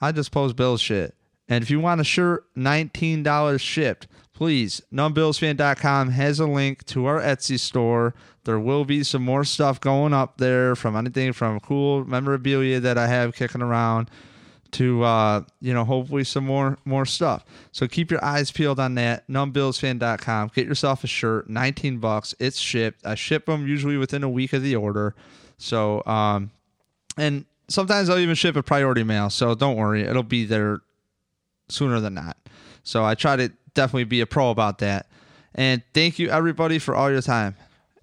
I 0.00 0.12
just 0.12 0.30
post 0.30 0.56
Bills 0.56 0.80
shit. 0.80 1.14
And 1.48 1.62
if 1.62 1.70
you 1.70 1.80
want 1.80 2.00
a 2.00 2.04
shirt, 2.04 2.44
$19 2.56 3.60
shipped. 3.60 4.06
Please, 4.36 4.82
numbillsfan.com 4.92 6.10
has 6.10 6.38
a 6.40 6.46
link 6.46 6.84
to 6.84 7.06
our 7.06 7.22
Etsy 7.22 7.58
store. 7.58 8.14
There 8.44 8.60
will 8.60 8.84
be 8.84 9.02
some 9.02 9.22
more 9.22 9.44
stuff 9.44 9.80
going 9.80 10.12
up 10.12 10.36
there 10.36 10.76
from 10.76 10.94
anything 10.94 11.32
from 11.32 11.58
cool 11.58 12.04
memorabilia 12.04 12.78
that 12.80 12.98
I 12.98 13.06
have 13.06 13.34
kicking 13.34 13.62
around 13.62 14.10
to 14.72 15.02
uh, 15.04 15.40
you 15.62 15.72
know 15.72 15.86
hopefully 15.86 16.22
some 16.22 16.44
more 16.44 16.76
more 16.84 17.06
stuff. 17.06 17.46
So 17.72 17.88
keep 17.88 18.10
your 18.10 18.22
eyes 18.22 18.50
peeled 18.50 18.78
on 18.78 18.94
that. 18.96 19.26
Numbillsfan.com. 19.26 20.50
Get 20.54 20.66
yourself 20.66 21.02
a 21.02 21.06
shirt, 21.06 21.48
19 21.48 21.96
bucks. 21.96 22.34
It's 22.38 22.58
shipped. 22.58 23.06
I 23.06 23.14
ship 23.14 23.46
them 23.46 23.66
usually 23.66 23.96
within 23.96 24.22
a 24.22 24.28
week 24.28 24.52
of 24.52 24.62
the 24.62 24.76
order. 24.76 25.14
So 25.56 26.02
um, 26.04 26.50
and 27.16 27.46
sometimes 27.68 28.10
I'll 28.10 28.18
even 28.18 28.34
ship 28.34 28.54
a 28.54 28.62
priority 28.62 29.02
mail. 29.02 29.30
So 29.30 29.54
don't 29.54 29.76
worry, 29.76 30.02
it'll 30.02 30.22
be 30.22 30.44
there 30.44 30.80
sooner 31.70 32.00
than 32.00 32.12
not. 32.12 32.36
So 32.82 33.02
I 33.02 33.14
try 33.14 33.36
to 33.36 33.50
definitely 33.76 34.04
be 34.04 34.20
a 34.20 34.26
pro 34.26 34.50
about 34.50 34.78
that. 34.78 35.06
And 35.54 35.82
thank 35.94 36.18
you 36.18 36.28
everybody 36.28 36.80
for 36.80 36.96
all 36.96 37.10
your 37.10 37.22
time 37.22 37.54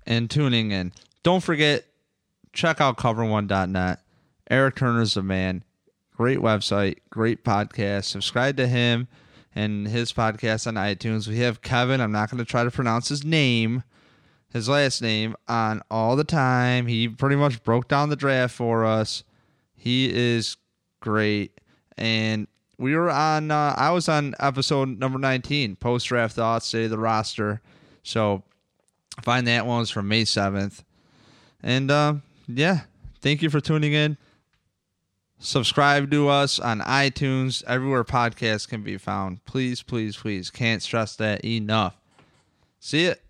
and 0.05 0.29
tuning 0.29 0.71
in. 0.71 0.93
Don't 1.23 1.43
forget, 1.43 1.85
check 2.53 2.79
out 2.79 2.97
cover1.net. 2.97 3.99
Eric 4.49 4.75
Turner's 4.75 5.17
a 5.17 5.23
man. 5.23 5.63
Great 6.15 6.39
website, 6.39 6.99
great 7.09 7.43
podcast. 7.43 8.05
Subscribe 8.05 8.55
to 8.57 8.67
him 8.67 9.07
and 9.55 9.87
his 9.87 10.13
podcast 10.13 10.67
on 10.67 10.75
iTunes. 10.75 11.27
We 11.27 11.39
have 11.39 11.61
Kevin. 11.61 12.01
I'm 12.01 12.11
not 12.11 12.29
going 12.29 12.39
to 12.39 12.45
try 12.45 12.63
to 12.63 12.71
pronounce 12.71 13.09
his 13.09 13.23
name, 13.23 13.83
his 14.49 14.69
last 14.69 15.01
name, 15.01 15.35
on 15.47 15.81
all 15.89 16.15
the 16.15 16.23
time. 16.23 16.85
He 16.87 17.07
pretty 17.07 17.35
much 17.35 17.63
broke 17.63 17.87
down 17.87 18.09
the 18.09 18.15
draft 18.15 18.53
for 18.53 18.85
us. 18.85 19.23
He 19.73 20.13
is 20.13 20.55
great. 21.01 21.59
And 21.97 22.47
we 22.77 22.95
were 22.95 23.11
on, 23.11 23.51
uh, 23.51 23.75
I 23.77 23.91
was 23.91 24.09
on 24.09 24.35
episode 24.39 24.99
number 24.99 25.19
19, 25.19 25.75
post 25.75 26.07
draft 26.07 26.35
thoughts, 26.35 26.67
say 26.67 26.87
the 26.87 26.97
roster. 26.97 27.61
So 28.03 28.43
find 29.21 29.47
that 29.47 29.65
one 29.65 29.79
was 29.79 29.89
from 29.89 30.07
May 30.07 30.23
7th. 30.23 30.83
And 31.61 31.91
uh, 31.91 32.15
yeah, 32.47 32.81
thank 33.21 33.41
you 33.41 33.49
for 33.49 33.61
tuning 33.61 33.93
in. 33.93 34.17
Subscribe 35.39 36.09
to 36.11 36.29
us 36.29 36.57
on 36.57 36.79
iTunes, 36.79 37.63
everywhere 37.67 38.05
podcasts 38.05 38.67
can 38.67 38.81
be 38.81 38.97
found. 38.97 39.43
Please, 39.45 39.81
please, 39.81 40.15
please. 40.15 40.49
Can't 40.49 40.81
stress 40.81 41.17
that 41.17 41.43
enough. 41.43 41.97
See 42.79 43.05
it. 43.05 43.21